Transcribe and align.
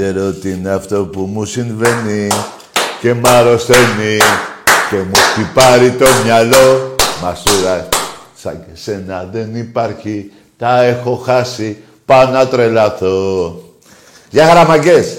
ξέρω 0.00 0.32
τι 0.32 0.50
είναι 0.50 0.70
αυτό 0.70 1.04
που 1.04 1.20
μου 1.20 1.44
συμβαίνει 1.44 2.28
και 3.00 3.14
μ' 3.14 3.26
αρρωσταίνει 3.26 4.18
και 4.90 4.96
μου 4.96 5.10
έχει 5.14 5.52
πάρει 5.54 5.90
το 5.90 6.06
μυαλό 6.24 6.94
Μασούρα, 7.22 7.88
σαν 8.34 8.64
και 8.64 8.80
σένα 8.80 9.28
δεν 9.32 9.56
υπάρχει 9.56 10.32
τα 10.56 10.82
έχω 10.82 11.16
χάσει, 11.16 11.82
πάω 12.04 12.30
να 12.30 12.48
τρελαθώ. 12.48 13.62
Γεια 14.30 14.46
χαραμαγκές. 14.46 15.18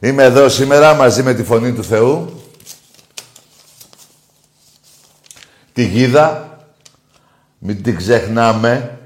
Είμαι 0.00 0.22
εδώ 0.22 0.48
σήμερα 0.48 0.94
μαζί 0.94 1.22
με 1.22 1.34
τη 1.34 1.42
Φωνή 1.42 1.72
του 1.72 1.84
Θεού. 1.84 2.42
Τη 5.72 5.84
Γίδα. 5.84 6.58
Μην 7.58 7.82
την 7.82 7.96
ξεχνάμε. 7.96 8.98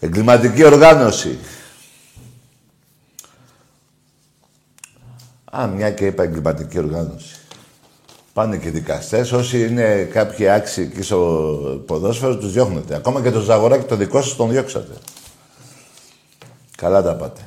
Εγκληματική 0.00 0.64
οργάνωση. 0.64 1.38
Α, 5.60 5.66
μια 5.66 5.90
και 5.90 6.06
είπα 6.06 6.22
εγκληματική 6.22 6.78
οργάνωση. 6.78 7.36
Πάνε 8.32 8.56
και 8.56 8.70
δικαστές. 8.70 9.32
Όσοι 9.32 9.66
είναι 9.66 10.08
κάποιοι 10.12 10.48
άξιοι 10.48 10.82
εκεί 10.82 11.02
στο 11.02 11.82
ποδόσφαιρο, 11.86 12.36
τους 12.36 12.52
διώχνετε. 12.52 12.94
Ακόμα 12.94 13.22
και 13.22 13.30
το 13.30 13.40
Ζαγοράκι 13.40 13.84
το 13.84 13.96
δικό 13.96 14.22
σας 14.22 14.36
τον 14.36 14.50
διώξατε. 14.50 14.94
Καλά 16.76 17.02
τα 17.02 17.14
πάτε. 17.14 17.40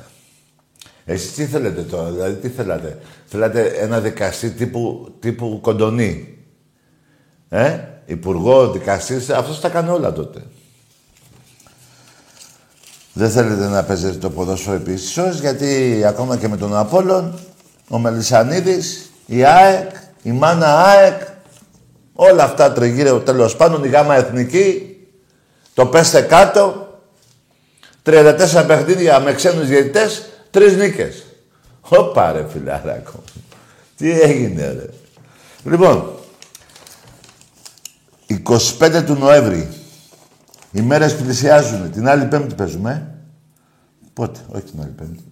Εσείς 1.04 1.32
τι 1.32 1.46
θέλετε 1.46 1.82
τώρα, 1.82 2.10
δηλαδή 2.10 2.34
τι 2.34 2.48
θέλατε; 2.48 2.98
Θέλατε 3.26 3.66
ένα 3.66 4.00
δικαστή 4.00 4.50
τύπου, 4.50 5.14
τύπου 5.20 5.58
κοντονή. 5.62 6.38
Ε, 7.48 7.78
υπουργό, 8.06 8.70
δικαστής, 8.70 9.30
αυτός 9.30 9.60
τα 9.60 9.68
κάνει 9.68 9.88
όλα 9.88 10.12
τότε. 10.12 10.42
Δεν 13.12 13.30
θέλετε 13.30 13.66
να 13.66 13.84
παίζετε 13.84 14.18
το 14.18 14.30
ποδόσφαιρο 14.30 14.76
επίσης 14.76 15.40
γιατί 15.40 16.02
ακόμα 16.06 16.36
και 16.36 16.48
με 16.48 16.56
τον 16.56 16.76
Απόλλων, 16.76 17.38
ο 17.88 17.98
Μελισανίδης, 17.98 19.10
η 19.26 19.44
ΑΕΚ, 19.44 19.90
η 20.22 20.30
Μάνα 20.30 20.84
ΑΕΚ, 20.84 21.20
όλα 22.14 22.44
αυτά 22.44 22.72
τριγύρω 22.72 23.20
τέλος 23.20 23.56
πάντων, 23.56 23.84
η 23.84 23.88
Γάμα 23.88 24.14
Εθνική, 24.14 24.96
το 25.74 25.86
πέστε 25.86 26.20
κάτω, 26.20 26.88
34 28.02 28.64
παιχνίδια 28.66 29.20
με 29.20 29.34
ξένους 29.34 29.66
διαιτητές, 29.66 30.28
τρεις 30.50 30.76
νίκες. 30.76 31.22
Ωπα 31.80 32.32
ρε 32.32 32.46
φιλαράκο. 32.48 33.22
Τι 33.96 34.20
έγινε 34.20 34.72
ρε. 34.72 34.86
Λοιπόν, 35.64 36.12
25 38.26 39.02
του 39.06 39.14
Νοέμβρη. 39.14 39.68
Οι 40.72 40.80
μέρες 40.80 41.16
πλησιάζουν. 41.16 41.90
Την 41.90 42.08
άλλη 42.08 42.24
πέμπτη 42.24 42.54
παίζουμε. 42.54 43.14
Πότε, 44.12 44.40
όχι 44.48 44.62
την 44.62 44.80
άλλη 44.80 44.90
πέμπτη. 44.90 45.24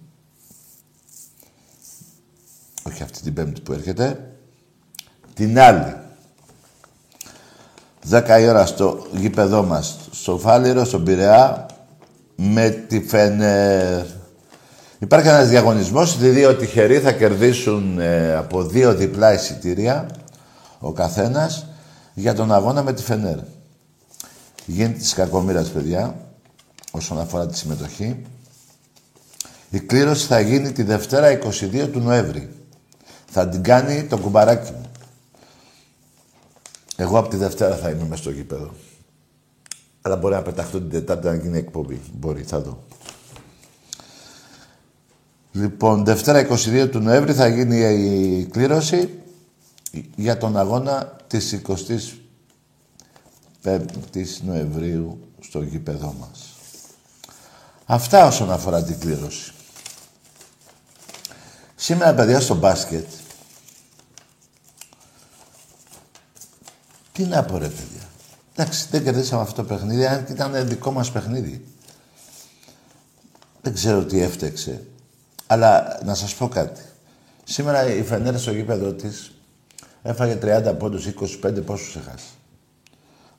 Όχι 2.87 3.03
αυτή 3.03 3.21
την 3.21 3.33
πέμπτη 3.33 3.61
που 3.61 3.73
έρχεται. 3.73 4.31
Την 5.33 5.59
άλλη. 5.59 5.95
10 8.09 8.39
η 8.41 8.47
ώρα 8.47 8.65
στο 8.65 9.07
γήπεδό 9.11 9.63
μας, 9.63 9.97
στο 10.11 10.37
Φάληρο, 10.37 10.85
στον 10.85 11.03
Πειραιά, 11.03 11.65
με 12.35 12.69
τη 12.69 13.01
Φενέρ. 13.01 14.05
Υπάρχει 14.99 15.27
ένας 15.27 15.49
διαγωνισμός, 15.49 16.15
οι 16.15 16.29
δύο 16.29 16.55
τυχεροί 16.55 16.99
θα 16.99 17.11
κερδίσουν 17.11 17.99
ε, 17.99 18.35
από 18.35 18.63
δύο 18.63 18.93
διπλά 18.93 19.33
εισιτήρια 19.33 20.07
ο 20.79 20.91
καθένας 20.91 21.67
για 22.13 22.33
τον 22.33 22.53
αγώνα 22.53 22.83
με 22.83 22.93
τη 22.93 23.03
Φενέρ. 23.03 23.37
Γίνεται 24.65 24.97
της 24.97 25.13
κακομήρας, 25.13 25.69
παιδιά, 25.69 26.15
όσον 26.91 27.19
αφορά 27.19 27.47
τη 27.47 27.57
συμμετοχή. 27.57 28.21
Η 29.69 29.79
κλήρωση 29.79 30.27
θα 30.27 30.39
γίνει 30.39 30.71
τη 30.71 30.83
Δευτέρα 30.83 31.39
22 31.39 31.89
του 31.91 31.99
Νοέμβρη. 31.99 32.56
Θα 33.29 33.49
την 33.49 33.63
κάνει 33.63 34.03
το 34.03 34.17
κουμπαράκι 34.17 34.71
μου. 34.71 34.91
Εγώ 36.95 37.17
από 37.17 37.29
τη 37.29 37.37
Δευτέρα 37.37 37.75
θα 37.75 37.89
είμαι 37.89 38.03
μέσα 38.03 38.21
στο 38.21 38.31
γήπεδο. 38.31 38.73
Αλλά 40.01 40.15
μπορεί 40.15 40.33
να 40.33 40.41
πεταχτώ 40.41 40.79
την 40.79 40.89
Τετάρτη 40.89 41.27
να 41.27 41.35
γίνει 41.35 41.57
εκπομπή. 41.57 42.01
Μπορεί, 42.13 42.43
θα 42.43 42.59
δω. 42.59 42.83
Λοιπόν, 45.51 46.05
Δευτέρα 46.05 46.47
22 46.49 46.89
του 46.91 46.99
Νοέμβρη 46.99 47.33
θα 47.33 47.47
γίνει 47.47 47.77
η 47.77 48.45
κλήρωση 48.45 49.19
για 50.15 50.37
τον 50.37 50.57
αγώνα 50.57 51.15
της 51.27 51.61
25ης 53.63 54.41
Νοεμβρίου 54.41 55.19
στο 55.39 55.61
γήπεδό 55.61 56.15
μας. 56.19 56.53
Αυτά 57.85 58.25
όσον 58.25 58.51
αφορά 58.51 58.83
την 58.83 58.99
κλήρωση. 58.99 59.51
Σήμερα, 61.79 62.13
παιδιά, 62.13 62.39
στο 62.39 62.55
μπάσκετ, 62.55 63.05
τι 67.11 67.23
να 67.23 67.43
πω 67.43 67.57
ρε 67.57 67.67
παιδιά. 67.67 68.09
Εντάξει, 68.55 68.87
δεν 68.91 69.03
κερδίσαμε 69.03 69.41
αυτό 69.41 69.55
το 69.61 69.67
παιχνίδι, 69.67 70.05
αν 70.05 70.25
ήταν 70.29 70.67
δικό 70.67 70.91
μας 70.91 71.11
παιχνίδι. 71.11 71.65
Δεν 73.61 73.73
ξέρω 73.73 74.05
τι 74.05 74.21
έφτεξε. 74.21 74.87
Αλλά 75.47 75.99
να 76.03 76.15
σας 76.15 76.35
πω 76.35 76.47
κάτι. 76.47 76.81
Σήμερα 77.43 77.93
η 77.93 78.03
Φενέρα 78.03 78.37
στο 78.37 78.51
γήπεδο 78.51 78.93
της 78.93 79.31
έφαγε 80.01 80.37
30 80.41 80.75
πόντους, 80.77 81.05
25 81.43 81.61
πόσους 81.65 81.95
έχασε; 81.95 82.27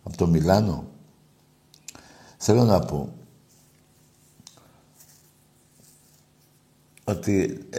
Από 0.02 0.16
το 0.16 0.26
Μιλάνο. 0.26 0.86
Θέλω 2.36 2.64
να 2.64 2.80
πω 2.80 3.12
ότι 7.04 7.66
ε, 7.70 7.78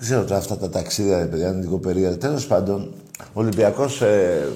ξέρω 0.00 0.24
τώρα 0.24 0.36
αυτά 0.36 0.56
τα 0.56 0.70
ταξίδια, 0.70 1.28
παιδιά, 1.28 1.48
είναι 1.48 1.60
λίγο 1.60 1.78
περίεργα. 1.78 2.18
Τέλος 2.18 2.46
πάντων, 2.46 2.94
ο 3.18 3.40
Ολυμπιακός 3.40 4.00
ε, 4.00 4.52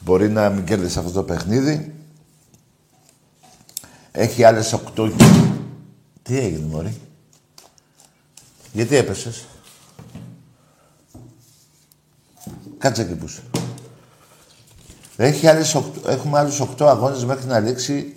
μπορεί 0.00 0.28
να 0.28 0.50
μην 0.50 0.64
κέρδισε 0.64 0.98
αυτό 0.98 1.10
το 1.10 1.22
παιχνίδι. 1.22 1.94
Έχει 4.12 4.44
άλλες 4.44 4.72
οκτώ... 4.72 5.10
Τι 6.22 6.38
έγινε, 6.38 6.66
μωρή; 6.66 7.00
Γιατί 8.72 8.96
έπεσες; 8.96 9.44
Κάτσε 12.78 13.02
εκεί 13.02 13.14
που 13.14 13.26
Έχει 15.16 15.46
άλλες 15.46 15.76
Έχουμε 16.06 16.38
άλλους 16.38 16.60
οκτώ 16.60 16.86
αγώνες 16.86 17.24
μέχρι 17.24 17.46
να 17.46 17.58
λήξει 17.58 18.16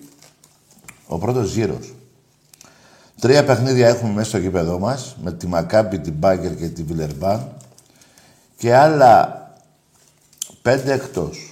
ο 1.07 1.17
πρώτος 1.17 1.53
γύρος. 1.53 1.96
Τρία 3.19 3.45
παιχνίδια 3.45 3.87
έχουμε 3.87 4.11
μέσα 4.11 4.29
στο 4.29 4.37
γήπεδό 4.37 4.79
μας, 4.79 5.15
με 5.23 5.31
τη 5.31 5.47
Μακάμπη, 5.47 5.99
την 5.99 6.13
Μπάγκερ 6.13 6.55
και 6.55 6.67
τη 6.67 6.83
Βιλερμπάν. 6.83 7.51
Και 8.57 8.75
άλλα 8.75 9.41
πέντε 10.61 10.93
εκτός. 10.93 11.51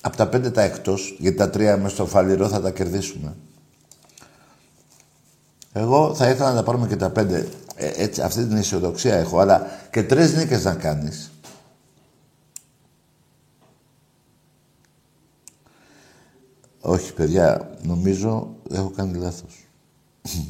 Από 0.00 0.16
τα 0.16 0.26
πέντε 0.28 0.50
τα 0.50 0.62
εκτός, 0.62 1.16
γιατί 1.18 1.36
τα 1.36 1.50
τρία 1.50 1.76
μέσα 1.76 1.94
στο 1.94 2.06
φαλιρό 2.06 2.48
θα 2.48 2.60
τα 2.60 2.70
κερδίσουμε. 2.70 3.34
Εγώ 5.72 6.14
θα 6.14 6.28
ήθελα 6.28 6.48
να 6.48 6.56
τα 6.56 6.62
πάρουμε 6.62 6.86
και 6.86 6.96
τα 6.96 7.10
πέντε. 7.10 7.48
Ε, 7.74 7.92
έτσι, 7.96 8.20
αυτή 8.20 8.46
την 8.46 8.56
αισιοδοξία 8.56 9.14
έχω, 9.14 9.38
αλλά 9.38 9.66
και 9.90 10.02
τρεις 10.02 10.34
νίκες 10.34 10.64
να 10.64 10.74
κάνεις. 10.74 11.30
Όχι, 16.88 17.12
παιδιά, 17.12 17.76
νομίζω 17.82 18.56
έχω 18.70 18.90
κάνει 18.90 19.18
λάθος. 19.18 19.66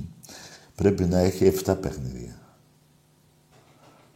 Πρέπει 0.74 1.04
να 1.04 1.18
έχει 1.18 1.52
7 1.64 1.76
παιχνίδια. 1.80 2.40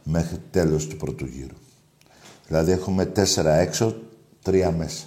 Μέχρι 0.03 0.37
τέλος 0.51 0.87
του 0.87 0.97
πρώτου 0.97 1.25
γύρου. 1.25 1.55
Δηλαδή 2.47 2.71
έχουμε 2.71 3.11
4 3.15 3.45
έξω, 3.45 4.01
3 4.45 4.73
μέσα. 4.77 5.05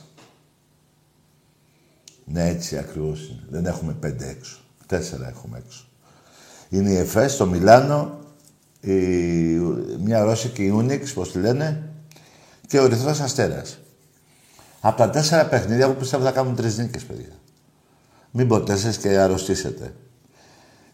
Ναι, 2.25 2.49
έτσι 2.49 2.78
ακριβώς 2.78 3.28
είναι. 3.28 3.44
Δεν 3.50 3.66
έχουμε 3.66 3.96
5 4.02 4.20
έξω. 4.20 4.58
4 4.90 4.99
έχουμε 5.28 5.58
έξω. 5.58 5.84
Είναι 6.69 6.90
η 6.90 6.96
ΕΦΕΣ, 6.96 7.37
το 7.37 7.46
Μιλάνο, 7.46 8.19
η, 8.81 8.94
μια 10.00 10.25
Ρώσικη 10.25 10.72
Unix, 10.76 11.12
πώς 11.14 11.32
τη 11.32 11.38
λένε, 11.38 11.90
και 12.66 12.78
ο 12.78 12.84
Ερυθρός 12.84 13.20
Αστέρας. 13.20 13.78
Από 14.87 14.97
τα 14.97 15.11
τέσσερα 15.11 15.47
παιχνίδια, 15.47 15.85
εγώ 15.85 15.95
πιστεύω 15.95 16.25
θα 16.25 16.31
κάνουν 16.31 16.55
τρεις 16.55 16.79
νίκες, 16.79 17.05
παιδιά. 17.05 17.33
Μην 18.31 18.49
πω 18.49 18.63
τέσσερις 18.63 18.97
και 18.97 19.09
αρρωστήσετε. 19.09 19.95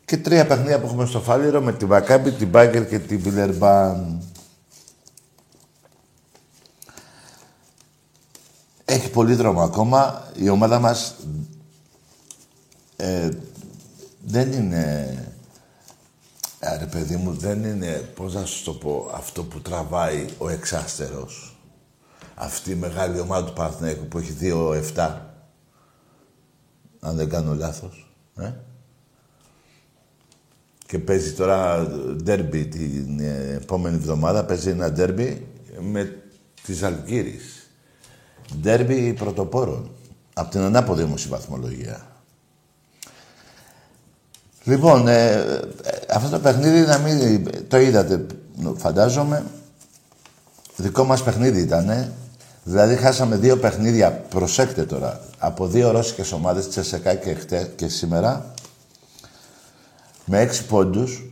Και 0.04 0.16
τρία 0.16 0.46
παιχνίδια 0.46 0.80
που 0.80 0.86
έχουμε 0.86 1.06
στο 1.06 1.20
Φάληρο 1.20 1.60
με 1.60 1.72
τη 1.72 1.84
Βακάμπη, 1.84 2.32
την 2.32 2.48
Μπάγκερ 2.48 2.88
και 2.88 2.98
την 2.98 3.20
Βιλερμπάν. 3.20 4.22
Έχει 8.84 9.10
πολύ 9.10 9.34
δρόμο 9.34 9.62
ακόμα. 9.62 10.28
Η 10.34 10.48
ομάδα 10.48 10.78
μας 10.78 11.14
ε, 12.96 13.28
δεν 14.24 14.52
είναι 14.52 15.14
Άρα, 16.60 16.86
παιδί 16.86 17.16
μου, 17.16 17.32
δεν 17.32 17.64
είναι, 17.64 18.10
πώς 18.14 18.34
να 18.34 18.44
σου 18.44 18.64
το 18.64 18.72
πω, 18.72 19.10
αυτό 19.14 19.44
που 19.44 19.60
τραβάει 19.60 20.26
ο 20.38 20.48
εξάστερος. 20.48 21.59
Αυτή 22.42 22.70
η 22.70 22.74
μεγάλη 22.74 23.20
ομάδα 23.20 23.46
του 23.46 23.52
Παναθηναϊκού 23.52 24.06
που 24.06 24.18
έχει 24.18 24.36
2-7. 24.40 25.16
Αν 27.00 27.16
δεν 27.16 27.28
κάνω 27.28 27.54
λάθος. 27.54 28.14
Ε; 28.36 28.52
και 30.86 30.98
παίζει 30.98 31.32
τώρα 31.32 31.86
ντέρμπι 32.22 32.66
την 32.66 33.20
επόμενη 33.54 33.96
εβδομάδα. 33.96 34.44
Παίζει 34.44 34.70
ένα 34.70 34.92
ντέρμπι 34.92 35.46
με 35.80 36.22
τις 36.62 36.82
Αλγύρης. 36.82 37.70
Ντέρμπι 38.60 39.12
πρωτοπόρων. 39.12 39.90
Από 40.34 40.50
την 40.50 40.60
ανάποδη 40.60 41.02
όμως 41.02 41.24
η 41.24 41.28
βαθμολογία. 41.28 42.06
Λοιπόν, 44.64 45.08
ε, 45.08 45.32
ε, 45.32 45.66
αυτό 46.08 46.28
το 46.28 46.38
παιχνίδι 46.38 46.80
να 46.80 46.98
μην... 46.98 47.48
Το 47.68 47.78
είδατε, 47.78 48.26
φαντάζομαι. 48.76 49.44
Δικό 50.76 51.04
μας 51.04 51.22
παιχνίδι 51.22 51.60
ήταν. 51.60 52.12
Δηλαδή 52.62 52.96
χάσαμε 52.96 53.36
δύο 53.36 53.56
παιχνίδια, 53.56 54.12
προσέξτε 54.12 54.84
τώρα, 54.84 55.20
από 55.38 55.66
δύο 55.66 55.90
ρώσικες 55.90 56.32
ομάδες, 56.32 56.68
Τσεσεκά 56.68 57.14
και, 57.14 57.34
χτε, 57.34 57.72
και 57.76 57.88
σήμερα, 57.88 58.52
με 60.24 60.40
έξι 60.40 60.66
πόντους 60.66 61.24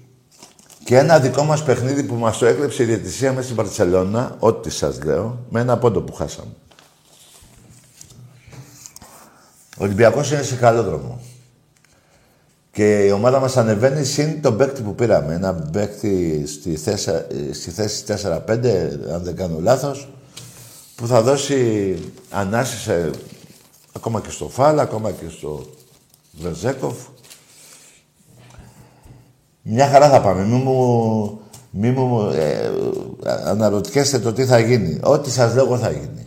και 0.84 0.96
ένα 0.96 1.18
δικό 1.18 1.42
μας 1.42 1.62
παιχνίδι 1.62 2.02
που 2.02 2.14
μας 2.14 2.38
το 2.38 2.46
έκλεψε 2.46 2.82
η 2.82 2.86
διαιτησία 2.86 3.30
μέσα 3.30 3.42
στην 3.42 3.56
Παρσελώνα, 3.56 4.36
ό,τι 4.38 4.70
σας 4.70 5.02
λέω, 5.02 5.38
με 5.48 5.60
ένα 5.60 5.78
πόντο 5.78 6.00
που 6.00 6.12
χάσαμε. 6.12 6.50
Ο 9.78 9.84
Ολυμπιακός 9.84 10.30
είναι 10.30 10.42
σε 10.42 10.54
καλό 10.54 10.82
δρόμο. 10.82 11.20
Και 12.70 13.04
η 13.04 13.10
ομάδα 13.10 13.40
μας 13.40 13.56
ανεβαίνει 13.56 14.04
συν 14.04 14.42
τον 14.42 14.56
παίκτη 14.56 14.82
που 14.82 14.94
πήραμε. 14.94 15.34
Ένα 15.34 15.54
παίκτη 15.54 16.44
στη 16.46 16.76
θέση, 16.76 17.10
στη 17.52 17.70
θέση 17.70 18.04
4-5, 18.06 19.00
αν 19.12 19.22
δεν 19.22 19.36
κάνω 19.36 19.58
λάθος, 19.60 20.08
που 20.98 21.06
θα 21.06 21.22
δώσει 21.22 21.98
ανάσης 22.30 22.90
ακόμα 23.92 24.20
και 24.20 24.30
στο 24.30 24.48
Φάλα, 24.48 24.82
ακόμα 24.82 25.10
και 25.10 25.28
στο 25.28 25.66
Βεζέκοφ. 26.32 26.96
Μια 29.62 29.88
χαρά 29.88 30.08
θα 30.08 30.20
πάμε. 30.20 30.44
Μη 30.44 30.56
μου, 30.56 31.40
μη 31.70 31.90
μου 31.90 32.30
ε, 32.30 32.70
αναρωτιέστε 33.24 34.18
το 34.18 34.32
τι 34.32 34.44
θα 34.44 34.58
γίνει. 34.58 35.00
Ό,τι 35.02 35.30
σας 35.30 35.54
λέω 35.54 35.78
θα 35.78 35.90
γίνει. 35.90 36.26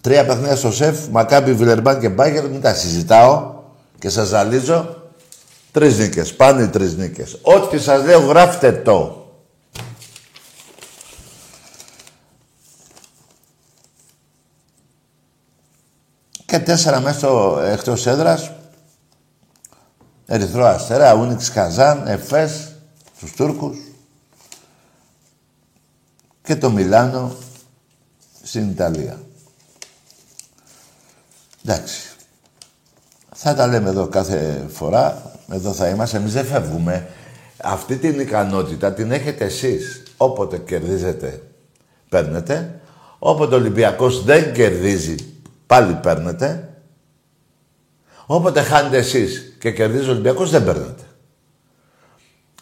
Τρία 0.00 0.26
παιχνίδια 0.26 0.56
στο 0.56 0.72
σεφ, 0.72 1.06
Μακάμπι, 1.08 1.52
Βιλερμπάν 1.52 2.00
και 2.00 2.08
Μπάγκερ, 2.08 2.48
μην 2.48 2.60
τα 2.60 2.74
συζητάω 2.74 3.54
και 3.98 4.08
σας 4.08 4.28
ζαλίζω. 4.28 4.96
Τρεις 5.72 5.98
νίκες, 5.98 6.34
πάνε 6.34 6.62
οι 6.62 6.68
τρεις 6.68 6.96
νίκες. 6.96 7.38
Ό,τι 7.42 7.78
σας 7.78 8.04
λέω 8.04 8.20
γράφτε 8.20 8.72
το. 8.72 9.21
Και 16.52 16.58
τέσσερα 16.58 17.00
μέσα 17.00 17.18
στο 17.18 17.60
εκτός 17.64 18.06
έδρας. 18.06 18.50
Ερυθρό 20.26 20.64
Αστέρα, 20.64 21.14
Ούνιξ 21.14 21.50
Καζάν, 21.50 22.06
Εφές, 22.06 22.72
στους 23.16 23.32
Τούρκους. 23.32 23.76
Και 26.42 26.56
το 26.56 26.70
Μιλάνο 26.70 27.36
στην 28.42 28.70
Ιταλία. 28.70 29.20
Εντάξει. 31.64 32.00
Θα 33.34 33.54
τα 33.54 33.66
λέμε 33.66 33.88
εδώ 33.88 34.06
κάθε 34.06 34.66
φορά. 34.72 35.32
Εδώ 35.50 35.72
θα 35.72 35.88
είμαστε. 35.88 36.16
Εμείς 36.16 36.32
δεν 36.32 36.44
φεύγουμε. 36.44 37.08
Αυτή 37.62 37.96
την 37.96 38.20
ικανότητα 38.20 38.92
την 38.92 39.12
έχετε 39.12 39.44
εσείς. 39.44 40.02
Όποτε 40.16 40.58
κερδίζετε, 40.58 41.42
παίρνετε. 42.08 42.80
Όποτε 43.18 43.54
ο 43.54 43.58
Ολυμπιακός 43.58 44.24
δεν 44.24 44.52
κερδίζει, 44.52 45.31
πάλι 45.72 45.92
παίρνετε. 45.92 46.68
Όποτε 48.26 48.62
χάνετε 48.62 48.96
εσείς 48.96 49.56
και 49.60 49.70
κερδίζει 49.70 50.08
ο 50.08 50.12
Ολυμπιακός, 50.12 50.50
δεν 50.50 50.64
παίρνετε. 50.64 51.02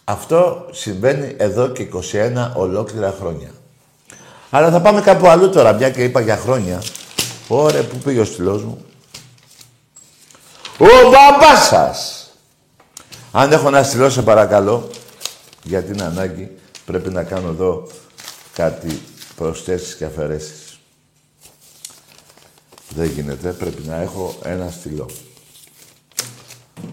Αυτό 0.05 0.67
συμβαίνει 0.71 1.35
εδώ 1.39 1.69
και 1.69 1.89
21 2.13 2.51
ολόκληρα 2.55 3.15
χρόνια. 3.21 3.51
Αλλά 4.51 4.71
θα 4.71 4.81
πάμε 4.81 5.01
κάπου 5.01 5.29
αλλού 5.29 5.51
τώρα, 5.51 5.73
μια 5.73 5.91
και 5.91 6.05
είπα 6.05 6.21
για 6.21 6.37
χρόνια. 6.37 6.83
Ωραία, 7.49 7.85
πού 7.85 7.97
πήγε 7.97 8.21
ο 8.21 8.25
στυλός 8.25 8.65
μου; 8.65 8.85
Ο 10.79 10.87
μπαμπάς 11.11 11.67
σας. 11.67 12.31
Αν 13.33 13.53
έχω 13.53 13.71
να 13.71 13.83
στείλω, 13.83 14.11
σε 14.11 14.23
παρακαλώ, 14.23 14.89
γιατί 15.63 15.93
είναι 15.93 16.03
ανάγκη, 16.05 16.57
πρέπει 16.85 17.11
να 17.11 17.23
κάνω 17.23 17.49
εδώ 17.49 17.87
κάτι 18.53 19.03
προσθέσεις 19.37 19.95
και 19.95 20.05
αφαιρέσεις. 20.05 20.60
Δεν 22.95 23.11
γίνεται, 23.11 23.53
πρέπει 23.53 23.83
να 23.83 23.97
έχω 23.97 24.35
ένα 24.43 24.71
στυλό. 24.71 25.11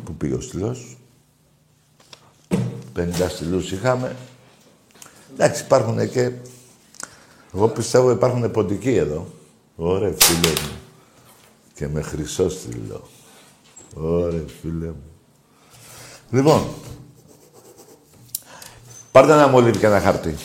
Πού 0.03 0.13
πήγε 0.13 0.33
ο 0.33 0.41
στυλός; 0.41 0.97
50 2.95 3.09
στυλούς 3.29 3.71
είχαμε. 3.71 4.15
Εντάξει, 5.33 5.63
υπάρχουν 5.63 6.09
και... 6.09 6.31
Εγώ 7.53 7.67
πιστεύω 7.67 8.11
υπάρχουν 8.11 8.51
ποντικοί 8.51 8.95
εδώ. 8.95 9.27
Ωραία, 9.75 10.13
φίλε 10.17 10.49
μου. 10.49 10.77
Και 11.73 11.87
με 11.87 12.01
χρυσό 12.01 12.49
στυλό. 12.49 13.07
Ωραία, 13.93 14.43
φίλε 14.61 14.85
μου. 14.85 15.03
Λοιπόν, 16.31 16.67
πάρτε 19.11 19.33
ένα 19.33 19.47
μολύβι 19.47 19.77
και 19.77 19.85
ένα 19.85 19.99
χαρτί. 19.99 20.35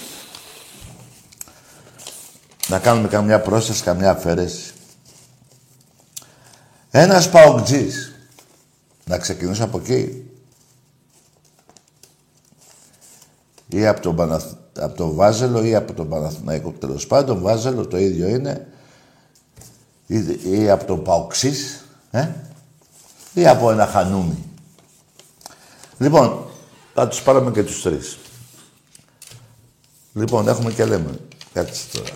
Να 2.69 2.79
κάνουμε 2.79 3.09
καμιά 3.09 3.41
πρόσθεση, 3.41 3.83
καμιά 3.83 4.11
αφαίρεση. 4.11 4.73
Ένας 6.95 7.31
παοκτζής. 7.31 8.13
Να 9.05 9.19
ξεκινήσω 9.19 9.65
από 9.65 9.79
εκεί. 9.79 10.31
Ή 13.69 13.87
από 13.87 14.01
τον, 14.01 14.17
Παναθ... 14.17 14.45
από 14.79 14.97
το 14.97 15.15
Βάζελο 15.15 15.65
ή 15.65 15.75
από 15.75 15.93
τον 15.93 16.09
Παναθηναϊκό. 16.09 16.71
Τέλος 16.71 17.07
πάντων, 17.07 17.41
Βάζελο 17.41 17.87
το 17.87 17.99
ίδιο 17.99 18.29
είναι. 18.29 18.67
Ή, 20.07 20.17
ή 20.43 20.71
από 20.71 20.85
τον 20.85 21.03
Παοξής. 21.03 21.85
Ε; 22.11 22.29
ή 23.35 23.47
από 23.47 23.71
ένα 23.71 23.87
χανούμι. 23.87 24.45
Λοιπόν, 25.99 26.47
θα 26.95 27.09
τους 27.09 27.23
πάρουμε 27.23 27.51
και 27.51 27.63
τους 27.63 27.83
τρεις. 27.83 28.19
Λοιπόν, 30.15 30.49
έχουμε 30.49 30.73
και 30.73 30.85
λέμε. 30.85 31.19
Κάτσε 31.53 31.85
τώρα. 31.93 32.15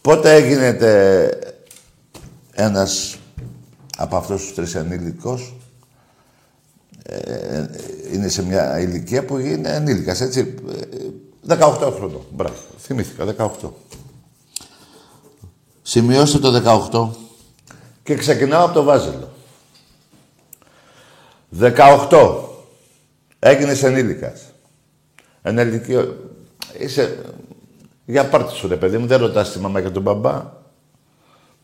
Πότε 0.00 0.34
έγινε 0.34 0.72
ένας 2.54 3.16
από 3.96 4.16
αυτούς 4.16 4.42
τους 4.42 4.54
τρεις 4.54 4.74
ενήλικος, 4.74 5.54
ε, 7.02 7.64
είναι 8.12 8.28
σε 8.28 8.44
μια 8.44 8.80
ηλικία 8.80 9.24
που 9.24 9.38
είναι 9.38 9.68
ενήλικας, 9.68 10.20
έτσι. 10.20 10.54
18 11.46 11.92
χρονών. 11.96 12.24
Μπράβο. 12.30 12.54
Θυμήθηκα, 12.78 13.24
18. 13.24 13.72
Σημειώστε 15.82 16.38
το 16.38 16.50
18 16.50 17.10
και 18.02 18.14
ξεκινάω 18.14 18.64
από 18.64 18.74
το 18.74 18.82
Βάζελο. 18.82 19.32
18. 21.60 22.48
Έγινες 23.38 23.82
ενήλικας. 23.82 24.42
Ενήλικη... 25.42 25.94
Είσαι... 26.78 27.24
Για 28.06 28.28
πάρτι 28.28 28.54
σου 28.54 28.68
ρε 28.68 28.76
παιδί 28.76 28.98
μου, 28.98 29.06
δεν 29.06 29.20
ρωτάς 29.20 29.52
τη 29.52 29.58
μαμά 29.58 29.80
και 29.80 29.90
τον 29.90 30.02
μπαμπά, 30.02 30.52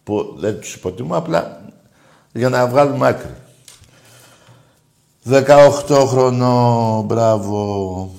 που 0.03 0.35
δεν 0.39 0.61
τους 0.61 0.75
υποτιμώ, 0.75 1.17
απλά 1.17 1.61
για 2.33 2.49
να 2.49 2.67
βγάλουμε 2.67 3.09
άκρη. 3.09 3.35
18 5.25 6.05
χρονών, 6.07 7.05
μπράβο. 7.05 8.11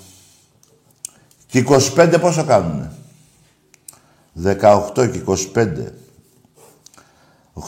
Και 1.48 1.66
25 1.68 2.18
πόσο 2.22 2.46
κάνουνε; 2.46 2.92
18 4.44 5.12
και 5.12 5.24
25. 5.54 5.94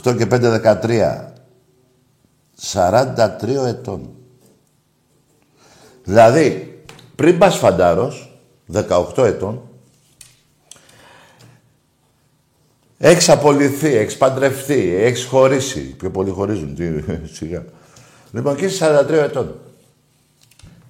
8 0.04 0.18
και 0.18 0.26
5, 0.26 0.50
13. 0.50 1.34
43 2.74 3.66
ετών. 3.66 4.10
Δηλαδή, 6.04 6.78
πριν 7.16 7.38
πας 7.38 7.58
φαντάρος, 7.58 8.40
18 8.74 9.24
ετών, 9.24 9.62
έχεις 13.04 13.30
απολυθεί, 13.30 13.96
έχεις 13.96 14.18
παντρευτεί, 14.18 14.96
έχεις 14.96 15.26
χωρίσει. 15.26 15.80
Πιο 15.80 16.10
πολλοί 16.10 16.30
χωρίζουν, 16.30 16.76
τι, 16.76 16.90
σιγά. 17.38 17.64
Λοιπόν, 18.32 18.56
και 18.56 18.66
είσαι 18.66 19.06
43 19.08 19.10
ετών. 19.10 19.60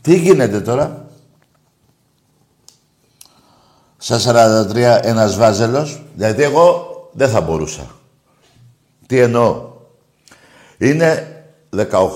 Τι 0.01 0.17
γίνεται 0.17 0.61
τώρα; 0.61 1.05
Στα 3.97 4.19
43 4.69 4.99
ένας 5.03 5.37
βάζελος, 5.37 6.03
γιατί 6.15 6.43
εγώ 6.43 6.87
δεν 7.13 7.29
θα 7.29 7.41
μπορούσα. 7.41 7.95
Τι 9.07 9.19
εννοώ; 9.19 9.71
Είναι 10.77 11.27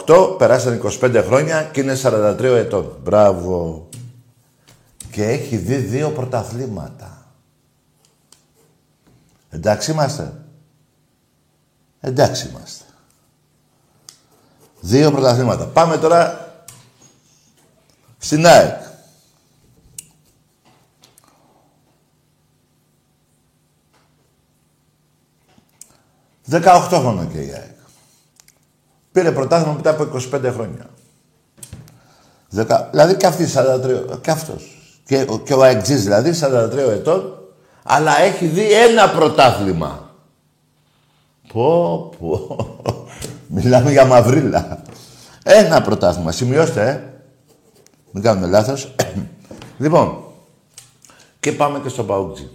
18, 0.06 0.36
περάσαν 0.38 0.82
25 1.02 1.24
χρόνια 1.28 1.70
και 1.72 1.82
είναι 1.82 1.98
43 2.04 2.40
ετών. 2.42 2.98
Μπράβο. 3.04 3.88
Και 5.12 5.24
έχει 5.24 5.56
δει 5.56 5.76
δύο 5.76 6.10
πρωταθλήματα. 6.10 7.17
Εντάξει 9.50 9.92
είμαστε. 9.92 10.34
Εντάξει 12.00 12.48
είμαστε. 12.48 12.84
Δύο 14.82 15.12
πρωταθλήματα. 15.12 15.66
Πάμε 15.66 15.98
τώρα 15.98 16.52
στην 18.18 18.46
ΑΕΚ. 18.46 18.86
18 26.50 26.88
χρόνια 26.90 27.26
και 27.26 27.38
η 27.38 27.52
ΑΕΚ. 27.52 27.76
Πήρε 29.12 29.32
πρωτάθλημα 29.32 29.74
μετά 29.74 29.90
από 29.90 30.08
25 30.14 30.52
χρόνια. 30.54 30.90
Δεκα... 32.50 32.88
Δηλαδή 32.92 33.16
και 33.16 33.26
αυτή 33.26 33.46
43, 33.56 34.22
και 34.22 34.32
αυτός. 34.32 34.78
Και, 35.06 35.26
και 35.44 35.54
ο 35.54 35.64
Αεξής 35.64 36.04
δηλαδή 36.04 36.34
43 36.42 36.72
ετών, 36.78 37.37
αλλά 37.90 38.20
έχει 38.22 38.46
δει 38.46 38.72
ένα 38.74 39.10
πρωτάθλημα. 39.10 40.16
Πω, 41.54 42.10
πω. 42.20 42.56
Μιλάμε 43.48 43.92
για 43.92 44.06
μαυρίλα. 44.06 44.82
Ένα 45.44 45.82
πρωτάθλημα. 45.82 46.32
Σημειώστε, 46.32 46.90
ε. 46.90 47.22
Μην 48.12 48.24
κάνουμε 48.24 48.48
λάθος. 48.48 48.96
λοιπόν, 49.84 50.24
και 51.40 51.52
πάμε 51.52 51.80
και 51.80 51.90
στο 51.90 52.04
Παούτζι. 52.04 52.50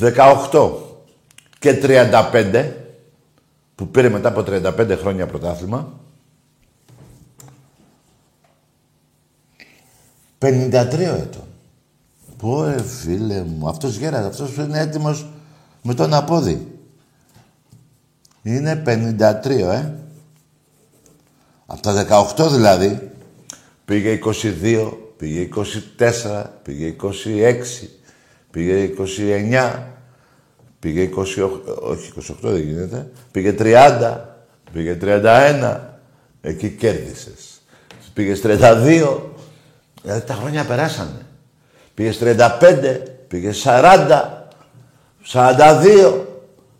18 0.00 0.70
και 1.58 1.80
35, 1.82 2.70
που 3.74 3.88
πήρε 3.88 4.08
μετά 4.08 4.28
από 4.28 4.44
35 4.46 4.96
χρόνια 5.00 5.26
πρωτάθλημα, 5.26 5.92
53 10.38 10.72
ετών. 10.98 11.46
Πω, 12.38 12.64
ε, 12.64 12.82
φίλε 12.82 13.42
μου, 13.42 13.68
αυτός 13.68 13.96
γέρας, 13.96 14.24
αυτός 14.24 14.56
είναι 14.56 14.80
έτοιμος 14.80 15.26
με 15.82 15.94
τον 15.94 16.14
απόδι. 16.14 16.80
Είναι 18.42 18.82
53, 18.86 19.72
ε. 19.72 19.92
Από 21.66 21.80
τα 21.82 22.06
18 22.36 22.48
δηλαδή, 22.50 23.10
πήγε 23.84 24.18
22, 24.24 24.92
πήγε 25.16 25.48
24, 25.98 26.44
πήγε 26.62 26.96
26, 27.02 27.88
πήγε 28.50 28.90
29, 29.58 29.82
πήγε 30.78 31.10
28, 31.16 31.24
όχι 31.80 32.12
28 32.16 32.34
δεν 32.40 32.60
γίνεται, 32.60 33.10
πήγε 33.30 33.54
30, 33.58 34.18
πήγε 34.72 34.98
31, 35.00 35.80
εκεί 36.40 36.70
κέρδισες. 36.70 37.60
Πήγες 38.12 38.40
32, 38.44 39.18
Δηλαδή 40.02 40.26
τα 40.26 40.34
χρόνια 40.34 40.64
περάσανε. 40.64 41.25
Πήγε 41.96 42.36
35, 42.38 43.00
πήγε 43.28 43.52
40, 43.64 44.22
42, 45.32 46.24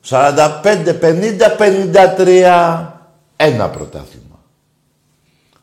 45, 0.09 0.99
50, 1.01 1.57
53. 1.59 2.91
Ένα 3.37 3.71
πρωτάθλημα. 3.71 4.43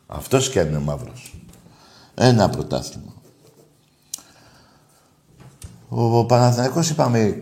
Αυτός 0.06 0.50
και 0.50 0.60
είναι 0.60 0.78
μαύρος. 0.78 1.34
Ένα 2.14 2.50
πρωτάθλημα. 2.50 3.12
Ο 5.88 6.26
Παναθηναϊκός 6.26 6.90
είπαμε 6.90 7.38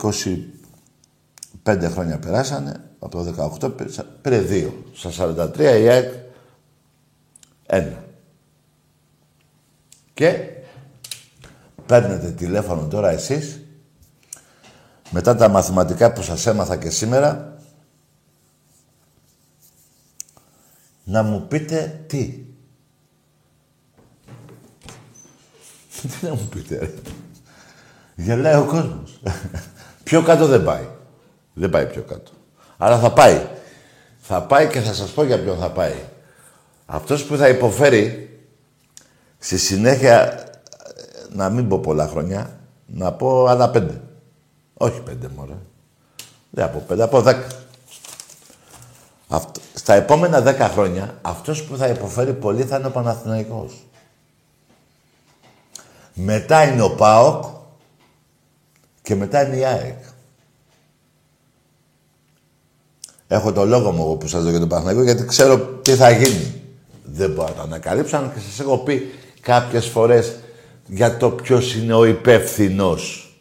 25 1.64 1.88
χρόνια 1.92 2.18
περάσανε, 2.18 2.80
από 2.98 3.24
το 3.24 3.50
18 3.60 3.72
πήρε 4.22 4.38
δύο. 4.38 4.84
Στα 4.94 5.10
43 5.36 5.58
η 5.58 5.88
ΑΕΚ 5.88 6.12
ένα. 7.66 8.04
Και 10.14 10.51
παίρνετε 11.92 12.30
τηλέφωνο 12.30 12.88
τώρα 12.88 13.10
εσείς, 13.10 13.60
μετά 15.10 15.36
τα 15.36 15.48
μαθηματικά 15.48 16.12
που 16.12 16.22
σας 16.22 16.46
έμαθα 16.46 16.76
και 16.76 16.90
σήμερα, 16.90 17.56
να 21.04 21.22
μου 21.22 21.46
πείτε 21.48 22.04
τι. 22.06 22.44
Τι 26.00 26.26
να 26.26 26.30
μου 26.30 26.48
πείτε, 26.50 26.78
ρε. 26.78 26.94
Γελάει 28.14 28.54
ο 28.54 28.64
κόσμος. 28.64 29.20
πιο 30.04 30.22
κάτω 30.22 30.46
δεν 30.46 30.64
πάει. 30.64 30.88
Δεν 31.54 31.70
πάει 31.70 31.86
πιο 31.86 32.02
κάτω. 32.02 32.30
Αλλά 32.76 32.98
θα 32.98 33.12
πάει. 33.12 33.46
Θα 34.20 34.42
πάει 34.42 34.68
και 34.68 34.80
θα 34.80 34.92
σας 34.92 35.10
πω 35.10 35.24
για 35.24 35.42
ποιον 35.42 35.58
θα 35.58 35.70
πάει. 35.70 35.94
Αυτός 36.86 37.24
που 37.24 37.36
θα 37.36 37.48
υποφέρει 37.48 38.32
Στη 39.44 39.58
συνέχεια, 39.58 40.44
να 41.32 41.50
μην 41.50 41.68
πω 41.68 41.78
πολλά 41.78 42.08
χρόνια, 42.08 42.58
να 42.86 43.12
πω 43.12 43.46
άλλα 43.46 43.70
πέντε. 43.70 44.00
Όχι 44.74 45.00
πέντε, 45.00 45.28
μωρέ. 45.36 45.56
Δεν 46.50 46.64
από 46.64 46.78
πέντε, 46.78 47.02
από 47.02 47.20
δέκα. 47.20 47.46
Αυτό, 49.28 49.60
στα 49.74 49.94
επόμενα 49.94 50.40
δέκα 50.40 50.68
χρόνια, 50.68 51.18
αυτός 51.22 51.62
που 51.62 51.76
θα 51.76 51.86
υποφέρει 51.86 52.32
πολύ 52.32 52.62
θα 52.62 52.76
είναι 52.76 52.86
ο 52.86 52.90
Παναθηναϊκός. 52.90 53.86
Μετά 56.14 56.64
είναι 56.64 56.82
ο 56.82 56.94
ΠΑΟΚ 56.94 57.44
και 59.02 59.14
μετά 59.14 59.46
είναι 59.46 59.56
η 59.56 59.64
ΑΕΚ. 59.64 59.98
Έχω 63.28 63.52
το 63.52 63.64
λόγο 63.64 63.92
μου 63.92 64.02
εγώ 64.02 64.16
που 64.16 64.28
σας 64.28 64.42
λέω 64.42 64.50
για 64.50 64.60
τον 64.60 64.68
Παναθηναϊκό 64.68 65.02
γιατί 65.02 65.24
ξέρω 65.24 65.58
τι 65.58 65.94
θα 65.94 66.10
γίνει. 66.10 66.62
Δεν 67.04 67.30
μπορώ 67.30 67.48
να 67.48 67.54
το 67.54 67.62
ανακαλύψω, 67.62 68.16
αν 68.16 68.32
και 68.34 68.40
σας 68.40 68.60
έχω 68.60 68.78
πει 68.78 69.14
κάποιες 69.40 69.86
φορές 69.86 70.41
για 70.86 71.16
το 71.16 71.30
ποιος 71.30 71.74
είναι 71.74 71.94
ο 71.94 72.04
υπεύθυνος. 72.04 73.34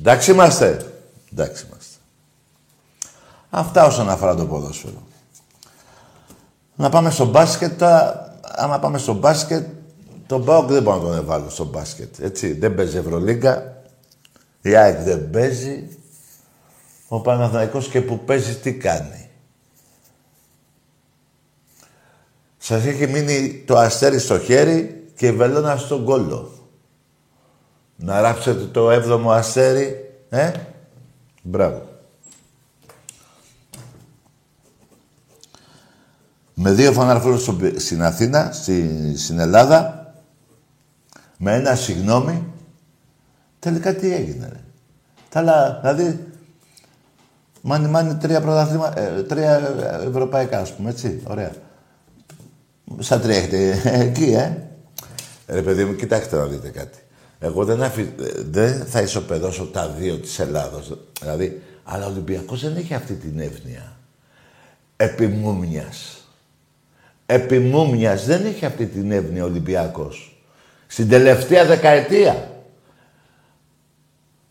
Εντάξει 0.00 0.30
είμαστε. 0.30 0.92
Εντάξει 1.32 1.66
είμαστε. 1.66 1.94
Αυτά 3.50 3.86
όσον 3.86 4.10
αφορά 4.10 4.34
το 4.34 4.46
ποδόσφαιρο. 4.46 5.02
Να 6.76 6.88
πάμε 6.88 7.10
στο 7.10 7.24
μπάσκετ. 7.24 7.82
Άμα 8.58 8.78
πάμε 8.78 8.98
στο 8.98 9.12
μπάσκετ, 9.12 9.66
τον 10.26 10.42
Μπάουκ 10.42 10.70
δεν 10.70 10.82
μπορώ 10.82 10.96
να 10.96 11.02
τον 11.02 11.16
εβάλω 11.16 11.48
στο 11.50 11.64
μπάσκετ. 11.64 12.18
Έτσι, 12.20 12.52
δεν 12.52 12.74
παίζει 12.74 12.96
Ευρωλίγκα. 12.96 13.82
Η 14.62 14.76
ΑΕΚ 14.76 14.98
δεν 14.98 15.30
παίζει. 15.30 15.88
Ο 17.08 17.20
Παναθηναϊκός 17.20 17.88
και 17.88 18.00
που 18.00 18.18
παίζει 18.18 18.54
τι 18.54 18.74
κάνει; 18.74 19.25
Σας 22.66 22.84
έχει 22.84 23.06
μείνει 23.06 23.62
το 23.66 23.76
αστέρι 23.78 24.18
στο 24.18 24.38
χέρι 24.38 25.04
και 25.16 25.26
η 25.26 25.32
βελόνα 25.32 25.76
στον 25.76 26.04
κόλλο. 26.04 26.52
Να 27.96 28.20
ράψετε 28.20 28.64
το 28.64 28.90
έβδομο 28.90 29.30
αστέρι, 29.30 30.14
ε; 30.28 30.52
Μπράβο. 31.42 31.88
Με 36.54 36.72
δύο 36.72 36.92
φαναρφόρους 36.92 37.50
στην 37.76 38.02
Αθήνα, 38.02 38.52
στη, 38.52 39.12
στην 39.16 39.38
Ελλάδα, 39.38 40.12
με 41.38 41.54
ένα 41.54 41.74
συγγνώμη, 41.74 42.44
τελικά 43.58 43.94
τι 43.94 44.14
έγινε, 44.14 44.48
ρε. 44.52 44.60
Τα 45.28 45.38
άλλα, 45.38 45.78
δηλαδή, 45.82 46.26
μάνι 47.60 47.88
μάνι 47.88 48.14
τρία 48.14 48.40
πρωταθλήματα, 48.40 49.00
ε, 49.00 49.22
τρία 49.22 49.76
ευρωπαϊκά, 50.06 50.58
ας 50.58 50.72
πούμε, 50.72 50.90
έτσι, 50.90 51.22
ωραία. 51.26 51.52
Σαν 52.98 53.20
τρέχετε 53.20 53.80
εκεί, 53.84 54.32
ε. 54.32 54.62
Ρε 55.46 55.62
παιδί 55.62 55.84
μου, 55.84 55.94
κοιτάξτε 55.94 56.36
να 56.36 56.44
δείτε 56.44 56.68
κάτι. 56.68 56.98
Εγώ 57.38 57.64
δεν, 57.64 57.82
αφι... 57.82 58.12
δεν 58.50 58.86
θα 58.86 59.00
ισοπεδώσω 59.00 59.64
τα 59.64 59.88
δύο 59.88 60.16
της 60.16 60.38
Ελλάδος. 60.38 60.98
Δηλαδή, 61.20 61.62
αλλά 61.84 62.06
ο 62.06 62.10
Ολυμπιακός 62.10 62.60
δεν 62.60 62.76
έχει 62.76 62.94
αυτή 62.94 63.14
την 63.14 63.40
εύνοια. 63.40 63.96
Επιμούμιας. 64.96 66.28
Επιμούμιας 67.26 68.26
δεν 68.26 68.46
έχει 68.46 68.64
αυτή 68.66 68.86
την 68.86 69.10
εύνοια 69.12 69.42
ο 69.42 69.46
Ολυμπιακός. 69.46 70.40
Στην 70.86 71.08
τελευταία 71.08 71.64
δεκαετία. 71.64 72.50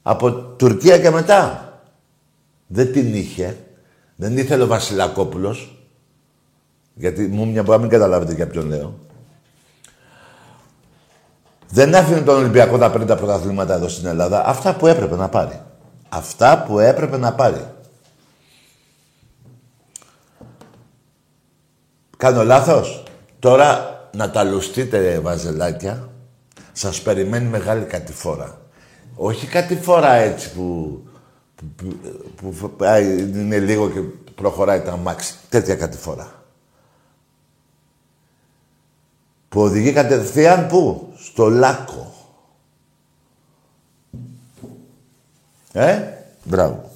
Από 0.01 0.31
Τουρκία 0.31 0.99
και 0.99 1.09
μετά. 1.09 1.73
Δεν 2.67 2.91
την 2.91 3.15
είχε. 3.15 3.57
Δεν 4.15 4.37
ήθελε 4.37 4.63
ο 4.63 4.67
Βασιλακόπουλος. 4.67 5.74
Γιατί 6.95 7.27
μου 7.27 7.47
μια 7.47 7.63
μπορεί 7.63 7.77
να 7.77 7.83
μην 7.83 7.91
καταλάβετε 7.91 8.33
για 8.33 8.47
ποιον 8.47 8.67
λέω. 8.67 8.93
Δεν 11.69 11.95
άφηνε 11.95 12.21
τον 12.21 12.35
Ολυμπιακό 12.35 12.77
να 12.77 12.91
παίρνει 12.91 13.05
τα 13.05 13.15
πρωταθλήματα 13.15 13.73
εδώ 13.73 13.87
στην 13.87 14.05
Ελλάδα. 14.07 14.45
Αυτά 14.45 14.75
που 14.75 14.87
έπρεπε 14.87 15.15
να 15.15 15.29
πάρει. 15.29 15.61
Αυτά 16.09 16.63
που 16.63 16.79
έπρεπε 16.79 17.17
να 17.17 17.33
πάρει. 17.33 17.65
Κάνω 22.17 22.43
λάθος; 22.43 23.03
Τώρα 23.39 23.93
να 24.15 24.31
τα 24.31 24.43
λουστείτε 24.43 25.19
βαζελάκια. 25.19 26.09
Σας 26.71 27.01
περιμένει 27.01 27.49
μεγάλη 27.49 27.83
κατηφόρα. 27.85 28.57
Όχι 29.15 29.47
κατηφόρα 29.47 30.13
έτσι 30.13 30.53
που, 30.53 30.99
που, 31.75 31.87
που, 32.35 32.69
που 32.77 32.83
είναι 33.33 33.59
λίγο 33.59 33.89
και 33.89 33.99
προχωράει 34.35 34.81
τα 34.81 34.97
μάξι. 34.97 35.35
Τέτοια 35.49 35.75
κατηφόρα. 35.75 36.34
Που 39.55 39.61
οδηγεί 39.61 39.91
κατευθείαν 39.91 40.67
πού; 40.67 41.13
Στο 41.17 41.49
Λάκο. 41.49 42.13
Ε, 45.71 46.01
μπράβο. 46.43 46.91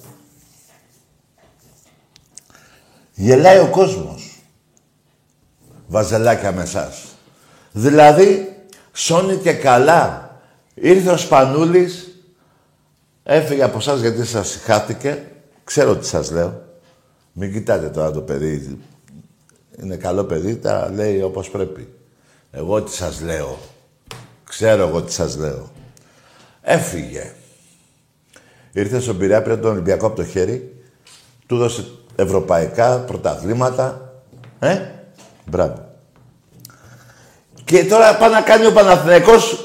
Γελάει 3.14 3.58
ο 3.58 3.68
κόσμος. 3.70 4.42
Βαζελάκια 5.86 6.52
με 6.52 6.62
εσάς. 6.62 7.04
Δηλαδή, 7.72 8.56
σώνει 8.92 9.36
και 9.36 9.52
καλά. 9.52 10.30
Ήρθε 10.74 11.10
ο 11.10 11.16
Σπανούλης, 11.16 12.22
έφυγε 13.22 13.62
από 13.62 13.78
εσάς 13.78 14.00
γιατί 14.00 14.24
σας 14.24 14.56
χάθηκε. 14.56 15.24
Ξέρω 15.64 15.96
τι 15.96 16.06
σας 16.06 16.30
λέω. 16.30 16.62
Μην 17.32 17.52
κοιτάτε 17.52 17.88
τώρα 17.88 18.10
το 18.10 18.20
παιδί. 18.20 18.78
Είναι 19.82 19.96
καλό 19.96 20.24
παιδί, 20.24 20.56
τα 20.56 20.90
λέει 20.90 21.22
όπως 21.22 21.50
πρέπει. 21.50 21.94
Εγώ 22.50 22.82
τι 22.82 22.94
σας 22.94 23.20
λέω. 23.20 23.58
Ξέρω 24.44 24.88
εγώ 24.88 25.02
τι 25.02 25.12
σας 25.12 25.36
λέω. 25.36 25.70
Έφυγε. 26.62 27.32
Ήρθε 28.72 29.00
στον 29.00 29.18
Πειραιά, 29.18 29.42
πήρε 29.42 29.56
τον 29.56 29.70
Ολυμπιακό 29.70 30.06
από 30.06 30.16
το 30.16 30.24
χέρι. 30.24 30.74
Του 31.46 31.56
δώσε 31.56 31.84
ευρωπαϊκά 32.16 32.98
πρωταθλήματα. 32.98 34.12
Ε, 34.58 34.80
μπράβο. 35.46 35.88
Και 37.64 37.84
τώρα 37.84 38.16
πάει 38.16 38.30
να 38.30 38.40
κάνει 38.40 38.66
ο 38.66 38.72
Παναθηναϊκός 38.72 39.64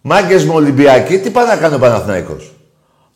Μάγκες 0.00 0.44
μου 0.44 0.54
Ολυμπιακοί, 0.54 1.18
τι 1.18 1.30
πάει 1.30 1.46
να 1.46 1.56
κάνει 1.56 1.74
ο 1.74 1.78
Παναθηναϊκός; 1.78 2.54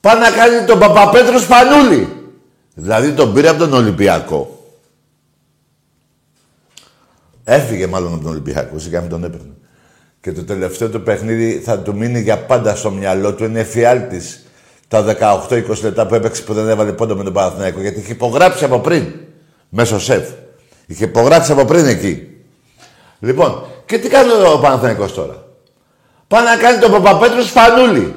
Πάει 0.00 0.18
να 0.18 0.30
κάνει 0.30 0.64
τον 0.66 0.78
Παπαπέτρος 0.78 1.42
Σπανούλη. 1.42 2.32
Δηλαδή 2.74 3.12
τον 3.12 3.32
πήρε 3.32 3.48
από 3.48 3.58
τον 3.58 3.72
Ολυμπιακό. 3.72 4.59
Έφυγε 7.52 7.86
μάλλον 7.86 8.12
από 8.12 8.22
τον 8.22 8.30
Ολυμπιακό, 8.30 8.78
σιγά 8.78 9.00
μην 9.00 9.10
τον 9.10 9.24
έπαιρνε. 9.24 9.52
Και 10.20 10.32
το 10.32 10.44
τελευταίο 10.44 10.88
του 10.88 11.02
παιχνίδι 11.02 11.60
θα 11.64 11.78
του 11.78 11.96
μείνει 11.96 12.20
για 12.20 12.38
πάντα 12.38 12.76
στο 12.76 12.90
μυαλό 12.90 13.34
του. 13.34 13.44
Είναι 13.44 13.60
εφιάλτης 13.60 14.46
τα 14.88 15.16
18-20 15.48 15.62
λεπτά 15.82 16.06
που 16.06 16.14
έπαιξε 16.14 16.42
που 16.42 16.54
δεν 16.54 16.68
έβαλε 16.68 16.92
πόντο 16.92 17.16
με 17.16 17.24
τον 17.24 17.32
Παναθηναϊκό. 17.32 17.80
Γιατί 17.80 18.00
είχε 18.00 18.12
υπογράψει 18.12 18.64
από 18.64 18.78
πριν. 18.78 19.12
Μέσω 19.68 20.00
σεφ. 20.00 20.28
Είχε 20.86 21.04
υπογράψει 21.04 21.52
από 21.52 21.64
πριν 21.64 21.86
εκεί. 21.86 22.28
Λοιπόν, 23.20 23.64
και 23.86 23.98
τι 23.98 24.08
κάνει 24.08 24.30
ο 24.54 24.58
Παναθηναϊκός 24.58 25.14
τώρα; 25.14 25.44
Πάει 26.28 26.44
να 26.44 26.56
κάνει 26.56 26.78
τον 26.78 26.90
Παπαπέτρου 26.90 27.42
Σπανούλη. 27.42 28.14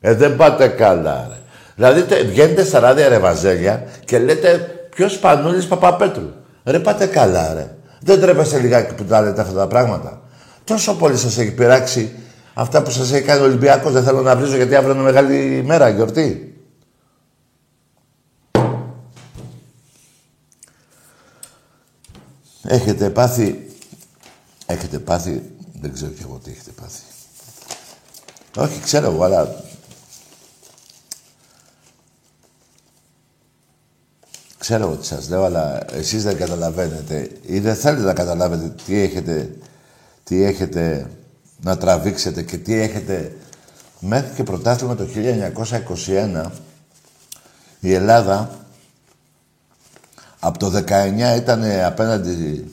Ε, 0.00 0.14
δεν 0.14 0.36
πάτε 0.36 0.68
καλά, 0.68 1.26
ρε. 1.30 1.38
Δηλαδή, 1.74 2.24
βγαίνετε 2.24 2.64
στα 2.64 2.80
ράδια 2.80 3.08
ρε 3.08 3.18
βαζέλια 3.18 3.84
και 4.04 4.18
λέτε 4.18 4.74
ποιος 4.94 5.12
Σπανούλης 5.12 5.66
Παπαπέτρου; 5.66 6.30
Ρε, 6.64 6.78
πάτε 6.78 7.06
καλά, 7.06 7.54
ρε. 7.54 7.74
Δεν 8.00 8.20
τρέπεστε 8.20 8.58
λιγάκι 8.58 8.94
που 8.94 9.04
τα 9.04 9.20
λέτε 9.20 9.40
αυτά 9.40 9.54
τα 9.54 9.66
πράγματα. 9.66 10.22
Τόσο 10.64 10.96
πολύ 10.96 11.16
σας 11.16 11.38
έχει 11.38 11.50
πειράξει 11.50 12.14
αυτά 12.54 12.82
που 12.82 12.90
σας 12.90 13.12
έχει 13.12 13.24
κάνει 13.24 13.40
ο 13.40 13.44
Ολυμπιακός. 13.44 13.92
Δεν 13.92 14.04
θέλω 14.04 14.22
να 14.22 14.36
βρίζω 14.36 14.56
γιατί 14.56 14.74
αύριο 14.74 14.94
είναι 14.94 15.02
μεγάλη 15.02 15.56
ημέρα, 15.56 15.88
γιορτή. 15.88 16.54
Έχετε 22.62 23.10
πάθει... 23.10 23.68
Έχετε 24.66 24.98
πάθει... 24.98 25.42
Δεν 25.80 25.92
ξέρω 25.92 26.10
και 26.10 26.22
εγώ 26.22 26.40
τι 26.44 26.50
έχετε 26.50 26.70
πάθει. 26.80 27.00
Όχι, 28.56 28.80
ξέρω 28.80 29.10
εγώ, 29.10 29.24
αλλά... 29.24 29.54
Ξέρω 34.60 34.84
εγώ 34.86 34.96
τι 34.96 35.06
σας 35.06 35.28
λέω, 35.28 35.44
αλλά 35.44 35.94
εσείς 35.94 36.22
δεν 36.22 36.36
καταλαβαίνετε 36.36 37.30
ή 37.46 37.58
δεν 37.60 37.74
θέλετε 37.74 38.02
να 38.02 38.12
καταλάβετε 38.12 38.74
τι 38.86 38.98
έχετε, 38.98 39.56
τι 40.24 40.42
έχετε 40.42 41.10
να 41.60 41.76
τραβήξετε 41.76 42.42
και 42.42 42.56
τι 42.56 42.74
έχετε 42.74 43.36
μέχρι 44.00 44.34
και 44.34 44.42
πρωτάθλημα 44.42 44.94
το 44.94 45.06
1921 46.44 46.50
η 47.80 47.92
Ελλάδα 47.92 48.50
από 50.38 50.58
το 50.58 50.84
19 50.88 51.36
ήταν 51.36 51.62
απέναντι 51.84 52.70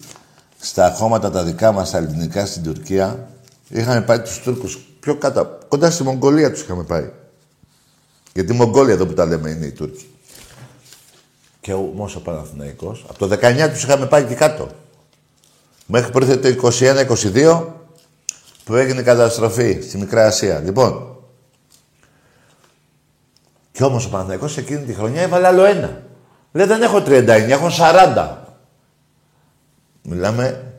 στα 0.60 0.92
χώματα 0.92 1.32
τα 1.32 1.44
δικά 1.44 1.72
μας, 1.72 1.92
τα 1.92 1.98
ελληνικά 1.98 2.46
στην 2.46 2.64
Τουρκία. 2.64 3.30
Είχαν 3.70 4.06
πάει 4.06 4.20
τους 4.20 4.40
Τούρκους 4.40 4.78
πιο 5.00 5.16
κάτω, 5.16 5.58
κοντά 5.68 5.92
στη 5.92 6.04
Μογγολία 6.04 6.52
τους 6.52 6.62
είχαμε 6.62 6.84
πάει. 6.84 7.10
Γιατί 8.34 8.54
η 8.54 8.56
Μογγόλια 8.56 8.94
εδώ 8.94 9.06
που 9.06 9.14
τα 9.14 9.26
λέμε 9.26 9.50
είναι 9.50 9.66
οι 9.66 9.72
Τούρκοι. 9.72 10.12
Και 11.68 11.74
όμως 11.74 12.16
ο 12.16 12.22
Παναθηναϊκός, 12.22 13.06
από 13.10 13.18
το 13.18 13.38
19 13.42 13.70
τους 13.70 13.84
είχαμε 13.84 14.06
πάει 14.06 14.24
και 14.24 14.36
κάτω. 14.36 14.68
Μέχρι 15.86 16.12
που 16.12 16.20
το 16.20 16.70
21-22 16.80 17.66
που 18.64 18.76
έγινε 18.76 19.02
καταστροφή 19.02 19.82
στη 19.82 19.98
Μικρά 19.98 20.26
Ασία. 20.26 20.60
Λοιπόν, 20.60 21.18
και 23.72 23.84
όμως 23.84 24.06
ο 24.06 24.10
Παναθηναϊκός 24.10 24.58
εκείνη 24.58 24.86
τη 24.86 24.94
χρονιά 24.94 25.22
έβαλε 25.22 25.48
άλλο 25.48 25.64
ένα. 25.64 26.04
Λέει 26.52 26.66
δεν 26.66 26.82
έχω 26.82 26.98
39, 26.98 27.28
έχω 27.28 27.68
40. 27.80 28.36
Μιλάμε, 30.02 30.74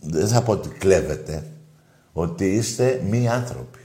δεν 0.00 0.28
θα 0.28 0.42
πω 0.42 0.52
ότι 0.52 0.68
κλέβετε, 0.68 1.46
ότι 2.12 2.54
είστε 2.54 3.02
μη 3.08 3.28
άνθρωποι. 3.28 3.80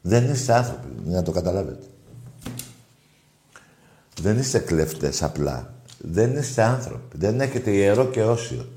Δεν 0.00 0.30
είστε 0.30 0.54
άνθρωποι, 0.54 0.88
για 1.04 1.16
να 1.16 1.22
το 1.22 1.32
καταλάβετε. 1.32 1.86
Δεν 4.20 4.38
είστε 4.38 4.58
κλέφτες 4.58 5.22
απλά. 5.22 5.74
Δεν 5.98 6.36
είστε 6.36 6.62
άνθρωποι. 6.62 7.16
Δεν 7.16 7.40
έχετε 7.40 7.70
ιερό 7.70 8.06
και 8.06 8.22
όσιο. 8.22 8.68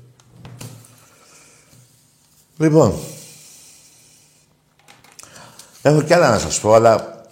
Λοιπόν, 2.56 2.94
έχω 5.82 6.02
κι 6.02 6.14
άλλα 6.14 6.30
να 6.30 6.38
σας 6.38 6.60
πω, 6.60 6.74
αλλά 6.74 7.24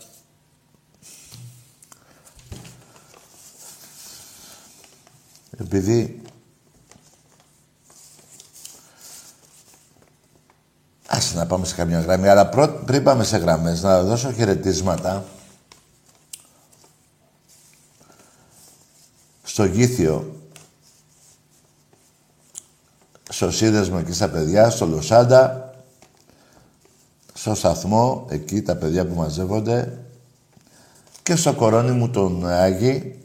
επειδή 5.59 6.21
Άσε 11.09 11.37
να 11.37 11.47
πάμε 11.47 11.67
σε 11.67 11.75
καμιά 11.75 12.01
γραμμή, 12.01 12.29
αλλά 12.29 12.49
πριν 12.85 13.03
πάμε 13.03 13.25
σε 13.25 13.37
γραμμές, 13.37 13.83
να 13.83 14.03
δώσω 14.03 14.33
χαιρετίσματα 14.33 15.25
στο 19.57 19.65
Γήθιο, 19.65 20.35
στο 23.31 23.51
σύνδεσμο 23.51 23.99
εκεί 24.01 24.13
στα 24.13 24.29
παιδιά, 24.29 24.71
στο 24.71 24.87
Λοσάντα, 24.87 25.75
στο 27.35 27.55
σταθμό, 27.55 28.27
εκεί 28.31 28.63
τα 28.63 28.77
παιδιά 28.77 29.07
που 29.07 29.15
μαζεύονται 29.15 29.99
και 31.23 31.37
στο 31.37 31.53
κορώνι 31.53 31.91
μου 31.91 32.11
τον 32.11 32.49
Άγη, 32.49 33.19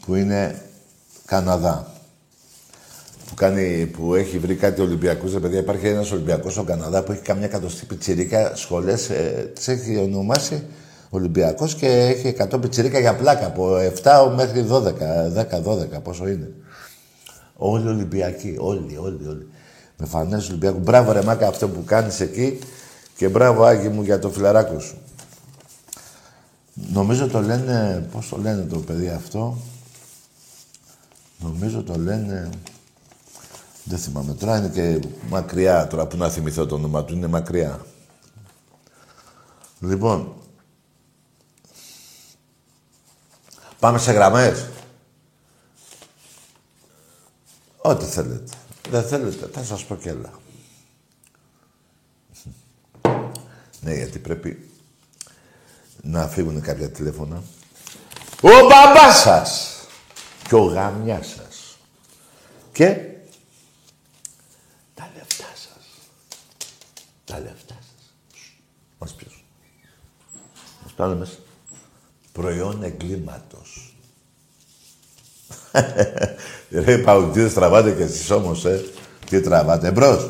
που 0.00 0.14
είναι 0.14 0.62
Καναδά. 1.24 1.92
Κάνει, 3.34 3.86
που 3.86 4.14
έχει 4.14 4.38
βρει 4.38 4.54
κάτι 4.54 4.80
Ολυμπιακούς, 4.80 5.32
ρε 5.32 5.40
παιδιά, 5.40 5.58
υπάρχει 5.58 5.86
ένας 5.86 6.10
Ολυμπιακός 6.10 6.52
στον 6.52 6.66
Καναδά 6.66 7.02
που 7.02 7.12
έχει 7.12 7.22
καμιά 7.22 7.44
εκατοστή 7.44 7.84
πιτσιρίκα 7.86 8.56
σχολές, 8.56 9.10
ε, 9.10 9.50
τις 9.54 9.68
έχει 9.68 9.96
ονομάσει 9.96 10.66
Ολυμπιακός 11.10 11.74
και 11.74 11.86
έχει 11.86 12.36
100 12.38 12.60
πιτσιρίκα 12.60 12.98
για 12.98 13.14
πλάκα 13.14 13.46
από 13.46 13.76
7 14.02 14.32
μέχρι 14.34 14.66
12, 14.70 14.82
10-12, 15.98 16.02
πόσο 16.02 16.28
είναι. 16.28 16.52
Όλοι 17.56 17.88
Ολυμπιακοί, 17.88 18.56
όλοι, 18.58 18.96
όλοι, 18.96 19.26
όλοι. 19.26 19.48
Με 19.96 20.06
φανές 20.06 20.48
Ολυμπιακού. 20.48 20.78
Μπράβο 20.78 21.12
ρε 21.12 21.22
Μάκα 21.22 21.48
αυτό 21.48 21.68
που 21.68 21.84
κάνεις 21.84 22.20
εκεί 22.20 22.58
και 23.16 23.28
μπράβο 23.28 23.64
Άγιο 23.64 23.90
μου 23.90 24.02
για 24.02 24.18
το 24.18 24.30
φιλαράκο 24.30 24.78
σου. 24.78 24.96
Νομίζω 26.92 27.26
το 27.26 27.40
λένε, 27.40 28.06
πώς 28.12 28.28
το 28.28 28.36
λένε 28.36 28.62
το 28.62 28.78
παιδί 28.78 29.08
αυτό; 29.08 29.56
Νομίζω 31.38 31.82
το 31.82 31.94
λένε... 31.96 32.50
Δεν 33.84 33.98
θυμάμαι 33.98 34.34
τώρα, 34.34 34.58
είναι 34.58 34.68
και 34.68 35.00
μακριά 35.28 35.86
τώρα 35.86 36.06
που 36.06 36.16
να 36.16 36.28
θυμηθώ 36.28 36.66
το 36.66 36.74
όνομα 36.74 37.04
του, 37.04 37.14
είναι 37.14 37.26
μακριά. 37.26 37.80
Λοιπόν, 39.80 40.34
πάμε 43.78 43.98
σε 43.98 44.12
γραμμές. 44.12 44.66
Ό,τι 47.76 48.04
θέλετε. 48.04 48.56
Δεν 48.88 49.04
θέλετε, 49.04 49.46
θα 49.52 49.64
σας 49.64 49.84
πω 49.84 49.96
κι 49.96 50.08
άλλα. 50.08 50.30
ναι, 53.80 53.94
γιατί 53.94 54.18
πρέπει 54.18 54.70
να 56.02 56.28
φύγουν 56.28 56.60
κάποια 56.60 56.90
τηλέφωνα. 56.90 57.42
Ο 58.40 58.48
μπαμπάς 58.68 59.18
σας 59.18 59.80
και 60.48 60.54
ο 60.54 60.64
γαμιάς 60.64 61.26
σας. 61.26 61.78
Και 62.72 63.16
Τα 67.36 67.40
λεφτά 67.40 67.76
σας. 67.82 68.06
Μας 68.98 69.14
ποιος. 69.14 69.44
Μας 70.82 70.92
πάνε 70.92 71.14
μέσα. 71.14 71.38
Προϊόν 72.36 72.82
εγκλήματος. 72.82 73.94
Ρε 76.84 76.98
παουτζίδες 76.98 77.54
τραβάτε 77.54 77.92
και 77.92 78.02
εσείς 78.02 78.30
όμως, 78.30 78.64
ε. 78.64 78.84
Τι 79.30 79.40
τραβάτε, 79.40 79.88
εμπρός. 79.88 80.28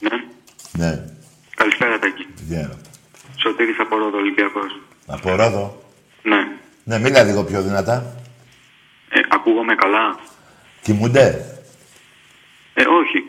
Ναι. 0.00 0.10
Ναι. 0.72 1.04
Καλησπέρα, 1.54 1.98
Τάκη. 1.98 2.26
Yeah. 2.50 2.70
Σωτήρης 3.36 3.78
από 3.80 3.96
Ρόδο, 3.96 4.16
Ολυμπιακός. 4.16 4.80
Από 5.06 5.34
Ρόδο; 5.36 5.82
Ναι. 6.22 6.36
Ναι, 6.84 6.98
μίλα 6.98 7.22
λίγο 7.22 7.44
πιο 7.44 7.62
δυνατά. 7.62 8.14
Ε, 9.10 9.20
ακούγομαι 9.28 9.74
καλά; 9.74 10.18
Κοιμούνται; 10.82 11.44
Ε, 12.74 12.82
όχι. 12.82 13.24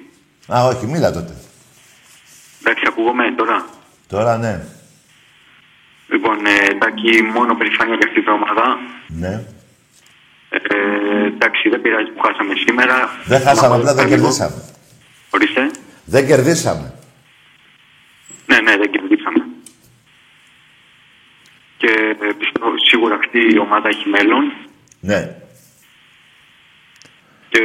Α, 0.57 0.65
όχι, 0.65 0.85
μίλα 0.87 1.11
τότε. 1.11 1.33
Εντάξει, 2.61 2.83
ακούγομαι 2.87 3.33
τώρα. 3.37 3.65
Τώρα 4.07 4.37
ναι. 4.37 4.65
Λοιπόν, 6.11 6.45
ε, 6.45 6.65
εντάξει, 6.71 7.21
μόνο 7.21 7.55
περηφάνεια 7.55 7.95
για 7.95 8.07
αυτή 8.07 8.21
την 8.21 8.31
εβδομάδα. 8.31 8.79
Ναι. 9.07 9.43
Ε, 10.49 11.25
εντάξει, 11.25 11.69
δεν 11.69 11.81
πειράζει 11.81 12.09
που 12.11 12.21
χάσαμε 12.21 12.53
σήμερα. 12.55 13.09
Δεν 13.25 13.41
χάσαμε, 13.41 13.75
Να 13.75 13.75
απλά 13.75 13.93
δεν 13.93 14.05
λίγο. 14.07 14.17
κερδίσαμε. 14.17 14.63
Ορίστε. 15.29 15.71
Δεν 16.05 16.25
κερδίσαμε. 16.27 16.93
Ναι, 18.45 18.59
ναι, 18.59 18.77
δεν 18.77 18.91
κερδίσαμε. 18.91 19.45
Και 21.77 22.15
ε, 22.21 22.33
πιστεύω 22.39 22.67
σίγουρα 22.89 23.15
αυτή 23.15 23.39
η 23.53 23.57
ομάδα 23.57 23.87
έχει 23.87 24.09
μέλλον. 24.09 24.53
Ναι. 24.99 25.35
Και 27.49 27.63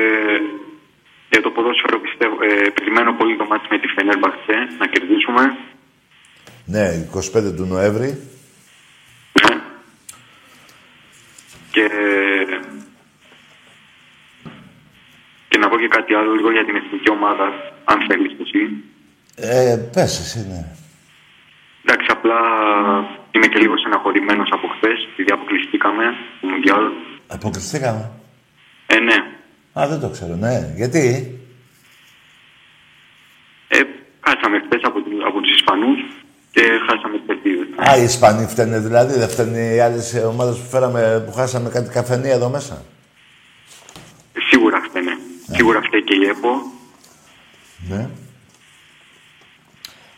για 1.30 1.42
το 1.42 1.50
ποδόσφαιρο 1.50 1.98
πιστεύω, 2.00 2.36
ε, 2.42 2.68
περιμένω 2.70 3.12
πολύ 3.12 3.36
το 3.36 3.44
μάτι 3.44 3.66
με 3.70 3.78
τη 3.78 3.86
Φενέρμπαχτσε 3.88 4.56
να 4.78 4.86
κερδίσουμε. 4.86 5.56
Ναι, 6.66 7.08
25 7.14 7.52
του 7.56 7.64
Νοέμβρη. 7.64 8.08
Ναι. 9.42 9.56
Και, 11.70 11.88
και 15.48 15.58
να 15.58 15.68
πω 15.68 15.78
και 15.78 15.88
κάτι 15.88 16.14
άλλο 16.14 16.32
λίγο 16.32 16.50
για 16.52 16.64
την 16.64 16.76
εθνική 16.76 17.10
ομάδα, 17.10 17.46
αν 17.84 17.98
θέλεις 18.08 18.32
εσύ. 18.40 18.62
Ε, 19.36 19.76
πες 19.92 20.18
εσύ, 20.20 20.46
ναι. 20.48 20.64
Εντάξει, 21.84 22.06
απλά 22.10 22.38
είμαι 23.30 23.46
και 23.46 23.58
λίγο 23.58 23.78
στεναχωρημένος 23.78 24.48
από 24.52 24.66
χθες, 24.68 25.08
επειδή 25.12 25.32
αποκλειστήκαμε 25.32 26.04
στο 26.38 26.46
Μουντιάλ. 26.46 26.84
Αποκλειστήκαμε; 27.26 28.10
Ε, 28.86 28.98
ναι. 28.98 29.14
Α, 29.80 29.86
δεν 29.88 30.00
το 30.00 30.08
ξέρω, 30.10 30.34
ναι. 30.34 30.72
Γιατί; 30.76 31.30
Ε, 33.68 33.80
χάσαμε 34.26 34.58
χθες 34.64 34.80
από, 34.82 35.00
του- 35.02 35.26
από 35.26 35.40
τους 35.40 35.54
Ισπανούς 35.54 35.98
και 36.56 36.62
χάσαμε 36.88 37.18
τις 37.18 37.28
ελπίδες. 37.28 37.66
Α, 37.88 37.96
οι 37.96 38.02
Ισπανοί 38.02 38.46
φταίνε 38.46 38.78
δηλαδή, 38.78 39.18
δεν 39.18 39.28
φταίνε 39.28 39.74
οι 39.74 39.80
άλλες 39.80 40.14
ομάδες 40.26 40.56
που 40.56 40.68
φέραμε, 40.68 41.22
που 41.26 41.32
χάσαμε 41.32 41.68
κάτι 41.68 41.90
καφενεία 41.90 42.32
εδώ 42.32 42.48
μέσα. 42.48 42.84
Σίγουρα 44.50 44.80
φταίνε. 44.88 45.18
Σίγουρα 45.52 45.80
φταίει 45.82 46.02
και 46.02 46.14
η 46.14 46.26
ΕΠΟ. 46.28 46.48
Ναι. 47.88 48.08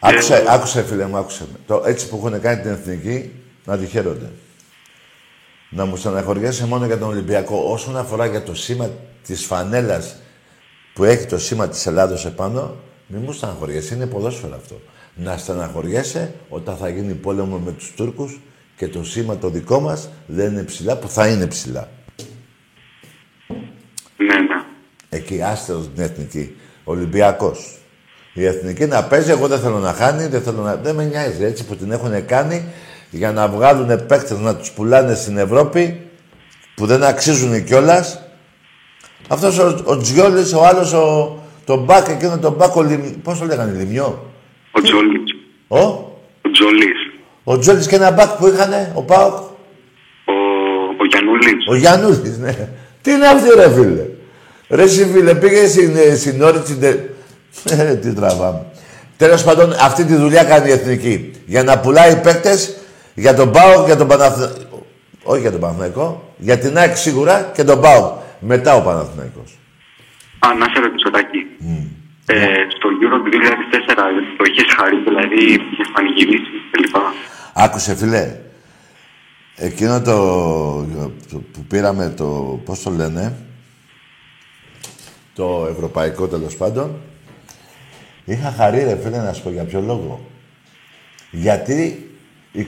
Άκουσε, 0.00 0.44
άκουσε 0.48 0.82
φίλε 0.82 1.06
μου, 1.06 1.16
άκουσε 1.16 1.46
με. 1.52 1.58
Το, 1.66 1.82
έτσι 1.86 2.08
που 2.08 2.16
έχουν 2.16 2.40
κάνει 2.40 2.62
την 2.62 2.70
εθνική, 2.70 3.32
να 3.64 3.78
τη 3.78 3.86
χαίρονται. 3.86 4.30
Να 5.70 5.84
μου 5.84 5.96
στεναχωριέσαι 5.96 6.66
μόνο 6.66 6.86
για 6.86 6.98
τον 6.98 7.08
Ολυμπιακό. 7.08 7.72
Όσον 7.72 7.96
αφορά 7.96 8.26
για 8.26 8.42
το 8.42 8.54
σήμα 8.54 8.90
της 9.26 9.44
φανέλας 9.44 10.16
που 10.94 11.04
έχει 11.04 11.26
το 11.26 11.38
σήμα 11.38 11.68
της 11.68 11.86
Ελλάδος 11.86 12.26
επάνω, 12.26 12.76
μην 13.06 13.22
μου 13.22 13.32
στεναχωριέσαι. 13.32 13.94
Είναι 13.94 14.06
ποδόσφαιρο 14.06 14.54
αυτό. 14.56 14.80
Να 15.20 15.36
στεναχωριέσαι 15.36 16.34
όταν 16.48 16.76
θα 16.76 16.88
γίνει 16.88 17.12
πόλεμο 17.12 17.58
με 17.58 17.72
τους 17.72 17.92
Τούρκους 17.96 18.40
και 18.76 18.88
το 18.88 19.04
σήμα 19.04 19.36
το 19.36 19.48
δικό 19.48 19.80
μας 19.80 20.08
δεν 20.26 20.52
είναι 20.52 20.62
ψηλά, 20.62 20.96
που 20.96 21.08
θα 21.08 21.28
είναι 21.28 21.46
ψηλά. 21.46 21.88
Ναι, 24.16 24.34
ναι. 24.34 24.62
Εκεί, 25.08 25.42
άστερος 25.42 25.88
την 25.94 26.02
εθνική. 26.02 26.56
Ολυμπιακός. 26.84 27.78
Η 28.32 28.44
εθνική 28.44 28.86
να 28.86 29.04
παίζει, 29.04 29.30
εγώ 29.30 29.46
δεν 29.48 29.58
θέλω 29.58 29.78
να 29.78 29.92
χάνει, 29.92 30.26
δεν, 30.26 30.42
θέλω 30.42 30.62
να... 30.62 30.76
δεν 30.76 30.94
με 30.94 31.04
νοιάζει 31.04 31.44
έτσι 31.44 31.64
που 31.64 31.76
την 31.76 31.92
έχουν 31.92 32.26
κάνει 32.26 32.64
για 33.10 33.32
να 33.32 33.48
βγάλουν 33.48 34.06
παίκτες 34.06 34.38
να 34.38 34.56
τους 34.56 34.70
πουλάνε 34.70 35.14
στην 35.14 35.38
Ευρώπη 35.38 36.00
που 36.74 36.86
δεν 36.86 37.04
αξίζουν 37.04 37.64
κιόλας. 37.64 38.22
Αυτός 39.28 39.58
ο, 39.58 39.82
ο 39.84 39.96
Τζιόλης, 39.96 40.52
ο 40.52 40.64
άλλος, 40.64 40.92
ο, 40.92 41.38
τον 41.64 41.84
Μπακ, 41.84 42.08
εκείνο 42.08 42.38
τον 42.38 42.52
Μπακ, 42.52 42.76
ο 42.76 42.82
Λιμ... 42.82 43.20
πώς 43.22 43.38
το 43.38 43.44
λέγανε, 43.44 43.78
Λιμιό; 43.78 44.27
Ο 44.78 44.80
Τζόλης. 44.82 45.34
Ο, 45.68 45.78
Ο 46.42 46.50
Τζολής. 46.52 46.98
ο 47.44 47.58
Τζιόλη 47.58 47.86
και 47.86 47.94
ένα 47.96 48.10
Μπακ 48.10 48.28
που 48.30 48.46
είχαν, 48.46 48.72
ο 48.94 49.02
Πάοκ; 49.02 49.34
Ο, 49.34 50.32
ο 51.00 51.04
Γιαννούλης. 51.10 51.66
Ο 51.68 51.74
Γιαννούλης, 51.74 52.38
ναι. 52.38 52.68
Τι 53.02 53.10
είναι 53.12 53.26
αυτή 53.26 53.48
ρε 53.54 53.70
φίλε. 53.70 54.04
Ρε 54.68 54.82
εσύ 54.82 55.06
φίλε, 55.12 55.34
πήγε 55.34 55.66
στην, 55.66 55.96
ε, 55.96 56.14
στην 56.16 56.42
όρεξη... 56.42 56.76
τε- 56.76 56.98
Ε, 57.70 57.94
τι 58.02 58.12
τραβάμε. 58.14 58.66
Τέλος 59.16 59.44
πάντων, 59.44 59.72
αυτή 59.80 60.04
τη 60.04 60.14
δουλειά 60.14 60.44
κάνει 60.44 60.68
η 60.68 60.72
Εθνική. 60.72 61.30
Για 61.46 61.62
να 61.62 61.78
πουλάει 61.78 62.16
παίκτες 62.20 62.76
για 63.14 63.34
τον 63.34 63.50
ΠΑΟΚ, 63.52 63.86
για 63.86 63.96
τον 63.96 64.06
Παναθηναϊκό. 64.08 64.86
Όχι 65.22 65.40
για 65.40 65.50
τον 65.50 65.60
Παναθηναϊκό, 65.60 66.32
για 66.38 66.58
την 66.58 66.78
ΑΕΚ 66.78 66.96
σίγουρα 66.96 67.50
και 67.54 67.64
τον 67.64 67.80
ΠΑΟΚ. 67.80 68.12
Μετά 68.40 68.74
ο 68.74 68.80
Παναθηναϊκός. 68.82 69.58
Α, 70.38 70.54
να 70.54 70.64
σε 70.74 70.80
ρωτήσω, 70.80 71.10
Τάκη. 71.10 71.46
Ε, 72.30 72.66
στο 72.76 72.88
Euro 73.02 73.18
του 73.24 73.30
2004 73.30 73.94
το 74.36 74.44
είχες 74.50 74.74
χαρεί, 74.76 74.96
δηλαδή 74.96 75.44
είχες 75.72 75.90
πανηγυρίσει 75.92 76.50
κλπ. 76.70 76.96
Άκουσε 77.54 77.94
φίλε, 77.94 78.36
εκείνο 79.56 80.02
το, 80.02 80.16
το 81.30 81.42
που 81.52 81.64
πήραμε 81.68 82.14
το, 82.16 82.60
πώς 82.64 82.82
το 82.82 82.90
λένε, 82.90 83.36
το 85.34 85.66
ευρωπαϊκό 85.70 86.26
τέλος 86.26 86.56
πάντων, 86.56 87.00
είχα 88.24 88.54
χαρεί 88.56 88.84
ρε 88.84 88.98
φίλε 89.02 89.18
να 89.18 89.32
σου 89.32 89.42
πω 89.42 89.50
για 89.50 89.64
ποιο 89.64 89.80
λόγο. 89.80 90.26
Γιατί 91.30 92.10
28 92.54 92.62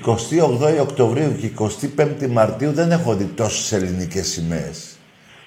Οκτωβρίου 0.81 1.37
και 1.41 1.51
25 1.97 2.27
Μαρτίου 2.29 2.73
δεν 2.73 2.91
έχω 2.91 3.15
δει 3.15 3.25
τόσες 3.25 3.73
ελληνικές 3.73 4.29
σημαίες. 4.29 4.99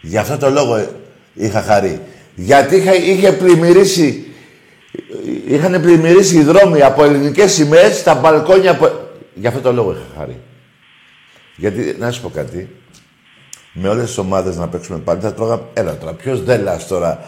Γι' 0.02 0.18
αυτό 0.18 0.38
το 0.38 0.50
λόγο 0.50 0.76
ε, 0.76 0.90
είχα 1.34 1.62
χαρεί. 1.62 2.02
Γιατί 2.36 2.76
είχα, 2.76 2.96
είχε 2.96 3.32
πλημμυρίσει, 3.32 4.28
είχαν 5.48 5.82
πλημμυρίσει 5.82 6.38
οι 6.38 6.44
δρόμοι 6.44 6.82
από 6.82 7.04
ελληνικές 7.04 7.52
σημαίες 7.52 7.98
στα 7.98 8.16
μπαλκόνια 8.16 8.72
από... 8.72 8.92
Γι' 9.34 9.48
αυτό 9.48 9.60
το 9.62 9.72
λόγο 9.72 9.92
είχα 9.92 10.06
χαρεί. 10.18 10.40
Γιατί, 11.56 11.96
να 12.00 12.12
σου 12.12 12.22
πω 12.22 12.30
κάτι, 12.30 12.70
με 13.74 13.90
όλες 13.90 14.06
τις 14.06 14.18
ομάδες 14.18 14.58
να 14.58 14.68
παίξουμε 14.68 15.00
πάλι 15.00 15.22
θα 15.22 15.34
τρώγα... 15.34 15.62
Έλα 15.74 15.98
τώρα, 15.98 16.14
ποιος 16.14 16.44
δέλας 16.44 16.88
τώρα; 16.88 17.20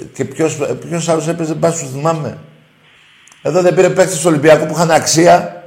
Ε, 0.00 0.04
Και 0.12 0.24
ποιος, 0.24 0.58
ποιος 0.88 1.08
άλλος 1.08 1.28
έπαιζε, 1.28 1.54
μπας 1.54 1.76
σου 1.76 1.86
θυμάμαι. 1.86 2.38
Εδώ 3.42 3.62
δεν 3.62 3.74
πήρε 3.74 3.90
παίκτες 3.90 4.18
του 4.18 4.24
Ολυμπιακού 4.26 4.66
που 4.66 4.72
είχαν 4.72 4.90
αξία 4.90 5.62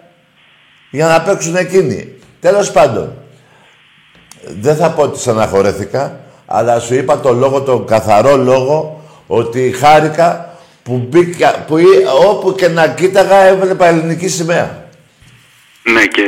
για 0.92 1.08
να 1.08 1.22
παίξουν 1.22 1.56
εκείνοι. 1.56 2.14
Τέλος 2.40 2.72
πάντων, 2.72 3.18
δεν 4.60 4.76
θα 4.76 4.92
πω 4.92 5.02
ότι 5.02 5.20
στεναχωρέθηκα, 5.20 6.20
αλλά 6.52 6.80
σου 6.80 6.94
είπα 6.96 7.20
το 7.20 7.32
λόγο, 7.34 7.62
τον 7.62 7.86
καθαρό 7.86 8.38
λόγο, 8.38 9.02
ότι 9.28 9.72
χάρηκα 9.80 10.56
που 10.84 11.08
μπήκα, 11.10 11.64
που 11.68 11.78
ή- 11.78 11.86
όπου 12.30 12.56
και 12.56 12.68
να 12.68 12.88
κοίταγα 12.88 13.36
έβλεπα 13.44 13.86
ελληνική 13.88 14.28
σημαία. 14.28 14.86
Ναι, 15.94 16.06
και 16.06 16.24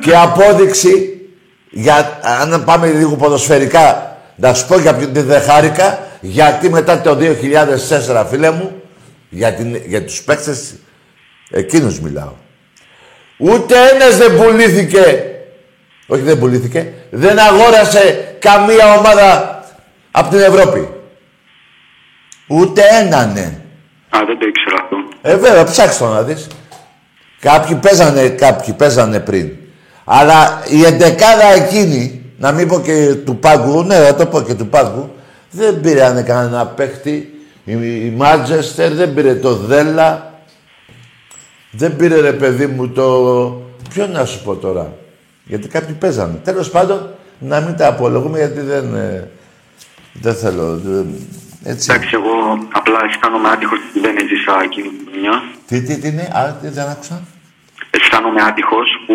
Και 0.00 0.16
απόδειξη, 0.16 1.20
για, 1.70 2.18
αν 2.22 2.64
πάμε 2.64 2.86
λίγο 2.86 3.16
ποδοσφαιρικά, 3.16 4.16
να 4.36 4.54
σου 4.54 4.66
πω 4.66 4.78
για 4.78 4.94
ποιον 4.94 5.10
δεν 5.12 5.40
χάρηκα, 5.40 5.98
γιατί 6.20 6.70
μετά 6.70 7.00
το 7.00 7.14
2004, 7.14 8.26
φίλε 8.30 8.50
μου, 8.50 8.82
για, 9.28 9.52
την, 9.52 9.76
για 9.86 10.04
τους 10.04 10.22
παίκτες, 10.22 10.74
εκείνους 11.50 12.00
μιλάω. 12.00 12.32
Ούτε 13.38 13.74
ένας 13.94 14.16
δεν 14.16 14.36
πουλήθηκε, 14.36 15.24
όχι 16.06 16.22
δεν 16.22 16.38
πουλήθηκε, 16.38 16.92
δεν 17.10 17.38
αγόρασε 17.38 18.34
καμία 18.38 18.94
ομάδα 18.98 19.55
από 20.18 20.30
την 20.30 20.40
Ευρώπη. 20.40 20.88
Ούτε 22.46 22.82
ένα, 23.00 23.26
ναι. 23.26 23.60
Α, 24.10 24.18
δεν 24.26 24.38
το 24.38 24.46
ήξερα 24.46 24.76
αυτό. 24.82 24.96
Ε, 25.22 25.36
βέβαια, 25.36 25.64
ψάξτε 25.64 26.04
το 26.04 26.10
να 26.10 26.22
δεις. 26.22 26.46
Κάποιοι 27.40 27.76
παίζανε, 27.76 28.28
κάποιοι 28.28 28.74
παίζανε 28.74 29.20
πριν. 29.20 29.50
Αλλά 30.04 30.62
η 30.68 30.84
εντεκάδα 30.84 31.52
εκείνη, 31.54 32.22
να 32.38 32.52
μην 32.52 32.68
πω 32.68 32.80
και 32.80 33.14
του 33.14 33.36
πάγκου, 33.36 33.82
ναι, 33.82 33.96
θα 33.96 34.14
το 34.14 34.26
πω 34.26 34.42
και 34.42 34.54
του 34.54 34.66
πάγκου, 34.66 35.10
δεν 35.50 35.80
πήρανε 35.80 36.22
κανένα 36.22 36.66
παίχτη. 36.66 37.30
Η, 37.64 37.72
η 38.06 38.14
Μάντζεστερ 38.16 38.92
δεν 38.92 39.14
πήρε 39.14 39.34
το 39.34 39.54
Δέλα. 39.54 40.40
Δεν 41.70 41.96
πήρε 41.96 42.20
ρε 42.20 42.32
παιδί 42.32 42.66
μου 42.66 42.88
το... 42.88 43.04
Ποιο 43.90 44.06
να 44.06 44.24
σου 44.24 44.42
πω 44.42 44.54
τώρα; 44.54 44.92
Γιατί 45.44 45.68
κάποιοι 45.68 45.94
παίζανε. 45.94 46.40
Τέλος 46.44 46.70
πάντων, 46.70 47.10
να 47.38 47.60
μην 47.60 47.76
τα 47.76 47.86
απολογούμε 47.86 48.38
γιατί 48.38 48.60
δεν... 48.60 48.94
ε, 48.94 49.30
δεν 50.20 50.34
θέλω. 50.34 50.76
δεν- 50.76 51.28
έτσι. 51.64 51.86
Εντάξει, 51.92 52.10
εγώ 52.14 52.32
απλά 52.72 52.98
αισθάνομαι 53.08 53.48
άτυχος 53.48 53.78
που 53.92 54.00
δεν 54.00 54.16
έζησα 54.16 54.60
εκείνη 54.62 54.88
την 54.88 55.06
χρονιά. 55.10 55.42
Τι, 55.66 55.82
τι, 55.82 55.98
τι 55.98 56.08
είναι, 56.08 56.22
α, 56.32 56.52
τι 56.60 56.68
δεν 56.68 56.86
άκουσα. 56.88 57.22
Αισθάνομαι 57.90 58.42
άτυχος 58.42 58.88
που 59.06 59.14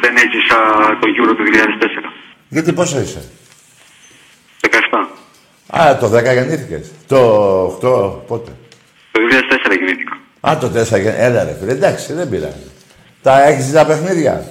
δεν 0.00 0.14
έζησα 0.16 0.58
το 1.00 1.06
Euro 1.18 1.34
του 1.36 1.44
2004. 1.44 2.12
Γιατί 2.48 2.72
πόσο 2.72 3.00
είσαι; 3.00 3.22
17. 4.60 5.08
Α, 5.80 5.96
το 5.96 6.06
10 6.08 6.32
γεννήθηκες. 6.32 6.92
Το 7.06 7.18
8 7.64 8.22
πότε; 8.26 8.50
Το 9.12 9.20
2004 9.20 9.76
γεννήθηκα. 9.76 10.16
Α, 10.40 10.56
το 10.60 10.66
4 10.66 10.72
γεννήθηκες. 10.72 11.14
Έλα 11.26 11.44
ρε 11.44 11.56
φίλε, 11.60 11.72
εντάξει, 11.72 12.12
δεν 12.12 12.28
πειράζει. 12.28 12.70
Τα 13.22 13.42
έχεις 13.42 13.66
δει 13.66 13.72
τα 13.72 13.86
παιχνίδια; 13.86 14.44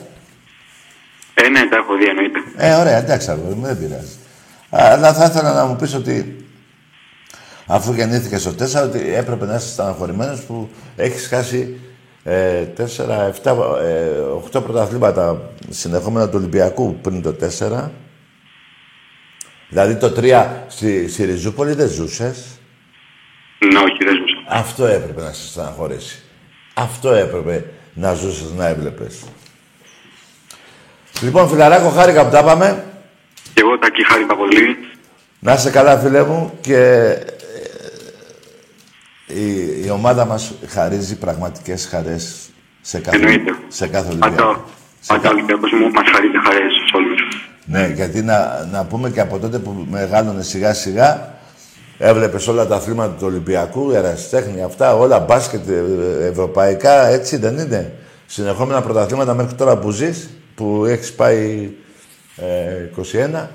Ε, 1.34 1.48
ναι, 1.50 1.66
τα 1.66 1.76
έχω 1.76 1.96
δει 1.96 2.06
εννοείται. 2.06 2.40
Ε, 2.58 2.74
ωραία, 2.74 2.98
εντάξει, 2.98 3.32
αγόρι 3.32 3.56
μου, 3.56 3.66
δεν 3.66 3.78
πειράζει. 3.80 4.14
Αλλά 4.78 5.14
θα 5.14 5.26
ήθελα 5.26 5.54
να 5.54 5.66
μου 5.66 5.76
πεις 5.76 5.94
ότι 5.94 6.46
αφού 7.66 7.94
γεννήθηκες 7.94 8.42
στο 8.42 8.82
4, 8.82 8.84
ότι 8.84 9.14
έπρεπε 9.16 9.46
να 9.46 9.56
είσαι 9.56 9.68
στεναχωρημένος 9.68 10.42
που 10.42 10.70
έχεις 10.96 11.28
χάσει 11.28 11.80
ε, 12.24 12.66
4, 12.78 12.84
7, 13.44 13.58
ε, 13.84 14.10
8 14.54 14.64
πρωταθλήματα 14.64 15.52
συνεχόμενα 15.70 16.26
του 16.26 16.36
Ολυμπιακού 16.38 16.96
πριν 17.02 17.22
το 17.22 17.36
4. 17.60 17.90
Δηλαδή 19.70 19.96
το 19.96 20.14
3 20.18 20.48
στη, 20.68 21.10
στη 21.10 21.26
Ριζούπολη 21.26 21.74
δεν 21.74 21.90
ζούσες. 21.90 22.46
Ναι, 23.60 23.80
όχι, 23.80 24.04
δεν 24.04 24.16
ζούσα. 24.16 24.58
Αυτό 24.58 24.86
έπρεπε 24.86 25.22
να 25.22 25.32
σε 25.32 25.48
στεναχωρήσει. 25.48 26.22
Αυτό 26.74 27.14
έπρεπε 27.14 27.66
να 27.94 28.14
ζούσες, 28.14 28.52
να 28.52 28.68
έβλεπες. 28.68 29.24
Λοιπόν, 31.22 31.50
φιλαράκο, 31.50 31.90
χάρηκα 31.90 32.26
που 32.26 32.32
τα 32.32 32.44
πάμε. 32.44 32.84
Και 33.56 33.62
εγώ 33.62 33.78
τα 33.80 33.88
χάρηκα 34.08 34.36
πολύ. 34.36 34.78
Να 35.40 35.54
είσαι 35.54 35.70
καλά, 35.70 35.98
φίλε 35.98 36.24
μου, 36.24 36.52
και 36.62 36.78
ε, 39.28 39.40
η, 39.40 39.84
η 39.86 39.90
ομάδα 39.90 40.26
μας 40.26 40.54
χαρίζει 40.68 41.18
πραγματικές 41.18 41.88
χαρές 41.92 42.50
σε 42.82 43.00
κάθε, 43.00 43.18
Εννοείται. 43.18 43.56
σε 43.68 43.88
κάθε 43.88 44.14
Πάντα, 44.20 44.26
Ολυμπιακό. 44.26 44.64
Σε 45.00 45.14
πάντα 45.14 45.30
ο 45.30 45.32
Ολυμπιακός 45.32 45.72
μου 45.72 45.90
μας 45.92 46.10
χαρίζει 46.14 46.38
χαρές 46.44 46.74
σε 46.90 46.98
όλους. 46.98 47.50
Ναι, 47.66 47.92
γιατί 47.96 48.22
να, 48.22 48.68
να 48.72 48.86
πούμε 48.86 49.10
και 49.10 49.20
από 49.20 49.40
τότε 49.40 49.58
που 49.60 49.86
μεγάλωνε 49.90 50.44
σιγά 50.44 50.74
σιγά, 50.74 51.34
έβλεπες 51.98 52.48
όλα 52.48 52.68
τα 52.68 52.76
αθλήματα 52.76 53.12
του 53.14 53.26
Ολυμπιακού, 53.28 53.92
ερασιτέχνη, 53.92 54.64
αυτά, 54.64 54.96
όλα 54.96 55.20
μπάσκετ, 55.20 55.70
ε, 55.70 55.84
ευρωπαϊκά, 56.28 57.08
έτσι 57.08 57.38
δεν 57.38 57.58
είναι. 57.58 57.94
Συνεχόμενα 58.26 58.82
πρωταθλήματα 58.82 59.34
μέχρι 59.34 59.56
τώρα 59.56 59.78
που 59.78 59.92
ζεις, 59.92 60.30
που 60.56 60.86
έχεις 60.86 61.14
πάει 61.14 61.70
ε, 62.38 62.90
21, 63.42 63.48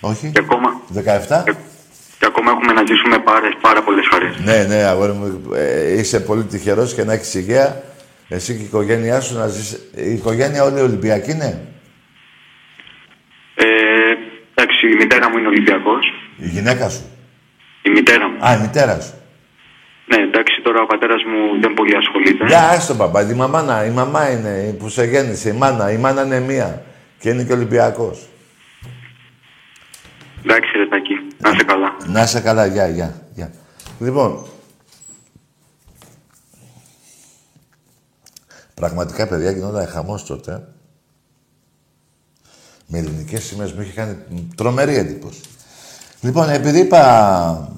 όχι, 0.00 0.30
Και 0.32 0.40
ακόμα, 0.40 0.80
17. 0.94 1.42
και, 1.44 1.54
και 2.18 2.26
ακόμα 2.26 2.50
έχουμε 2.50 2.72
να 2.72 2.82
ζήσουμε 2.86 3.18
πάρα, 3.18 3.48
πάρα 3.60 3.82
πολλές 3.82 4.06
χαρές. 4.10 4.36
Ναι, 4.44 4.64
ναι, 4.64 4.82
αγόρι 4.82 5.12
μου, 5.12 5.50
ε, 5.54 5.92
είσαι 5.98 6.20
πολύ 6.20 6.44
τυχερός 6.44 6.94
και 6.94 7.04
να 7.04 7.12
έχεις 7.12 7.34
υγεία. 7.34 7.82
Εσύ 8.28 8.54
και 8.56 8.60
η 8.62 8.64
οικογένειά 8.64 9.20
σου 9.20 9.38
να 9.38 9.46
ζεις... 9.46 9.72
Η 9.96 10.12
οικογένεια 10.12 10.64
όλη 10.64 10.80
Ολυμπιακή 10.80 11.30
είναι; 11.30 11.66
Ε, 13.54 13.64
εντάξει, 14.54 14.86
η 14.90 14.94
μητέρα 14.94 15.30
μου 15.30 15.38
είναι 15.38 15.46
Ολυμπιακός. 15.48 16.06
Η 16.36 16.48
γυναίκα 16.48 16.88
σου; 16.88 17.02
Η 17.82 17.90
μητέρα 17.90 18.28
μου. 18.28 18.36
Α, 18.46 18.54
η 18.54 18.60
μητέρα 18.60 19.00
σου. 19.00 19.12
Ναι, 20.06 20.16
εντάξει, 20.22 20.60
τώρα 20.62 20.80
ο 20.82 20.86
πατέρας 20.86 21.22
μου 21.24 21.60
δεν 21.60 21.74
πολύ 21.74 21.96
ασχολείται. 21.96 22.46
Για 22.46 22.68
άστο 22.68 22.94
παπά, 22.94 23.30
η 23.30 23.34
μαμά, 23.34 23.62
να- 23.62 23.84
η 23.84 23.90
μαμά 23.90 24.30
είναι 24.30 24.76
που 24.78 24.88
σε 24.88 25.04
γέννησε, 25.04 25.48
η 25.48 25.52
μάνα. 25.52 25.92
Η 25.92 25.96
μάνα 25.96 26.22
είναι 26.24 26.40
μία. 26.40 26.82
Και 27.22 27.28
είναι 27.30 27.44
και 27.44 27.52
Ολυμπιακός. 27.52 28.28
Εντάξει, 30.44 30.70
ρε 30.76 30.88
Τάκη, 30.88 31.14
να 31.38 31.50
είσαι 31.50 31.64
καλά. 31.64 31.96
Να 32.06 32.22
είσαι 32.22 32.40
καλά, 32.40 32.66
γεια, 32.66 32.88
γεια, 32.88 33.26
γεια. 33.34 33.52
Λοιπόν, 33.98 34.46
πραγματικά 38.74 39.28
παιδιά 39.28 39.50
γινόταν 39.50 39.86
χαμός 39.86 40.24
τότε. 40.24 40.68
Με 42.86 42.98
ελληνικές 42.98 43.44
σημαίες 43.44 43.72
μου 43.72 43.80
είχε 43.80 43.92
κάνει 43.92 44.16
τρομερή 44.56 44.94
εντύπωση. 44.94 45.40
Λοιπόν, 46.20 46.48
επειδή 46.48 46.78
είπα, 46.78 47.74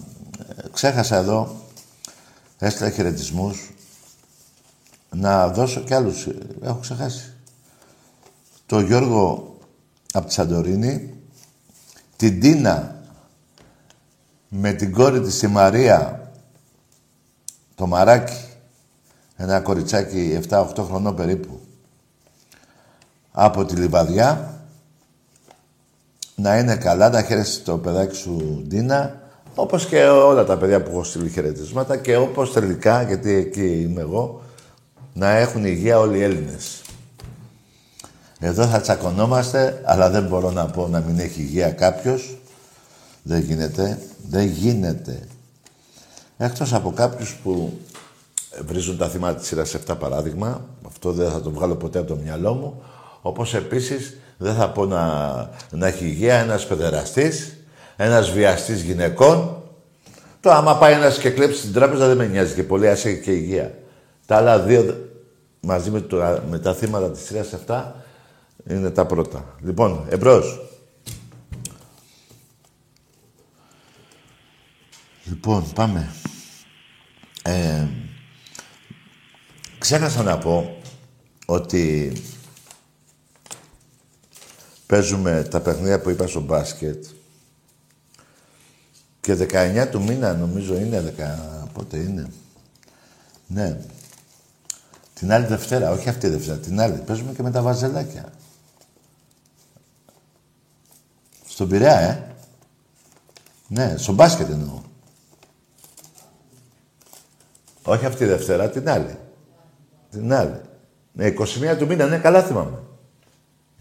ε, 0.56 0.68
ξέχασα 0.72 1.16
εδώ, 1.16 1.56
έστειλα 2.58 2.90
χαιρετισμούς 2.90 3.70
να 5.10 5.48
δώσω 5.48 5.80
κι 5.80 5.94
άλλους, 5.94 6.26
ε, 6.26 6.36
έχω 6.62 6.78
ξεχάσει. 6.78 7.33
Το 8.66 8.80
Γιώργο 8.80 9.56
από 10.12 10.26
τη 10.26 10.32
Σαντορίνη, 10.32 11.14
την 12.16 12.40
Τίνα 12.40 13.02
με 14.48 14.72
την 14.72 14.92
κόρη 14.92 15.20
της 15.20 15.38
τη 15.38 15.46
Μαρία, 15.46 16.30
το 17.74 17.86
Μαράκι, 17.86 18.44
ένα 19.36 19.60
κοριτσάκι 19.60 20.40
7-8 20.48 20.64
χρονών 20.76 21.16
περίπου, 21.16 21.60
από 23.32 23.64
τη 23.64 23.74
Λιβαδιά, 23.74 24.58
να 26.34 26.58
είναι 26.58 26.76
καλά, 26.76 27.08
να 27.08 27.22
χαίρεσαι 27.22 27.60
το 27.60 27.78
παιδάκι 27.78 28.16
σου 28.16 28.64
Ντίνα, 28.68 29.22
όπως 29.54 29.86
και 29.86 30.04
όλα 30.04 30.44
τα 30.44 30.56
παιδιά 30.56 30.82
που 30.82 30.90
έχω 30.90 31.04
στείλει 31.04 31.28
χαιρετίσματα 31.28 31.96
και 31.96 32.16
όπως 32.16 32.52
τελικά, 32.52 33.02
γιατί 33.02 33.32
εκεί 33.32 33.80
είμαι 33.80 34.00
εγώ, 34.00 34.42
να 35.12 35.30
έχουν 35.30 35.64
υγεία 35.64 35.98
όλοι 35.98 36.18
οι 36.18 36.22
Έλληνες. 36.22 36.83
Εδώ 38.40 38.66
θα 38.66 38.80
τσακωνόμαστε, 38.80 39.82
αλλά 39.84 40.10
δεν 40.10 40.24
μπορώ 40.24 40.50
να 40.50 40.66
πω 40.66 40.88
να 40.88 41.00
μην 41.00 41.18
έχει 41.18 41.40
υγεία 41.40 41.70
κάποιος. 41.70 42.36
Δεν 43.22 43.40
γίνεται. 43.40 43.98
Δεν 44.28 44.46
γίνεται. 44.46 45.18
Εκτός 46.36 46.72
από 46.72 46.92
κάποιους 46.92 47.34
που 47.34 47.78
βρίζουν 48.66 48.96
τα 48.96 49.08
θύματα 49.08 49.38
της 49.38 49.46
σειράς 49.46 49.76
7 49.86 49.94
παράδειγμα. 49.98 50.64
Αυτό 50.86 51.12
δεν 51.12 51.30
θα 51.30 51.40
το 51.40 51.50
βγάλω 51.50 51.76
ποτέ 51.76 51.98
από 51.98 52.08
το 52.08 52.16
μυαλό 52.16 52.54
μου. 52.54 52.82
Όπως 53.22 53.54
επίσης 53.54 54.16
δεν 54.36 54.54
θα 54.54 54.70
πω 54.70 54.84
να, 54.84 55.34
να 55.70 55.86
έχει 55.86 56.04
υγεία 56.04 56.34
ένας 56.34 56.66
παιδεραστής, 56.66 57.56
ένας 57.96 58.30
βιαστής 58.30 58.82
γυναικών. 58.82 59.62
Το 60.40 60.50
άμα 60.50 60.76
πάει 60.76 60.92
ένας 60.92 61.18
και 61.18 61.30
κλέψει 61.30 61.60
την 61.60 61.72
τράπεζα 61.72 62.06
δεν 62.06 62.16
με 62.16 62.26
νοιάζει 62.26 62.54
και 62.54 62.62
πολύ, 62.62 62.88
ας 62.88 63.04
έχει 63.04 63.20
και 63.20 63.30
υγεία. 63.30 63.74
Τα 64.26 64.36
άλλα 64.36 64.58
δύο 64.58 65.08
μαζί 65.60 65.90
με, 65.90 66.00
το, 66.00 66.40
με 66.50 66.58
τα 66.58 66.74
θύματα 66.74 67.10
της 67.10 67.22
σειράς 67.24 67.48
7 67.66 67.82
είναι 68.68 68.90
τα 68.90 69.06
πρώτα. 69.06 69.56
Λοιπόν, 69.60 70.06
εμπρός. 70.08 70.60
Λοιπόν, 75.24 75.72
πάμε. 75.74 76.14
Ε, 77.42 77.86
ξέχασα 79.78 80.22
να 80.22 80.38
πω 80.38 80.76
ότι 81.46 82.12
παίζουμε 84.86 85.46
τα 85.50 85.60
παιχνίδια 85.60 86.00
που 86.00 86.10
είπα 86.10 86.26
στο 86.26 86.40
μπάσκετ 86.40 87.04
και 89.20 89.36
19 89.50 89.88
του 89.90 90.02
μήνα 90.02 90.34
νομίζω 90.34 90.74
είναι, 90.74 91.14
10, 91.64 91.68
πότε 91.72 91.96
είναι. 91.96 92.26
Ναι. 93.46 93.80
Την 95.14 95.32
άλλη 95.32 95.46
Δευτέρα, 95.46 95.90
όχι 95.90 96.08
αυτή 96.08 96.26
η 96.26 96.30
Δευτέρα, 96.30 96.58
την 96.58 96.80
άλλη. 96.80 96.98
Παίζουμε 97.06 97.32
και 97.32 97.42
με 97.42 97.50
τα 97.50 97.62
βαζελάκια. 97.62 98.32
Στον 101.54 101.68
Πειραιά, 101.68 102.00
ε. 102.00 102.34
Ναι, 103.68 103.94
στο 103.96 104.12
μπάσκετ 104.12 104.50
εννοώ. 104.50 104.80
Όχι 107.82 108.06
αυτή 108.06 108.24
η 108.24 108.26
Δευτέρα, 108.26 108.70
την 108.70 108.88
άλλη. 108.88 109.18
Την 110.10 110.32
άλλη. 110.32 110.60
Ναι, 111.12 111.26
21 111.26 111.76
του 111.78 111.86
μήνα, 111.86 112.06
ναι, 112.06 112.18
καλά 112.18 112.42
θυμάμαι. 112.42 112.78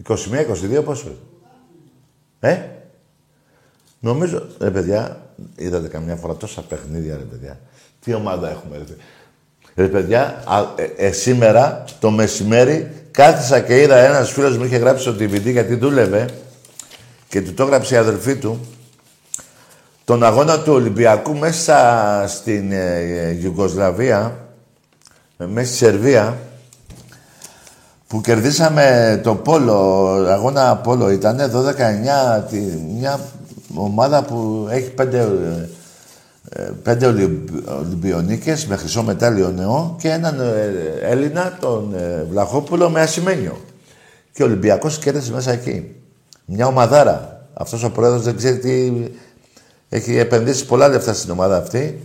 21-22 0.08 0.82
πόσο. 0.84 1.16
Ε; 2.40 2.58
Νομίζω, 4.00 4.46
ρε 4.58 4.70
παιδιά, 4.70 5.26
είδατε 5.56 5.88
καμιά 5.88 6.16
φορά 6.16 6.34
τόσα 6.34 6.62
παιχνίδια, 6.62 7.16
ρε 7.16 7.22
παιδιά. 7.22 7.60
Τι 8.00 8.14
ομάδα 8.14 8.50
έχουμε, 8.50 8.76
ρε 8.76 8.84
παιδιά. 8.84 9.04
Ρε 9.74 9.88
παιδιά, 9.88 10.42
α, 10.46 10.60
ε, 10.76 11.06
ε, 11.06 11.12
σήμερα 11.12 11.84
το 12.00 12.10
μεσημέρι 12.10 13.06
κάθισα 13.10 13.60
και 13.60 13.80
είδα 13.80 13.96
ένας 13.96 14.30
φίλος 14.30 14.58
μου 14.58 14.64
είχε 14.64 14.76
γράψει 14.76 15.02
στο 15.02 15.12
DVD 15.12 15.50
γιατί 15.50 15.74
δούλευε 15.74 16.28
και 17.34 17.42
του 17.42 17.54
το 17.54 17.62
έγραψε 17.62 17.94
η 17.94 17.98
αδελφή 17.98 18.36
του 18.36 18.58
τον 20.04 20.24
αγώνα 20.24 20.60
του 20.60 20.72
Ολυμπιακού 20.72 21.36
μέσα 21.36 22.24
στην 22.28 22.72
ε, 22.72 23.38
Ιουγκοσλαβία, 23.42 24.36
ε, 25.38 25.44
μέσα 25.44 25.66
στη 25.68 25.76
Σερβία, 25.76 26.36
που 28.06 28.20
κερδίσαμε 28.20 29.20
το 29.24 29.34
πόλο, 29.34 29.74
αγώνα 30.28 30.76
πόλο 30.76 31.10
ήταν 31.10 31.38
12-9, 31.38 32.44
τη- 32.50 32.78
μια 32.98 33.20
ομάδα 33.74 34.22
που 34.24 34.66
έχει 34.70 34.90
πέντε, 34.90 35.18
ε, 35.18 35.68
ε, 36.62 36.70
πέντε 36.82 37.06
Ολυμπ- 37.06 37.68
Ολυμπιονίκες 37.80 38.66
με 38.66 38.76
χρυσό 38.76 39.02
μετάλλιο 39.02 39.50
νεό 39.50 39.96
και 40.00 40.08
έναν 40.08 40.40
ε, 40.40 41.08
Έλληνα, 41.10 41.56
τον 41.60 41.94
ε, 41.94 42.24
Βλαχόπουλο, 42.30 42.90
με 42.90 43.00
ασημένιο. 43.00 43.56
Και 44.32 44.42
ο 44.42 44.46
Ολυμπιακός 44.46 44.98
κέρδισε 44.98 45.32
μέσα 45.32 45.52
εκεί. 45.52 45.94
Μια 46.44 46.66
ομαδάρα. 46.66 47.46
Αυτός 47.54 47.82
ο 47.82 47.90
πρόεδρος 47.90 48.22
δεν 48.22 48.36
ξέρει 48.36 48.58
τι... 48.58 48.92
Έχει 49.88 50.16
επενδύσει 50.16 50.66
πολλά 50.66 50.88
λεφτά 50.88 51.14
στην 51.14 51.30
ομάδα 51.30 51.56
αυτή. 51.56 52.02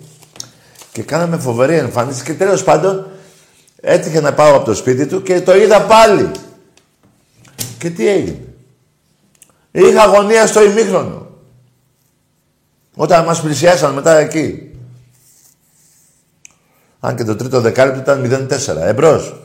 Και 0.92 1.04
κάναμε 1.04 1.38
φοβερή 1.38 1.76
εμφάνιση 1.76 2.24
και 2.24 2.34
τέλος 2.34 2.64
πάντων 2.64 3.08
έτυχε 3.82 4.22
να 4.22 4.34
πάω 4.34 4.56
από 4.56 4.66
το 4.66 4.74
σπίτι 4.74 5.06
του 5.08 5.22
και 5.22 5.42
το 5.42 5.56
είδα 5.56 5.82
πάλι. 5.82 6.32
Και 7.78 7.90
τι 7.90 8.08
έγινε. 8.08 8.40
Είχα 9.72 10.04
αγωνία 10.04 10.48
στο 10.48 10.64
ημίχρονο. 10.64 11.28
Όταν 12.96 13.26
μας 13.26 13.42
πλησιάσαν 13.42 13.94
μετά 13.94 14.18
εκεί. 14.18 14.72
Αν 17.00 17.16
και 17.16 17.24
το 17.24 17.36
τρίτο 17.36 17.62
δεκάλεπτο 17.62 18.00
ήταν 18.00 18.48
0-4. 18.48 18.76
Εμπρός. 18.78 19.36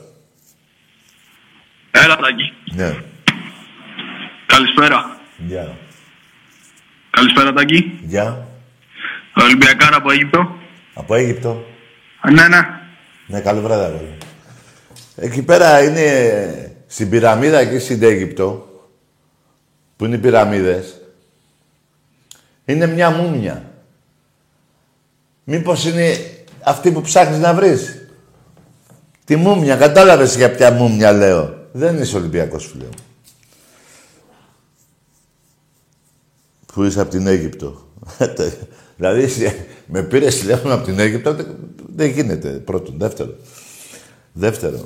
Έλα, 1.90 2.16
Τάκη. 2.16 2.52
Ναι. 2.74 3.04
Καλησπέρα. 4.54 5.20
Γεια. 5.36 5.76
Καλησπέρα, 7.10 7.52
Τάκη. 7.52 7.98
Γεια. 8.02 8.46
Ολυμπιακάρα 9.42 9.96
από 9.96 10.10
Αίγυπτο. 10.10 10.48
Από 10.94 11.14
Αίγυπτο. 11.14 11.64
Ναι, 12.32 12.48
ναι. 12.48 12.58
Ναι, 13.26 13.40
καλό 13.40 13.60
βράδυ, 13.60 13.84
αγόρι. 13.84 14.18
Εκεί 15.16 15.42
πέρα 15.42 15.82
είναι 15.82 16.84
στην 16.86 17.10
πυραμίδα 17.10 17.58
εκεί 17.58 17.78
στην 17.78 18.02
Αίγυπτο, 18.02 18.68
που 19.96 20.04
είναι 20.04 20.16
οι 20.16 20.18
πυραμίδες, 20.18 21.00
είναι 22.64 22.86
μια 22.86 23.10
μούμια. 23.10 23.64
Μήπως 25.44 25.84
είναι 25.84 26.16
αυτή 26.64 26.92
που 26.92 27.00
ψάχνεις 27.00 27.38
να 27.38 27.54
βρεις; 27.54 28.08
Τη 29.24 29.36
μούμια, 29.36 29.76
κατάλαβες 29.76 30.36
για 30.36 30.50
ποια 30.50 30.70
μούμια 30.70 31.12
λέω; 31.12 31.68
Δεν 31.72 31.98
είσαι 31.98 32.16
Ολυμπιακός, 32.16 32.66
φίλε 32.66 32.84
μου. 32.84 33.13
Που 36.74 36.84
είσαι 36.84 37.00
από 37.00 37.10
την 37.10 37.26
Αίγυπτο. 37.26 37.88
δηλαδή, 38.96 39.52
με 39.86 40.02
πήρες 40.02 40.38
τηλέφωνο 40.38 40.74
από 40.74 40.84
την 40.84 40.98
Αίγυπτο, 40.98 41.36
δεν 41.86 42.10
γίνεται. 42.10 42.48
Πρώτον. 42.48 42.94
Δεύτερο. 42.98 43.34
Δεύτερο. 44.32 44.84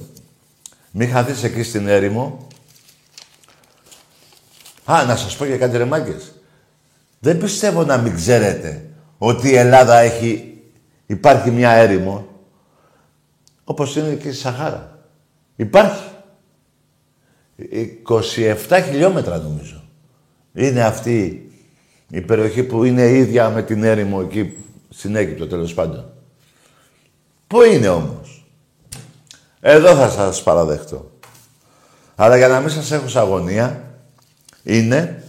Μην 0.91 1.11
χαθείς 1.11 1.43
εκεί 1.43 1.63
στην 1.63 1.89
έρημο. 1.89 2.47
Α, 4.85 5.05
να 5.05 5.17
σας 5.17 5.37
πω 5.37 5.45
για 5.45 5.59
κάτι 5.59 5.77
ρεμάκες. 5.77 6.33
Δεν 7.21 7.39
πιστεύω 7.39 7.85
να 7.85 7.97
μην 7.97 8.15
ξέρετε 8.15 8.91
ότι 9.19 9.49
η 9.49 9.57
Ελλάδα 9.57 9.99
έχει... 9.99 10.53
Υπάρχει 11.07 11.51
μια 11.51 11.71
έρημο 11.71 12.27
όπως 13.65 13.97
είναι 13.97 14.15
και 14.15 14.29
η 14.29 14.33
Σαχάρα. 14.33 14.99
Υπάρχει. 15.57 16.05
27 18.69 18.83
χιλιόμετρα 18.85 19.39
νομίζω. 19.39 19.83
Είναι 20.53 20.85
αυτή 20.85 21.48
η 22.11 22.21
περιοχή 22.21 22.63
που 22.63 22.85
είναι 22.85 23.09
ίδια 23.09 23.49
με 23.49 23.63
την 23.63 23.85
έρημο 23.85 24.21
εκεί 24.29 24.65
στην 24.89 25.17
Αίγυπτο 25.17 25.47
τέλος 25.47 25.75
πάντων. 25.75 26.13
Πού 27.47 27.63
είναι 27.63 27.89
όμως; 27.89 28.47
Εδώ 29.61 29.95
θα 29.95 30.11
σας 30.11 30.43
παραδεχτώ. 30.43 31.11
Αλλά 32.15 32.37
για 32.37 32.49
να 32.49 32.61
μην 32.61 32.71
σας 32.71 32.91
έχω 32.91 33.09
σε 33.09 33.19
αγωνία, 33.19 33.95
είναι 34.63 35.23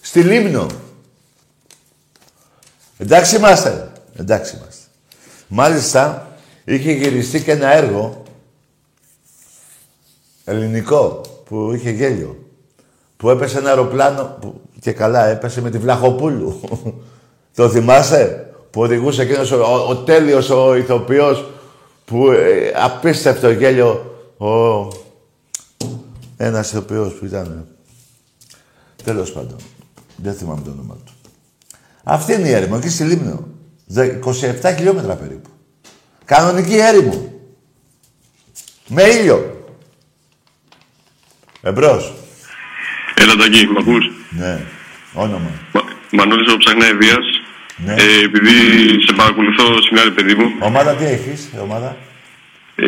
στη 0.00 0.22
Λίμνο. 0.22 0.66
Εντάξει 2.98 3.36
είμαστε. 3.36 3.92
Εντάξει 4.16 4.56
είμαστε. 4.56 4.84
Μάλιστα, 5.48 6.32
είχε 6.64 6.92
γυριστεί 6.92 7.42
και 7.42 7.50
ένα 7.50 7.72
έργο 7.72 8.22
ελληνικό 10.44 11.20
που 11.44 11.72
είχε 11.72 11.90
γέλιο. 11.90 12.39
Που 13.20 13.30
έπεσε 13.30 13.58
ένα 13.58 13.68
αεροπλάνο 13.68 14.36
που, 14.40 14.60
και 14.80 14.92
καλά 14.92 15.26
έπεσε 15.26 15.60
με 15.60 15.70
τη 15.70 15.78
Βλαχοπούλου. 15.78 16.60
Το 17.56 17.68
θυμάσαι; 17.68 18.52
Που 18.70 18.82
οδηγούσε 18.82 19.22
εκείνος 19.22 19.50
ο, 19.50 19.62
ο, 19.62 19.88
ο 19.88 19.96
τέλειος 19.96 20.50
ο 20.50 20.74
ηθοποιός 20.74 21.44
που 22.04 22.30
ε, 22.30 22.72
απίστευτο 22.74 23.50
γέλιο 23.50 24.16
ο... 24.38 24.48
Ένας 26.36 26.70
ηθοποιός 26.70 27.12
που 27.12 27.24
ήταν... 27.24 27.66
Τέλος 29.04 29.32
πάντων. 29.32 29.56
Δεν 30.16 30.34
θυμάμαι 30.34 30.60
το 30.64 30.70
όνομα 30.70 30.96
του. 31.04 31.12
Αυτή 32.04 32.32
είναι 32.32 32.48
η 32.48 32.52
έρημο, 32.52 32.74
εκεί 32.78 32.88
στη 32.88 33.04
Λίμνο. 33.04 33.48
27 33.94 34.74
χιλιόμετρα 34.76 35.14
περίπου. 35.14 35.50
Κανονική 36.24 36.76
έρημο. 36.76 37.32
Με 38.88 39.02
ήλιο. 39.02 39.64
Εμπρός. 41.62 42.14
Έλα, 43.22 43.34
Τάκη, 43.40 43.66
μ' 43.72 43.78
ακούς; 43.82 44.04
Ναι. 44.40 44.52
Όνομα. 45.12 45.50
Μα, 45.72 45.80
Μανώλης 46.16 46.52
ο 46.52 46.56
Ψαχνά 46.62 46.86
Βίας. 47.00 47.26
Ναι. 47.86 47.92
Ε, 47.92 48.04
επειδή 48.28 48.56
σε 49.06 49.12
παρακολουθώ 49.20 49.64
συχνά, 49.84 50.12
παιδί 50.16 50.34
μου, 50.34 50.46
Ομάδα 50.58 50.90
τι 50.98 51.04
έχεις, 51.04 51.40
η 51.56 51.58
ομάδα; 51.66 51.96
ε, 52.74 52.86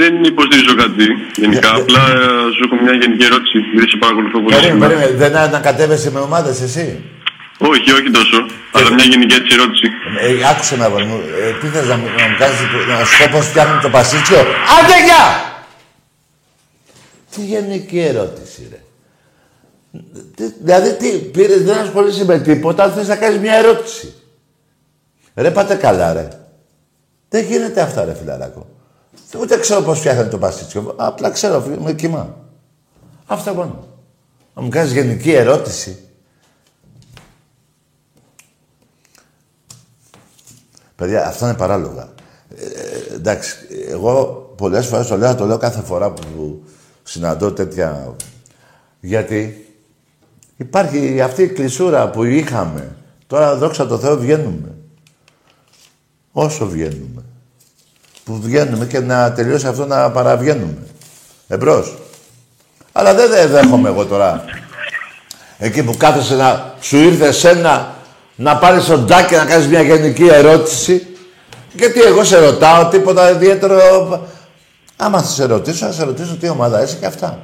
δεν 0.00 0.12
υποστηρίζω 0.32 0.74
κάτι 0.82 1.04
γενικά. 1.42 1.68
Για- 1.68 1.76
Απλά 1.82 2.02
ε, 2.10 2.18
σου 2.54 2.62
έχω 2.66 2.74
μια 2.84 2.94
γενική 3.02 3.24
ερώτηση. 3.30 3.56
Επειδή 3.72 3.88
σε 3.90 3.96
παρακολουθώ 4.02 4.38
πολύ 4.42 4.54
Περίμενε, 4.56 4.74
συχνά. 4.84 4.86
περίμενε. 4.88 5.16
Δεν 5.22 5.36
ανακατεύεσαι 5.36 6.10
με 6.10 6.20
ομάδες 6.28 6.60
εσύ; 6.66 6.86
Όχι, 7.58 7.88
όχι 7.98 8.10
τόσο. 8.18 8.38
Αλλά 8.76 8.88
μια 8.96 9.04
γενική 9.12 9.34
έτσι 9.40 9.50
ερώτηση. 9.58 9.86
Ε, 10.24 10.48
άκουσε 10.50 10.76
με, 10.76 10.84
αγόρι 10.84 11.04
μου. 11.10 11.18
Ε, 11.42 11.50
τι 11.60 11.66
θες 11.74 11.86
να, 11.92 11.96
μου- 12.00 12.12
να 12.20 12.24
μου 12.28 12.36
κάνεις, 12.42 12.58
να 12.88 13.04
σου 13.04 13.14
πω 13.20 13.26
πώς 13.32 13.46
φτιάχνουν 13.50 13.80
το 13.80 13.90
πασίτσιο; 13.96 14.38
Άντε, 14.76 14.96
γεια! 15.08 15.24
Τι 17.32 17.40
γενική 17.52 17.98
ερώτηση, 18.12 18.60
ρε. 18.72 18.80
Τι, 20.34 20.44
δηλαδή, 20.62 20.96
τι, 20.96 21.18
πήρες, 21.18 21.62
δεν 21.62 21.78
ασχολείσαι 21.78 22.24
με 22.24 22.38
τίποτα, 22.38 22.84
αν 22.84 22.92
θες 22.92 23.08
να 23.08 23.16
κάνεις 23.16 23.38
μια 23.38 23.54
ερώτηση. 23.54 24.14
Ρε, 25.34 25.50
πάτε 25.50 25.74
καλά, 25.74 26.12
ρε. 26.12 26.28
Δεν 27.28 27.44
γίνεται 27.44 27.80
αυτά, 27.80 28.04
ρε, 28.04 28.14
φιλαράκο. 28.14 28.66
Ούτε 29.40 29.58
ξέρω 29.58 29.82
πώς 29.82 29.98
φτιάχνει 29.98 30.28
το 30.28 30.38
πασίτσιο. 30.38 30.94
Απλά 30.96 31.30
ξέρω, 31.30 31.60
φίλε, 31.60 31.78
με 31.78 31.92
κοιμά. 31.92 32.36
Αυτό 33.26 33.54
μόνο. 33.54 33.86
Να 34.54 34.62
μου 34.62 34.68
κάνεις 34.68 34.92
γενική 34.92 35.32
ερώτηση. 35.32 35.98
Παιδιά, 40.96 41.26
αυτά 41.26 41.48
είναι 41.48 41.56
παράλογα. 41.56 42.12
Ε, 42.56 43.14
εντάξει, 43.14 43.56
εγώ 43.88 44.24
πολλές 44.56 44.86
φορές 44.86 45.06
το 45.06 45.16
λέω, 45.16 45.34
το 45.34 45.44
λέω 45.44 45.58
κάθε 45.58 45.80
φορά 45.80 46.12
που 46.12 46.62
συναντώ 47.02 47.52
τέτοια... 47.52 48.16
Γιατί 49.00 49.67
υπάρχει 50.58 51.20
αυτή 51.20 51.42
η 51.42 51.48
κλεισούρα 51.48 52.08
που 52.08 52.24
είχαμε. 52.24 52.96
Τώρα, 53.26 53.56
δόξα 53.56 53.86
τω 53.86 53.98
Θεώ, 53.98 54.16
βγαίνουμε. 54.18 54.74
Όσο 56.32 56.66
βγαίνουμε. 56.68 57.22
Που 58.24 58.40
βγαίνουμε 58.40 58.86
και 58.86 59.00
να 59.00 59.32
τελειώσει 59.32 59.66
αυτό 59.66 59.86
να 59.86 60.10
παραβγαίνουμε. 60.10 60.86
Εμπρός. 61.48 61.98
Αλλά 62.92 63.14
δεν 63.14 63.30
δε- 63.30 63.46
δέχομαι 63.46 63.88
εγώ 63.88 64.04
τώρα. 64.06 64.44
Εκεί 65.58 65.82
που 65.82 65.96
κάθεσαι 65.96 66.34
να 66.36 66.74
σου 66.80 66.96
ήρθε 66.96 67.32
σένα 67.32 67.94
να 68.36 68.56
πάρεις 68.58 68.84
τον 68.84 69.06
τάκι 69.06 69.34
να 69.34 69.44
κάνεις 69.44 69.66
μια 69.66 69.82
γενική 69.82 70.26
ερώτηση. 70.26 71.06
Γιατί 71.72 72.00
εγώ 72.00 72.24
σε 72.24 72.38
ρωτάω 72.38 72.88
τίποτα 72.88 73.30
ιδιαίτερο. 73.30 73.78
Άμα 74.96 75.22
θα 75.22 75.28
σε 75.28 75.44
ρωτήσω, 75.44 75.86
θα 75.86 75.92
σε 75.92 76.04
ρωτήσω 76.04 76.36
τι 76.36 76.48
ομάδα 76.48 76.82
είσαι 76.82 76.96
και 77.00 77.06
αυτά. 77.06 77.42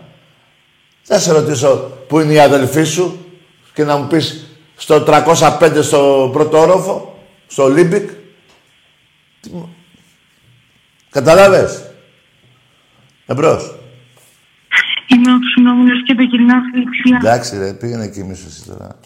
Δεν 1.07 1.19
θα 1.19 1.23
σε 1.23 1.33
ρωτήσω 1.33 1.77
πού 2.09 2.19
είναι 2.21 2.33
η 2.33 2.39
αδελφή 2.41 2.83
σου 2.85 3.27
και 3.75 3.85
να 3.85 3.97
μου 3.97 4.07
πεις 4.07 4.47
στο 4.77 5.05
305 5.07 5.79
στο 5.83 6.31
πρώτο 6.33 6.59
όροφο, 6.61 7.19
στο 7.47 7.63
Ολύμπικ. 7.63 8.11
Τι 9.41 9.51
μου- 9.53 9.75
Καταλάβες. 11.11 11.91
Εμπρός. 13.27 13.75
Είμαι 15.09 15.33
ο 15.33 15.39
Ξυνόμιλος 15.39 16.03
και 16.07 16.13
επικοινωνώ 16.13 16.61
φιλιξία. 16.73 17.17
Εντάξει 17.31 17.59
ρε, 17.59 17.73
πήγαινε 17.73 18.05
εκεί 18.05 18.25
μίσο 18.25 18.45
εσύ 18.47 18.65
τώρα. 18.67 18.97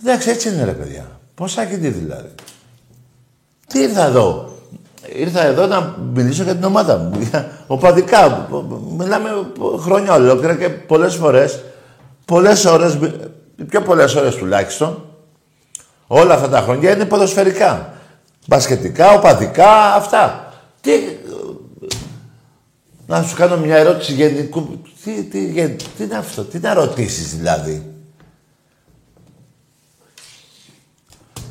Εντάξει, 0.00 0.30
έτσι 0.30 0.48
είναι 0.48 0.64
ρε 0.64 0.72
παιδιά. 0.72 1.20
Πόσα 1.34 1.64
και 1.64 1.76
τι 1.76 1.88
δηλαδή. 1.88 2.34
Τι 3.66 3.78
ήρθα 3.80 4.04
εδώ. 4.04 4.55
Ήρθα 5.18 5.44
εδώ 5.44 5.66
να 5.66 5.94
μιλήσω 6.14 6.42
για 6.42 6.54
την 6.54 6.64
ομάδα 6.64 6.96
μου. 6.96 7.20
Για- 7.20 7.50
Οπαδικά. 7.66 8.48
Μιλάμε 8.98 9.30
χρόνια 9.78 10.12
ολόκληρα 10.14 10.54
και 10.54 10.68
πολλές 10.68 11.14
φορές, 11.14 11.62
πολλές 12.24 12.64
ώρες, 12.64 12.98
οι 13.56 13.64
πιο 13.64 13.80
πολλές 13.82 14.14
ώρες 14.14 14.34
τουλάχιστον, 14.34 15.04
όλα 16.06 16.34
αυτά 16.34 16.48
τα 16.48 16.60
χρόνια 16.60 16.90
είναι 16.94 17.04
ποδοσφαιρικά. 17.04 17.92
Μπασκετικά, 18.46 19.12
οπαδικά, 19.12 19.94
αυτά. 19.94 20.52
Τι, 20.80 20.90
να 23.06 23.22
σου 23.22 23.36
κάνω 23.36 23.56
μια 23.56 23.76
ερώτηση 23.76 24.12
γενικού. 24.12 24.80
Τι, 25.04 25.22
τι, 25.22 25.44
γεν- 25.46 25.82
τι 25.96 26.04
είναι 26.04 26.16
αυτό, 26.16 26.42
τι 26.44 26.58
να 26.58 26.74
ρωτήσεις 26.74 27.36
δηλαδή. 27.36 27.90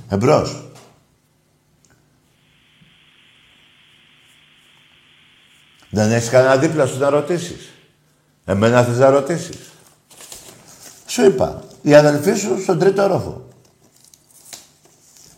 Εμπρός. 0.09 0.64
Δεν 5.95 6.11
έχεις 6.11 6.29
κανένα 6.29 6.57
δίπλα 6.57 6.85
σου 6.85 6.99
να 6.99 7.09
ρωτήσεις. 7.09 7.69
Εμένα 8.45 8.83
θες 8.83 8.97
να 8.97 9.09
ρωτήσεις. 9.09 9.57
Σου 11.05 11.25
είπα, 11.25 11.61
η 11.81 11.95
αδελφή 11.95 12.33
σου 12.33 12.61
στον 12.61 12.79
τρίτο 12.79 13.03
όροφο. 13.03 13.41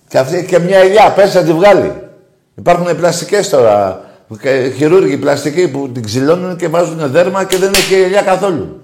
Και 0.07 0.17
αυτή 0.17 0.35
έχει 0.35 0.45
και 0.45 0.59
μια 0.59 0.83
ηλιά, 0.83 1.11
πες 1.11 1.33
να 1.33 1.43
τη 1.43 1.53
βγάλει. 1.53 2.09
Υπάρχουν 2.55 2.95
πλαστικές 2.95 3.49
τώρα, 3.49 4.05
και 4.41 4.73
χειρούργοι 4.75 5.17
πλαστικοί 5.17 5.67
που 5.67 5.89
την 5.91 6.03
ξυλώνουν 6.03 6.55
και 6.55 6.67
βάζουν 6.67 7.11
δέρμα 7.11 7.43
και 7.43 7.57
δεν 7.57 7.73
έχει 7.73 7.95
ηλιά 7.95 8.21
καθόλου. 8.21 8.81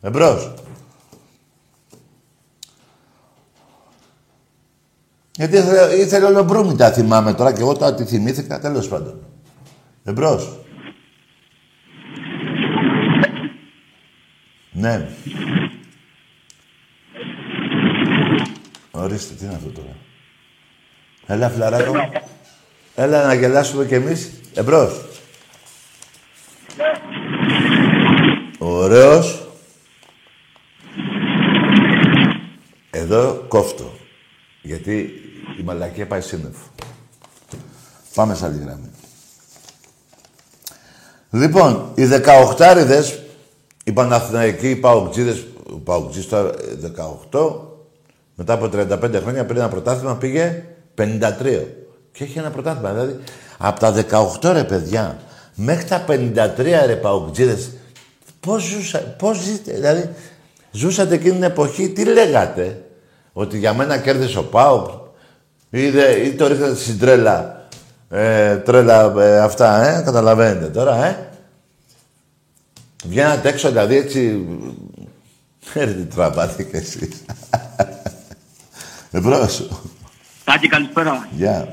Εμπρός. 0.00 0.54
Γιατί 5.36 5.56
ήθελε, 5.56 5.94
ήθελε 5.94 6.26
όλο 6.26 6.74
τα 6.76 6.90
θυμάμαι 6.90 7.34
τώρα 7.34 7.52
και 7.52 7.60
εγώ 7.60 7.74
τώρα 7.74 7.94
τη 7.94 8.04
θυμήθηκα, 8.04 8.60
τέλος 8.60 8.88
πάντων. 8.88 9.20
Εμπρός. 10.08 10.58
Ναι. 14.72 15.08
Ορίστε, 18.90 19.34
τι 19.34 19.44
είναι 19.44 19.54
αυτό 19.54 19.68
τώρα. 19.68 19.96
Έλα, 21.26 21.48
φιλαράκο. 21.48 21.92
Έλα 22.94 23.26
να 23.26 23.34
γελάσουμε 23.34 23.84
κι 23.84 23.94
εμείς. 23.94 24.40
Εμπρός. 24.54 25.04
Ωραίος. 28.58 29.48
Εδώ 32.90 33.44
κόφτω. 33.48 33.98
Γιατί 34.62 35.22
η 35.58 35.62
μαλακία 35.62 36.06
πάει 36.06 36.20
σύννεφο. 36.20 36.70
Πάμε 38.14 38.34
σε 38.34 38.44
άλλη 38.44 38.58
γραμμή. 38.58 38.90
Λοιπόν, 41.30 41.92
οι 41.94 42.02
18άριδες, 42.06 43.18
οι 43.84 43.92
Παναθηναϊκοί, 43.92 44.70
οι 44.70 44.76
Παοκτζίδες, 44.76 45.46
ο 45.72 45.78
Παοκτζής 45.78 46.28
τώρα 46.28 46.50
18, 47.30 47.60
μετά 48.34 48.52
από 48.52 48.68
35 48.72 49.20
χρόνια 49.22 49.44
πήρε 49.44 49.58
ένα 49.58 49.68
πρωτάθλημα, 49.68 50.16
πήγε 50.16 50.64
53. 50.94 51.04
Και 52.12 52.24
έχει 52.24 52.38
ένα 52.38 52.50
πρωτάθλημα. 52.50 52.92
Δηλαδή, 52.92 53.18
από 53.58 53.80
τα 53.80 53.92
18 54.40 54.52
ρε 54.52 54.64
παιδιά, 54.64 55.18
μέχρι 55.54 55.84
τα 55.84 56.04
53 56.08 56.84
ρε 56.86 56.96
Παοκτζίδες, 56.96 57.70
πώς, 58.40 58.62
ζούσα, 58.62 58.98
πώς 58.98 59.38
ζείτε, 59.38 59.72
δηλαδή, 59.72 60.10
ζούσατε 60.70 61.14
εκείνη 61.14 61.32
την 61.32 61.42
εποχή, 61.42 61.88
τι 61.88 62.04
λέγατε, 62.04 62.82
ότι 63.32 63.58
για 63.58 63.74
μένα 63.74 63.98
κέρδισε 63.98 64.38
ο 64.38 64.44
Πάοκ, 64.44 64.90
ή, 65.70 65.90
δε, 65.90 66.12
ή 66.12 66.32
το 66.32 66.46
ρίχνατε 66.46 66.74
στην 66.74 66.98
τρέλα, 66.98 67.57
ε, 68.08 68.56
τρέλα 68.56 69.14
ε, 69.18 69.40
αυτά, 69.40 69.82
ε, 69.82 70.02
καταλαβαίνετε 70.04 70.66
τώρα, 70.66 71.04
ε. 71.04 71.28
Βγαίνατε 73.04 73.48
έξω, 73.48 73.68
δηλαδή 73.68 73.96
έτσι... 73.96 74.46
Έρθει 75.74 76.04
τραπάτη 76.04 76.64
κι 76.64 76.76
εσείς. 76.76 77.24
Εμπρός. 79.10 79.68
Τάκη, 80.44 80.68
καλησπέρα. 80.68 81.28
Γεια. 81.30 81.68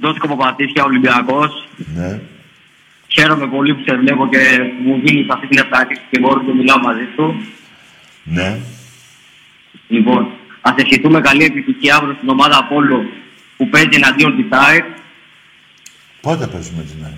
Ντότικο 0.00 0.28
Παπατήσια, 0.28 0.84
Ολυμπιακός. 0.84 1.68
Ναι. 1.94 2.20
Χαίρομαι 3.08 3.46
πολύ 3.46 3.74
που 3.74 3.82
σε 3.86 3.96
βλέπω 3.96 4.28
και 4.28 4.38
μου 4.84 5.00
δίνεις 5.04 5.26
αυτή 5.28 5.46
την 5.46 5.58
ευχαρίστηση 5.58 6.06
και 6.10 6.18
μπορώ 6.18 6.42
να 6.42 6.54
μιλάω 6.54 6.78
μαζί 6.78 7.06
σου. 7.14 7.34
Ναι. 8.24 8.58
Λοιπόν, 9.88 10.28
ας 10.60 10.74
ευχηθούμε 10.76 11.20
καλή 11.20 11.44
επιτυχία 11.44 11.96
αύριο 11.96 12.14
στην 12.14 12.28
ομάδα 12.28 12.56
Απόλλω 12.58 13.02
που 13.56 13.68
παίζει 13.68 13.88
εναντίον 13.92 14.36
της 14.36 14.46
ΑΕΚ. 14.58 14.84
Πότε 16.20 16.46
παίζουμε 16.46 16.82
την 16.82 17.04
ΑΕΚ; 17.04 17.14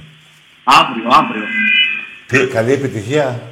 Αύριο, 0.64 1.05
αύριο. 1.11 1.43
Τι, 2.26 2.53
καλή 2.55 2.72
επιτυχία; 2.72 3.43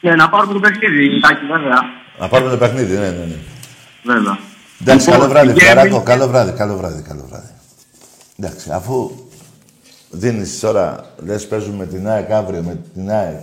Ναι, 0.00 0.14
να 0.14 0.28
πάρουμε 0.28 0.52
το 0.52 0.60
παιχνίδι, 0.60 1.20
Τάκη, 1.20 1.44
βέβαια. 1.46 1.80
Να 2.18 2.28
πάρουμε 2.28 2.50
το 2.50 2.56
παιχνίδι, 2.56 2.92
ναι, 2.94 3.10
ναι, 3.10 3.24
ναι. 3.24 3.36
Βέβαια. 4.02 4.38
Εντάξει, 4.80 5.06
Λοιπόν, 5.10 5.20
καλό 5.20 5.30
βράδυ, 5.32 5.52
πηγαίνει- 5.52 5.72
Φλαράκο. 5.72 6.02
Καλό 6.02 6.26
βράδυ, 6.28 6.52
καλό 6.52 6.76
βράδυ, 6.76 7.02
καλό 7.02 7.26
βράδυ. 7.28 7.50
Εντάξει, 8.38 8.70
αφού 8.72 9.10
δίνεις 10.10 10.60
τώρα, 10.60 11.14
λες 11.24 11.46
παίζουμε 11.46 11.76
με 11.76 11.86
την 11.86 12.08
ΑΕΚ 12.08 12.30
αύριο, 12.30 12.62
με 12.62 12.80
την 12.94 13.10
ΑΕΚ 13.10 13.40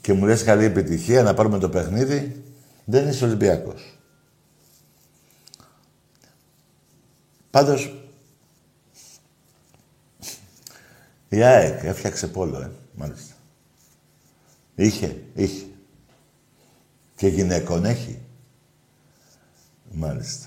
και 0.00 0.12
μου 0.12 0.26
λες 0.26 0.44
καλή 0.44 0.64
επιτυχία 0.64 1.22
να 1.22 1.34
πάρουμε 1.34 1.58
το 1.58 1.68
παιχνίδι, 1.68 2.44
δεν 2.84 3.08
είσαι 3.08 3.24
Ολυμπιακός. 3.24 3.82
Πάντως, 7.50 7.94
η 11.28 11.42
ΑΕΚ 11.42 11.84
έφτιαξε 11.84 12.26
πόλο, 12.28 12.60
ε, 12.60 12.70
μάλιστα. 12.94 13.34
Είχε, 14.74 15.22
είχε. 15.34 15.64
Και 17.16 17.26
γυναικών 17.26 17.84
έχει. 17.84 18.18
Μάλιστα. 19.92 20.46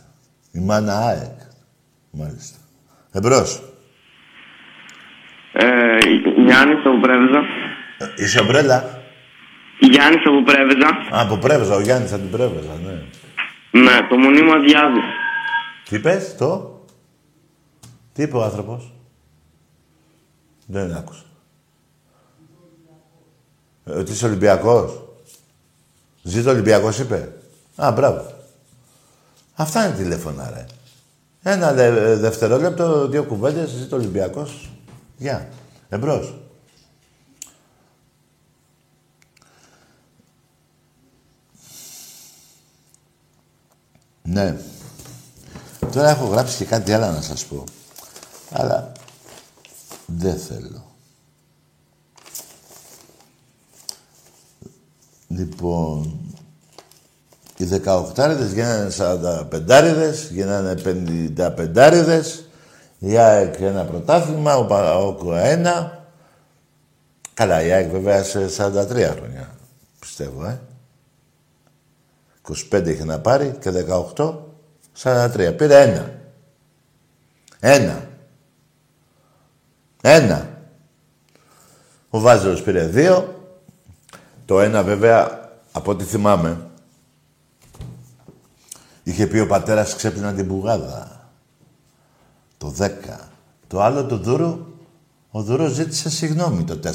Η 0.51 0.59
μάνα 0.59 0.97
ΑΕΚ. 1.05 1.39
Μάλιστα. 2.11 2.57
Εμπρός. 3.11 3.61
Ε, 5.53 5.97
Γιάννης 6.45 6.85
από 6.85 6.99
Πρέβεζα. 7.01 7.39
Ε, 7.97 8.23
Είσαι 8.23 8.39
ομπρέλα. 8.39 9.01
Γιάννης 9.79 10.21
από 10.25 10.43
Πρέβεζα. 10.43 10.87
Α, 10.87 11.21
από 11.21 11.37
Πρέβεζα, 11.37 11.75
ο 11.75 11.79
Γιάννης 11.81 12.11
από 12.11 12.21
την 12.21 12.31
Πρέβεζα, 12.31 12.73
ναι. 12.83 13.01
Ναι, 13.81 14.07
το 14.09 14.17
μονίμο 14.17 14.53
αδειάζει. 14.53 15.01
Τι 15.89 15.99
πες, 15.99 16.35
το; 16.37 16.72
Τι 18.13 18.21
είπε 18.21 18.37
ο 18.37 18.43
άνθρωπος; 18.43 18.93
Δεν 20.65 20.93
άκουσα. 20.93 21.23
Ε, 23.85 23.91
ότι 23.91 24.11
είσαι 24.11 24.25
Ολυμπιακός. 24.25 25.01
Ζήτω 26.23 26.49
Ολυμπιακός 26.49 26.99
είπε. 26.99 27.33
Α, 27.75 27.91
μπράβο. 27.91 28.33
Αυτά 29.55 29.87
είναι 29.87 29.95
τηλέφωνα, 29.97 30.49
ρε. 30.49 30.65
Ένα 31.43 31.73
δε- 31.73 32.15
δευτερόλεπτο, 32.15 33.07
δύο 33.07 33.23
κουβέντες, 33.23 33.69
ζήτω 33.69 33.95
Ολυμπιακός. 33.95 34.69
Γεια. 35.17 35.49
Εμπρός. 35.89 36.33
Ναι. 44.23 44.57
Τώρα 45.91 46.09
έχω 46.09 46.25
γράψει 46.25 46.57
και 46.57 46.65
κάτι 46.65 46.93
άλλο 46.93 47.11
να 47.11 47.21
σας 47.21 47.45
πω. 47.45 47.63
Αλλά 48.53 48.91
δεν 50.05 50.37
θέλω. 50.37 50.85
Λοιπόν, 55.27 56.19
οι 57.57 57.67
18 57.85 58.37
γίνανε 58.53 58.91
45 58.97 60.13
γίνανε 60.31 60.75
55 61.37 62.21
η 62.99 63.17
ΑΕΚ 63.17 63.59
ένα 63.59 63.85
πρωτάθλημα, 63.85 64.57
ο 64.57 64.65
Παόκο 64.65 65.33
ένα. 65.35 66.05
Καλά, 67.33 67.63
η 67.63 67.71
ΑΕΚ 67.71 67.91
βέβαια 67.91 68.23
σε 68.23 68.45
43 68.45 69.13
χρόνια, 69.15 69.55
πιστεύω, 69.99 70.45
ε. 70.45 70.59
25 72.71 72.87
είχε 72.87 73.03
να 73.03 73.19
πάρει 73.19 73.55
και 73.59 73.71
18, 74.15 74.35
43. 75.03 75.53
Πήρε 75.57 75.81
ένα. 75.81 76.13
Ένα. 77.59 78.07
Ένα. 80.05 80.57
Ο 82.09 82.19
Βάζελος 82.19 82.61
πήρε 82.61 82.85
δύο. 82.85 83.41
Το 84.45 84.59
ένα 84.59 84.83
βέβαια, 84.83 85.49
από 85.71 85.91
ό,τι 85.91 86.03
θυμάμαι, 86.03 86.69
είχε 89.03 89.27
πει 89.27 89.39
ο 89.39 89.47
πατέρας 89.47 89.95
ξέπλυνα 89.95 90.33
την 90.33 90.47
πουγάδα. 90.47 91.29
Το 92.57 92.75
10. 92.79 92.89
Το 93.67 93.81
άλλο 93.81 94.05
το 94.05 94.17
Δούρο, 94.17 94.67
ο 95.31 95.41
Δούρος 95.41 95.71
ζήτησε 95.71 96.09
συγγνώμη 96.09 96.63
το 96.63 96.79
4. 96.83 96.89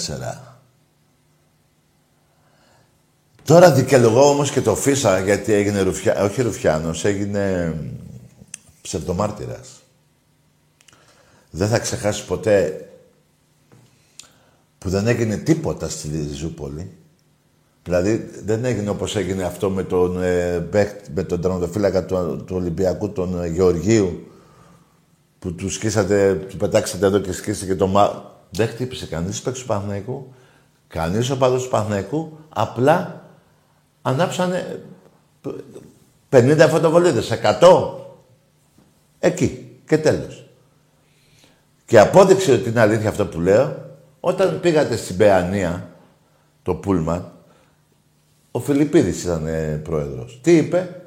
Τώρα 3.44 3.72
δικαιολογώ 3.72 4.28
όμως 4.28 4.50
και 4.50 4.60
το 4.60 4.74
Φίσα 4.74 5.18
γιατί 5.18 5.52
έγινε 5.52 5.80
ρουφιά... 5.80 6.22
όχι 6.22 6.42
ρουφιάνος, 6.42 7.04
έγινε 7.04 7.68
μ, 7.68 7.86
ψευδομάρτυρας. 8.82 9.68
Δεν 11.50 11.68
θα 11.68 11.78
ξεχάσει 11.78 12.24
ποτέ 12.24 12.87
που 14.78 14.88
δεν 14.88 15.06
έγινε 15.06 15.36
τίποτα 15.36 15.88
στη 15.88 16.28
Ζούπολη. 16.34 16.92
Δηλαδή 17.82 18.30
δεν 18.44 18.64
έγινε 18.64 18.90
όπως 18.90 19.16
έγινε 19.16 19.42
αυτό 19.42 19.70
με 19.70 19.82
τον, 19.82 20.22
ε, 20.22 20.58
παίκτη- 20.70 21.10
με 21.14 21.22
τον 21.22 21.40
τερματοφύλακα 21.40 22.04
του, 22.04 22.42
του 22.46 22.56
Ολυμπιακού, 22.56 23.10
τον 23.10 23.42
ε, 23.42 23.46
Γεωργίου, 23.48 24.26
που 25.38 25.54
του 25.54 25.70
σκίσατε, 25.70 26.34
του 26.34 26.56
πετάξατε 26.56 27.06
εδώ 27.06 27.18
και 27.18 27.32
σκίσατε 27.32 27.66
και 27.66 27.76
το 27.78 27.86
μα... 27.86 28.32
Δεν 28.50 28.68
χτύπησε 28.68 29.06
κανείς 29.06 29.42
παίκτης 29.42 29.62
του 29.62 29.68
Παναθηναϊκού. 29.68 30.32
Κανείς 30.88 31.30
οπαδός 31.30 31.62
του 31.62 31.68
Παναθηναϊκού. 31.68 32.38
Απλά 32.48 33.24
ανάψανε 34.02 34.82
50 36.30 36.66
φωτοβολίδες, 36.70 37.30
100. 37.60 37.94
Εκεί. 39.18 39.80
Και 39.86 39.98
τέλος. 39.98 40.50
Και 41.84 41.98
απόδειξε 41.98 42.52
ότι 42.52 42.68
είναι 42.68 42.80
αλήθεια 42.80 43.08
αυτό 43.08 43.26
που 43.26 43.40
λέω, 43.40 43.87
όταν 44.20 44.60
πήγατε 44.60 44.96
στην 44.96 45.16
Παιανία, 45.16 45.88
το 46.62 46.74
Πούλμαν, 46.74 47.32
ο 48.50 48.60
Φιλιππίδης 48.60 49.22
ήταν 49.22 49.46
ε, 49.46 49.80
πρόεδρος. 49.84 50.38
Τι 50.42 50.56
είπε, 50.56 51.02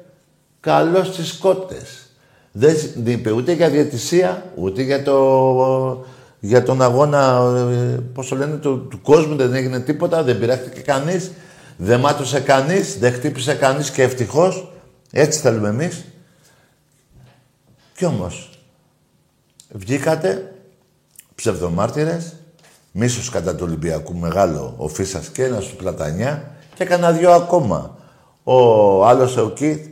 καλώς 0.60 1.16
τις 1.16 1.32
κότες. 1.32 2.06
Δεν 2.52 2.76
σ- 2.76 2.96
δεν 2.96 3.12
είπε 3.12 3.30
ούτε 3.30 3.52
για 3.52 3.70
διαιτησία, 3.70 4.52
ούτε 4.54 4.82
για, 4.82 5.02
το, 5.02 6.04
για 6.40 6.62
τον 6.62 6.82
αγώνα, 6.82 7.52
ε, 7.70 7.98
πώς 8.14 8.28
το 8.28 8.36
λένε, 8.36 8.56
του, 8.56 8.86
του 8.90 9.00
κόσμου. 9.02 9.36
Δεν 9.36 9.54
έγινε 9.54 9.80
τίποτα, 9.80 10.22
δεν 10.22 10.38
πειράχτηκε 10.38 10.80
κανείς, 10.80 11.30
δεν 11.76 12.00
μάτωσε 12.00 12.40
κανείς, 12.40 12.98
δεν 12.98 13.12
χτύπησε 13.12 13.54
κανείς 13.54 13.90
και 13.90 14.02
ευτυχώς. 14.02 14.72
Έτσι 15.10 15.40
θέλουμε 15.40 15.68
εμείς. 15.68 16.04
Κι 17.96 18.04
όμως, 18.04 18.50
βγήκατε 19.72 20.54
ψευδομάρτυρες, 21.34 22.34
μίσος 22.92 23.28
κατά 23.30 23.54
του 23.54 23.64
Ολυμπιακού 23.66 24.14
μεγάλο 24.16 24.74
ο 24.76 24.88
Φίσας 24.88 25.28
και 25.28 25.44
ένας 25.44 25.64
του 25.66 25.76
Πλατανιά 25.76 26.50
και 26.74 26.82
έκανα 26.82 27.12
δυο 27.12 27.32
ακόμα. 27.32 27.96
Ο 28.44 29.06
άλλος 29.06 29.36
ο 29.36 29.50
Κιτ, 29.50 29.86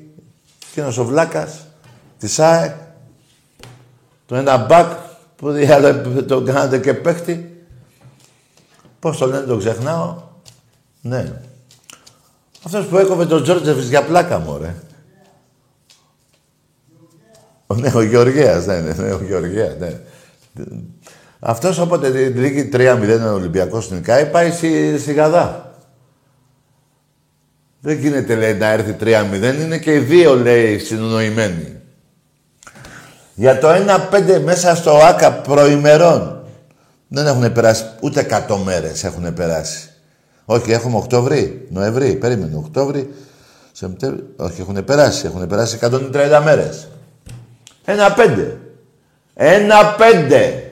εκείνος 0.71 0.99
ο 0.99 1.05
Βλάκας, 1.05 1.67
της 2.19 2.39
ΑΕΚ, 2.39 2.75
το 4.27 4.35
ένα 4.37 4.57
μπακ 4.57 4.93
που 5.37 5.51
διάλε- 5.51 6.23
τον 6.27 6.45
κάνατε 6.45 6.79
και 6.79 6.95
παίχτη. 6.95 7.65
Πώς 8.99 9.19
το 9.19 9.27
λένε, 9.27 9.47
το 9.47 9.57
ξεχνάω. 9.57 10.17
Ναι. 11.01 11.41
Αυτός 12.65 12.87
που 12.87 12.97
έκοβε 12.99 13.27
τον 13.27 13.43
Τζόρτζεφης 13.43 13.89
για 13.89 14.05
πλάκα 14.05 14.39
μου, 14.39 14.59
ρε. 14.59 14.75
Ο, 17.67 17.75
ναι, 17.75 17.93
ο 17.95 18.03
Γεωργέας, 18.03 18.67
ναι, 18.67 18.81
ναι, 18.81 18.93
ναι, 18.93 19.13
ο 19.13 19.21
Γεωργέας, 19.23 19.77
ναι. 19.79 20.01
Αυτός 21.41 21.79
όποτε 21.79 22.11
τη 22.11 22.39
λίγη 22.39 22.69
3-0 22.73 23.21
ο 23.27 23.33
Ολυμπιακός 23.33 23.85
στην 23.85 24.03
ΚΑΗ 24.03 24.27
πάει 24.27 24.51
στη, 24.51 24.99
στη 24.99 25.13
Γαδά. 25.13 25.75
Δεν 27.81 27.99
γίνεται, 27.99 28.35
λέει, 28.35 28.55
να 28.55 28.67
έρθει 28.67 28.97
3-0. 29.01 29.61
Είναι 29.63 29.79
και 29.79 29.95
οι 29.95 29.99
δύο, 29.99 30.37
λέει, 30.37 30.79
συνονοημένοι. 30.79 31.81
Για 33.35 33.59
το 33.59 33.69
1-5 33.69 34.41
μέσα 34.45 34.75
στο 34.75 34.97
ΆΚΑ 34.97 35.33
προημερών. 35.33 36.45
Δεν 37.09 37.27
έχουν 37.27 37.53
περάσει 37.53 37.85
ούτε 38.01 38.45
100 38.49 38.57
μέρες 38.65 39.05
έχουν 39.05 39.35
περάσει. 39.35 39.91
Όχι, 40.45 40.73
έχουμε 40.73 40.97
Οκτώβρη, 40.97 41.67
Νοεμβρή, 41.71 42.15
περίμενε. 42.15 42.57
Οκτώβρη, 42.57 43.11
Σεπτέμβρη. 43.73 44.25
Όχι, 44.37 44.61
έχουν 44.61 44.85
περάσει. 44.85 45.27
Έχουν 45.27 45.47
περάσει 45.47 45.79
130 45.81 46.41
μέρες. 46.45 46.89
Ένα 47.85 48.13
πέντε. 48.13 48.59
Ένα 49.35 49.95
πέντε. 49.95 50.70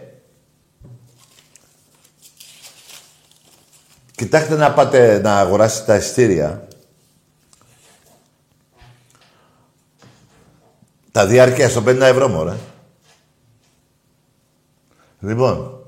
Κοιτάξτε 4.18 4.56
να 4.56 4.72
πάτε 4.72 5.20
να 5.20 5.38
αγοράσετε 5.38 5.86
τα 5.86 5.96
ειστήρια. 5.96 6.68
Τα 11.12 11.26
διάρκεια 11.26 11.68
στο 11.68 11.82
50 11.86 12.00
ευρώ, 12.00 12.28
μωρέ. 12.28 12.56
Λοιπόν, 15.20 15.84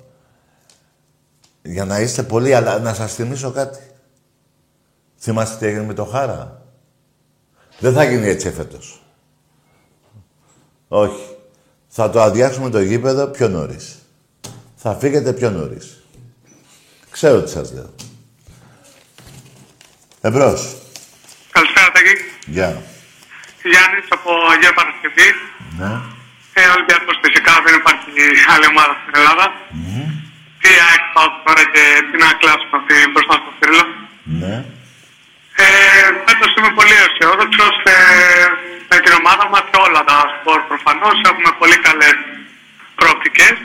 για 1.62 1.85
να 1.85 2.01
είστε 2.01 2.22
πολύ, 2.22 2.55
αλλά 2.55 2.78
να 2.78 2.95
σας 2.95 3.14
θυμίσω 3.14 3.51
κάτι. 3.51 3.91
Θυμάστε 5.18 5.57
τι 5.59 5.66
έγινε 5.66 5.85
με 5.85 5.95
το 5.95 6.05
Χάρα. 6.05 6.62
Δεν 7.78 7.93
θα 7.93 8.05
γίνει 8.05 8.26
έτσι 8.28 8.51
φέτος. 8.51 9.03
Όχι. 10.89 11.37
Θα 11.89 12.11
το 12.11 12.20
αδειάσουμε 12.20 12.70
το 12.70 12.81
γήπεδο 12.81 13.26
πιο 13.26 13.49
νωρίς. 13.49 13.99
Θα 14.76 14.95
φύγετε 14.95 15.33
πιο 15.33 15.51
νωρίς. 15.51 16.03
Ξέρω 17.11 17.43
τι 17.43 17.51
σας 17.51 17.72
λέω. 17.72 17.91
Εμπρός. 20.29 20.61
Καλησπέρα, 21.55 21.89
Τάκη. 21.95 22.14
Γεια. 22.57 22.71
Γιάννης 23.71 24.07
από 24.16 24.31
Αγία 24.53 24.73
Παρασκευή. 24.79 25.29
Ναι. 25.79 25.93
Ε, 26.59 26.62
Ολυμπιακός 26.75 27.16
φυσικά 27.25 27.53
δεν 27.64 27.75
υπάρχει 27.81 28.11
άλλη 28.53 28.66
ομάδα 28.73 28.95
στην 29.01 29.14
Ελλάδα. 29.21 29.47
Τι 30.61 30.71
ΑΕΚ 30.87 31.05
πάω 31.14 31.29
τώρα 31.45 31.64
και 31.73 31.83
τι 32.09 32.16
να 32.25 32.29
κλάσουμε 32.41 32.77
αυτή 32.81 32.95
μπροστά 33.12 33.35
στο 33.43 33.51
θρύλο. 33.59 33.83
Ναι. 34.43 34.55
Ε, 35.62 35.66
φέτος 36.27 36.51
είμαι 36.57 36.73
πολύ 36.79 36.97
αισιόδοξος 37.05 37.75
ε, 37.95 37.97
με 38.91 38.97
την 39.03 39.12
ομάδα 39.21 39.45
μας 39.53 39.64
και 39.71 39.79
όλα 39.87 40.01
τα 40.11 40.16
σπορ 40.35 40.59
προφανώς. 40.71 41.16
Έχουμε 41.31 41.51
πολύ 41.61 41.77
καλές 41.87 42.16
προοπτικές. 42.99 43.57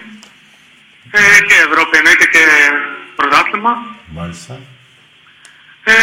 Ε, 1.17 1.21
και 1.47 1.55
Ευρώπη 1.67 1.93
εννοείται 1.99 2.27
και 2.33 2.43
πρωτάθλημα. 3.17 3.73
Μάλιστα. 4.19 4.53
Ε, 5.87 5.95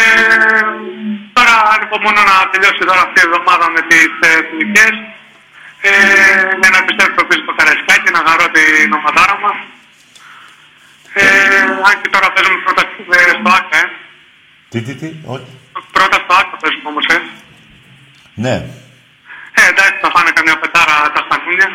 τώρα 1.37 1.55
ανυπομονώ 1.73 2.23
να 2.31 2.35
τελειώσει 2.51 2.83
τώρα 2.89 3.01
αυτή 3.07 3.17
η 3.21 3.25
εβδομάδα 3.27 3.65
με 3.75 3.81
τις 3.89 4.11
ε, 4.27 4.31
εθνικές. 4.39 4.95
Ε, 5.87 5.91
για 6.59 6.69
να 6.73 6.77
επιστρέψω 6.83 7.21
πίσω 7.27 7.43
στο 7.45 7.53
Καραϊσκάκι, 7.57 8.09
να 8.15 8.21
χαρώ 8.27 8.45
την 8.55 8.93
ομαδάρα 8.97 9.35
μας. 9.43 9.57
Ε, 11.13 11.25
αν 11.87 11.95
και 12.01 12.09
τώρα 12.13 12.27
παίζουμε 12.33 12.59
πρώτα 12.65 12.83
ε, 13.17 13.33
στο 13.39 13.49
ΆΚΑ, 13.57 13.77
ε. 13.81 13.83
Τι, 14.71 14.79
τι, 14.85 14.93
τι, 14.99 15.07
όχι. 15.35 15.49
Πρώτα 15.95 16.17
στο 16.23 16.33
ΆΚΑ 16.39 16.55
παίζουμε 16.61 16.89
όμως, 16.93 17.05
ε. 17.15 17.17
Ναι. 18.45 18.55
Ε, 19.57 19.61
εντάξει, 19.71 19.97
θα 20.03 20.09
φάνε 20.15 20.31
καμιά 20.37 20.55
πετάρα 20.61 20.95
τα 21.15 21.21
στανούνια. 21.25 21.69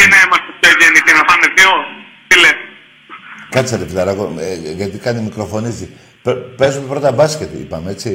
Ή 0.00 0.02
να 0.12 0.16
είμαστε 0.22 0.50
πιο 0.60 0.70
γενικοί, 0.80 1.12
να 1.18 1.24
φάνε 1.28 1.46
δύο. 1.56 1.72
Τι 2.28 2.36
λέει. 2.42 2.65
Κάτσε 3.56 3.76
ρε 3.76 3.86
φιλαράκο, 3.88 4.34
ε, 4.38 4.70
γιατί 4.80 4.98
κάνει 4.98 5.20
μικροφωνίζει. 5.20 5.88
Πε- 6.22 6.36
Παίζουμε 6.58 6.86
πρώτα 6.88 7.12
μπάσκετ, 7.12 7.48
είπαμε, 7.60 7.90
έτσι. 7.90 8.10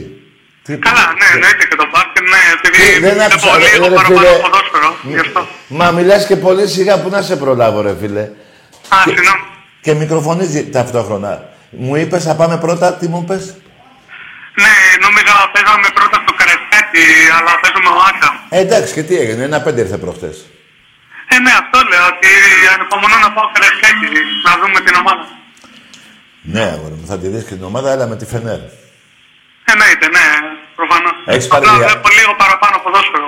Τι 0.64 0.78
Καλά, 0.78 1.06
ναι, 1.20 1.26
εννοείται 1.36 1.66
και 1.70 1.76
το 1.76 1.86
μπάσκετ, 1.92 2.24
ναι, 2.34 2.42
επειδή 2.56 2.94
Τι, 2.94 3.00
δεν 3.00 3.14
είναι 3.14 3.24
άκουσα, 3.26 3.48
πολύ 3.52 3.64
ρε, 3.64 3.72
λίγο 3.74 3.88
ρε, 3.88 3.96
παραπάνω 3.96 4.20
φίλε. 4.20 4.39
ποδόσφαιρο, 4.46 4.89
γι' 5.14 5.20
αυτό. 5.20 5.48
Μα 5.68 5.92
μιλάς 5.92 6.26
και 6.26 6.36
πολύ 6.36 6.68
σιγά 6.68 7.02
που 7.02 7.10
να 7.10 7.22
σε 7.22 7.36
προλάβω, 7.36 7.82
ρε 7.82 7.96
φίλε. 8.02 8.22
Α, 8.22 8.98
συγγνώμη. 9.04 9.44
Και 9.82 9.94
μικροφωνίζει 9.94 10.70
ταυτόχρονα. 10.70 11.50
Μου 11.70 11.96
είπες 11.96 12.24
θα 12.24 12.36
πάμε 12.36 12.58
πρώτα, 12.58 12.94
τι 12.94 13.08
μου 13.08 13.20
είπες. 13.24 13.44
Ναι, 14.64 14.74
νόμιζα 15.04 15.36
παίζαμε 15.54 15.88
πρώτα 15.98 16.18
στο 16.24 16.34
Καραϊσκάκι, 16.39 17.06
αλλά 17.38 17.52
παίζουμε 17.62 17.89
ο 17.98 18.00
Άκα. 18.10 18.30
Ε, 18.50 18.60
εντάξει, 18.60 18.94
και 18.94 19.04
τι 19.04 19.16
έγινε, 19.18 19.44
ένα 19.44 19.62
πέντε 19.62 19.82
ήρθε 19.82 19.98
προχτές. 19.98 20.36
Ε, 21.34 21.36
ναι, 21.45 21.53
αυτό 21.61 21.77
λέω. 21.91 22.05
Ότι 22.13 22.29
ανυπομονώ 22.73 23.17
να 23.25 23.29
πάω 23.36 23.47
Φενερμπέκη, 23.53 24.07
να 24.47 24.51
δούμε 24.59 24.79
την 24.86 24.95
ομάδα. 25.01 25.25
Ναι, 26.53 26.63
αγόρι 26.75 26.95
μου, 26.99 27.07
θα 27.11 27.17
τη 27.19 27.27
δεις 27.34 27.43
και 27.47 27.55
την 27.59 27.63
ομάδα, 27.71 27.91
αλλά 27.93 28.05
με 28.11 28.15
τη 28.19 28.25
Φενέρ. 28.34 28.61
Εννοείται, 29.71 30.07
ναι, 30.15 30.25
προφανώς. 30.79 31.15
Έχεις 31.25 31.47
πάρει. 31.47 31.65
Απλά 31.65 31.77
βλέπω 31.88 32.07
λίγο 32.19 32.34
παραπάνω 32.41 32.75
από 32.75 32.84
ποδόσφαιρο. 32.89 33.25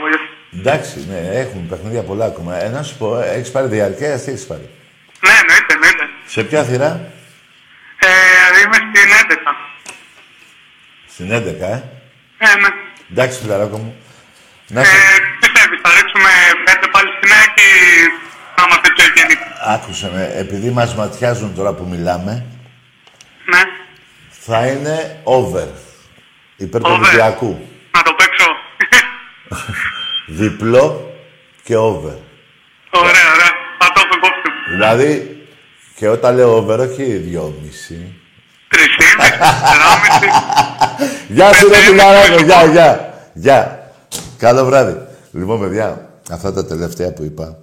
Εντάξει, 0.59 0.95
ναι, 1.09 1.21
έχουμε 1.41 1.63
παιχνίδια 1.69 2.03
πολλά 2.09 2.25
ακόμα. 2.25 2.51
Ε, 2.63 2.69
να 2.69 2.83
σου 2.83 2.97
πω, 2.97 3.07
ε, 3.19 3.29
έχεις 3.37 3.51
πάρει 3.51 3.67
διαρκέας, 3.67 4.23
τι 4.23 4.31
έχεις 4.31 4.45
πάρει; 4.47 4.69
Ναι, 5.25 5.33
εννοείται, 5.41 5.73
εννοείται. 5.73 6.05
Σε 6.25 6.43
ποια 6.43 6.63
θηρά, 6.63 6.91
ε, 8.05 8.09
Είμαι 8.61 8.77
στην 8.85 9.09
11. 9.21 9.55
Στην 11.13 11.31
11, 11.31 11.67
ε; 11.75 11.83
Ε, 12.45 12.55
ναι. 12.61 12.69
Εντάξει, 13.11 13.39
φιλαράκο 13.41 13.77
μου. 13.77 13.95
Να 14.67 14.81
ε, 14.81 14.83
σε... 14.85 14.91
ε, 14.91 15.19
πιστεύεις, 15.39 15.79
θα 15.83 15.89
ρίξουμε 15.97 16.31
5 16.65 16.82
συνέχεια 17.24 17.63
θα 18.55 18.63
είμαστε 18.65 18.89
πιο 18.95 19.03
ευγενικοί. 19.07 19.43
Άκουσε 19.65 20.11
με, 20.13 20.32
επειδή 20.36 20.69
μας 20.69 20.95
ματιάζουν 20.95 21.55
τώρα 21.55 21.74
που 21.74 21.88
μιλάμε, 21.89 22.45
ναι. 23.45 23.61
θα 24.30 24.67
είναι 24.67 25.19
over. 25.24 25.67
Υπέρ 26.55 26.82
του 26.82 26.91
Ολυμπιακού. 26.99 27.67
Να 27.91 28.01
το 28.01 28.13
παίξω. 28.13 28.49
Διπλό 30.39 31.13
και 31.63 31.76
over. 31.76 32.17
Ωραία, 32.89 33.32
ωραία. 33.34 33.51
Θα 33.80 33.91
το 33.93 34.01
έχω 34.05 34.15
υπόψη 34.15 34.41
μου. 34.45 34.71
Δηλαδή, 34.71 35.38
και 35.95 36.07
όταν 36.07 36.36
λέω 36.36 36.55
over, 36.55 36.80
όχι 36.80 37.03
δυόμιση. 37.03 38.13
Τρισήμιση, 38.67 39.38
τεσσεράμιση. 39.38 40.28
Γεια 41.28 41.53
σου, 41.53 41.67
ρε 41.67 42.43
Γεια, 42.43 42.65
γεια. 42.65 43.13
Γεια. 43.34 43.91
Καλό 44.38 44.65
βράδυ. 44.65 44.97
Λοιπόν, 45.32 45.59
παιδιά, 45.59 46.12
αυτά 46.34 46.53
τα 46.53 46.65
τελευταία 46.65 47.13
που 47.13 47.23
είπα, 47.23 47.59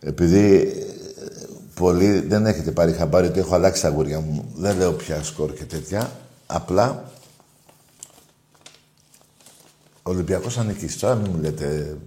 επειδή 0.00 0.54
ε, 0.54 1.46
πολλοί 1.74 2.20
δεν 2.20 2.46
έχετε 2.46 2.70
πάρει 2.70 2.92
χαμπάρι 2.92 3.26
ότι 3.26 3.38
έχω 3.38 3.54
αλλάξει 3.54 3.82
τα 3.82 3.88
γούρια 3.88 4.20
μου, 4.20 4.52
δεν 4.54 4.76
λέω 4.76 4.92
πια 4.92 5.22
σκορ 5.22 5.52
και 5.52 5.64
τέτοια, 5.64 6.10
απλά 6.46 7.10
ο 10.02 10.10
Ολυμπιακός 10.10 10.54
θα 10.54 10.64
νικήσει. 10.64 10.98
Τώρα 10.98 11.14
μην 11.14 11.30
μου 11.34 11.40
λέτε 11.40 11.98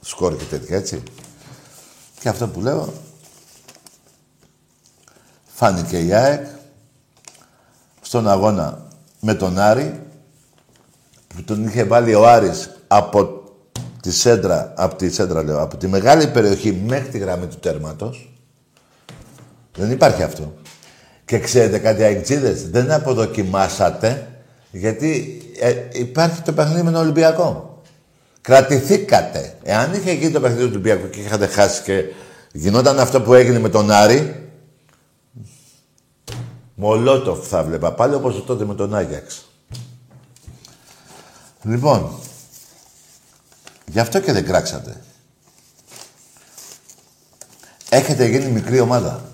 σκορ 0.00 0.36
και 0.36 0.44
τέτοια, 0.44 0.76
έτσι. 0.76 1.02
Και 2.20 2.28
αυτό 2.28 2.48
που 2.48 2.60
λέω, 2.60 2.92
φάνηκε 5.46 5.98
η 5.98 6.12
ΑΕΚ 6.12 6.46
στον 8.00 8.28
αγώνα 8.28 8.86
με 9.20 9.34
τον 9.34 9.58
Άρη 9.58 10.02
που 11.28 11.42
τον 11.42 11.66
είχε 11.66 11.84
βάλει 11.84 12.14
ο 12.14 12.28
Άρης 12.28 12.70
από 12.88 13.35
τη 14.06 14.12
σέντρα, 14.12 14.72
από 14.76 14.94
τη 14.94 15.10
σέντρα 15.10 15.42
λέω, 15.42 15.62
από 15.62 15.76
τη 15.76 15.86
μεγάλη 15.86 16.26
περιοχή 16.26 16.72
μέχρι 16.72 17.08
τη 17.08 17.18
γραμμή 17.18 17.46
του 17.46 17.56
τέρματος. 17.56 18.32
Δεν 19.76 19.90
υπάρχει 19.90 20.22
αυτό. 20.22 20.54
Και 21.24 21.38
ξέρετε 21.38 21.78
κάτι 21.78 22.02
αεξίδες, 22.02 22.70
δεν 22.70 22.92
αποδοκιμάσατε 22.92 24.28
γιατί 24.70 25.40
ε, 25.60 25.74
υπάρχει 25.92 26.42
το 26.42 26.52
παιχνίδι 26.52 26.82
με 26.82 26.90
τον 26.90 27.00
Ολυμπιακό. 27.00 27.82
Κρατηθήκατε. 28.40 29.54
Εάν 29.62 29.92
είχε 29.92 30.12
γίνει 30.12 30.32
το 30.32 30.40
παιχνίδι 30.40 30.62
του 30.62 30.70
Ολυμπιακού 30.70 31.10
και 31.10 31.20
είχατε 31.20 31.46
χάσει 31.46 31.82
και 31.82 32.04
γινόταν 32.52 32.98
αυτό 32.98 33.20
που 33.20 33.34
έγινε 33.34 33.58
με 33.58 33.68
τον 33.68 33.90
Άρη, 33.90 34.50
Μολότοφ 36.74 37.48
θα 37.48 37.62
βλέπα 37.62 37.92
πάλι 37.92 38.14
όπως 38.14 38.44
τότε 38.46 38.64
με 38.64 38.74
τον 38.74 38.94
Άγιαξ. 38.94 39.44
Λοιπόν, 41.62 42.10
γι' 43.86 44.00
αυτό 44.00 44.20
και 44.20 44.32
δεν 44.32 44.44
κράξατε. 44.44 45.00
Έχετε 47.88 48.26
γίνει 48.26 48.50
μικρή 48.50 48.80
ομάδα. 48.80 49.24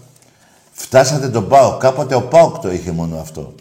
Φτάσατε 0.73 1.29
τον 1.29 1.49
ΠΑΟΚ. 1.49 1.81
Κάποτε 1.81 2.15
ο 2.15 2.23
ΠΑΟΚ 2.23 2.59
το 2.59 2.73
είχε 2.73 2.91
μόνο 2.91 3.19
αυτό. 3.19 3.55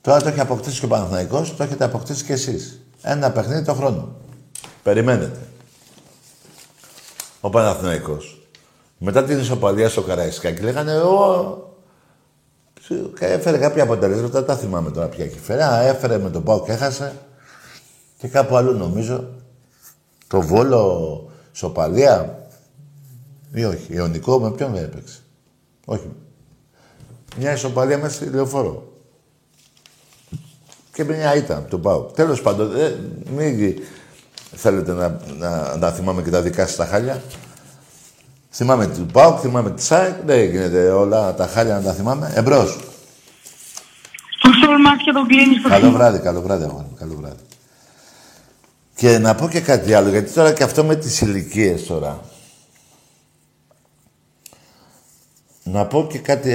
Τώρα 0.00 0.20
το 0.20 0.28
έχει 0.28 0.40
αποκτήσει 0.40 0.78
και 0.78 0.84
ο 0.84 0.88
Παναθηναϊκός, 0.88 1.56
το 1.56 1.62
έχετε 1.62 1.84
αποκτήσει 1.84 2.24
και 2.24 2.32
εσείς. 2.32 2.80
Ένα 3.02 3.30
παιχνίδι 3.30 3.64
το 3.64 3.74
χρόνο. 3.74 4.16
Περιμένετε. 4.82 5.38
Ο 7.40 7.50
Παναθηναϊκός. 7.50 8.48
Μετά 8.98 9.24
την 9.24 9.38
ισοπαλία 9.38 9.88
στο 9.88 10.02
Καραϊσκάκι 10.02 10.62
λέγανε 10.62 10.96
ο... 10.96 11.56
Έφερε 13.18 13.58
κάποια 13.58 13.82
αποτελέσματα, 13.82 14.44
τα 14.44 14.56
θυμάμαι 14.56 14.90
τώρα 14.90 15.06
πια 15.06 15.26
και 15.26 15.38
φέρε. 15.38 15.64
Α, 15.64 15.80
έφερε 15.80 16.18
με 16.18 16.30
τον 16.30 16.42
Πάο 16.42 16.62
και 16.64 16.72
έχασε. 16.72 17.12
Και 18.24 18.30
κάπου 18.30 18.56
αλλού 18.56 18.72
νομίζω. 18.72 19.28
Το 20.26 20.40
Βόλο, 20.40 21.30
Σοπαλία. 21.52 22.46
Ή 23.52 23.64
όχι, 23.64 23.86
Ιωνικό, 23.88 24.38
με 24.38 24.50
ποιον 24.50 24.72
δεν 24.72 24.84
έπαιξε. 24.84 25.18
Όχι. 25.84 26.10
Μια 27.38 27.52
ισοπαλία 27.52 27.98
μέσα 27.98 28.14
στη 28.14 28.24
λεωφόρο. 28.24 28.92
Και 30.92 31.04
μια 31.04 31.34
ήταν 31.34 31.66
του 31.68 31.80
Πάου. 31.80 32.10
Τέλος 32.14 32.42
πάντων, 32.42 32.76
ε, 32.76 32.96
μην 33.36 33.74
θέλετε 34.54 34.92
να, 34.92 35.20
να, 35.38 35.76
να 35.76 35.90
θυμάμαι 35.90 36.22
και 36.22 36.30
τα 36.30 36.42
δικά 36.42 36.66
σας 36.66 36.76
τα 36.76 36.86
χάλια. 36.86 37.22
Θυμάμαι 38.50 38.86
του 38.86 39.06
Πάουκ, 39.12 39.38
θυμάμαι 39.40 39.70
τη 39.70 39.82
ΣΑΕΚ. 39.82 40.14
Δεν 40.24 40.50
γίνεται 40.50 40.90
όλα 40.90 41.34
τα 41.34 41.46
χάλια 41.46 41.74
να 41.74 41.82
τα 41.82 41.92
θυμάμαι. 41.92 42.32
Εμπρός. 42.34 42.78
Στο 44.38 44.78
μάτια 44.82 45.12
τον 45.12 45.26
κλείνεις 45.26 45.60
στο 45.60 45.68
Καλό 45.68 45.90
βράδυ, 45.90 46.18
καλό 46.18 46.40
βράδυ, 46.40 46.64
αγόρι 46.64 46.84
μου. 46.90 46.96
Καλό 46.98 47.14
βράδυ. 47.20 47.42
Και 48.94 49.18
να 49.18 49.34
πω 49.34 49.48
και 49.48 49.60
κάτι 49.60 49.94
άλλο, 49.94 50.08
γιατί 50.08 50.32
τώρα 50.32 50.52
και 50.52 50.62
αυτό 50.62 50.84
με 50.84 50.96
τις 50.96 51.20
ηλικίες 51.20 51.86
τώρα. 51.86 52.20
Να 55.64 55.86
πω 55.86 56.06
και 56.06 56.18
κάτι... 56.18 56.52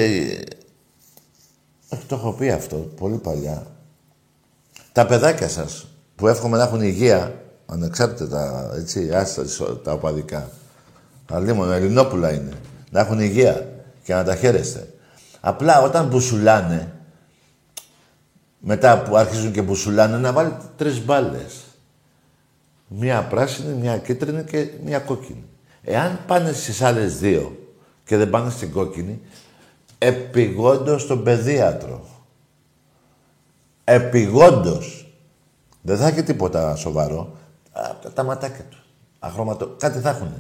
Όχι, 1.90 2.06
το 2.08 2.16
έχω 2.16 2.32
πει 2.34 2.50
αυτό 2.50 2.76
πολύ 2.76 3.18
παλιά. 3.18 3.68
Τα 4.92 5.06
παιδάκια 5.06 5.48
σας, 5.48 5.88
που 6.16 6.28
εύχομαι 6.28 6.58
να 6.58 6.64
έχουν 6.64 6.82
υγεία, 6.82 7.42
ανεξάρτητα 7.66 8.28
τα, 8.28 8.72
έτσι, 8.76 9.12
άστα, 9.14 9.44
τα 9.84 9.92
οπαδικά. 9.92 10.50
Αλλήμον, 11.30 11.72
Ελληνόπουλα 11.72 12.32
είναι. 12.34 12.54
Να 12.92 13.00
έχουν 13.00 13.20
υγεία 13.20 13.70
και 14.04 14.14
να 14.14 14.24
τα 14.24 14.36
χαίρεστε. 14.36 14.94
Απλά 15.40 15.82
όταν 15.82 16.08
μπουσουλάνε, 16.08 16.92
μετά 18.60 19.02
που 19.02 19.18
αρχίζουν 19.18 19.52
και 19.52 19.62
μπουσουλάνε, 19.62 20.18
να 20.18 20.32
βάλει 20.32 20.58
τρεις 20.78 21.06
μπάλες. 21.06 21.64
Μία 22.92 23.24
πράσινη, 23.24 23.74
μία 23.74 23.98
κίτρινη 23.98 24.44
και 24.44 24.68
μία 24.84 25.00
κόκκινη. 25.00 25.44
Εάν 25.84 26.20
πάνε 26.28 26.52
στις 26.52 26.82
άλλες 26.82 27.20
δύο 27.20 27.58
και 28.06 28.18
δεν 28.18 28.30
πάνε 28.30 28.50
στην 28.50 28.72
κόκκινη, 28.72 29.22
επιγόντως 29.98 31.02
στον 31.02 31.24
παιδίατρο. 31.24 32.06
Επιγόντως. 33.84 35.14
Δεν 35.82 35.98
θα 35.98 36.08
έχει 36.08 36.24
τίποτα 36.24 36.76
σοβαρό. 36.76 37.36
Α, 37.72 38.10
τα 38.14 38.24
ματάκια 38.24 38.64
του. 38.70 38.78
Αχρώματο. 39.20 39.68
Κάτι 39.68 40.00
θα 40.00 40.10
έχουν. 40.10 40.34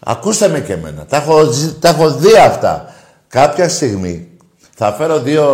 Ακούστε 0.00 0.48
με 0.48 0.60
και 0.60 0.72
εμένα. 0.72 1.06
Τα 1.06 1.16
έχω, 1.16 1.46
τα 1.80 1.88
έχω 1.88 2.10
δει 2.10 2.36
αυτά. 2.36 2.94
Κάποια 3.28 3.68
στιγμή 3.68 4.30
θα 4.74 4.92
φέρω 4.92 5.20
δύο 5.20 5.44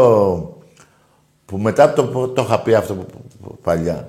που 1.45 1.59
μετά 1.59 1.93
το, 1.93 2.29
το 2.29 2.43
είχα 2.43 2.61
πει 2.61 2.75
αυτό 2.75 3.07
παλιά. 3.63 4.09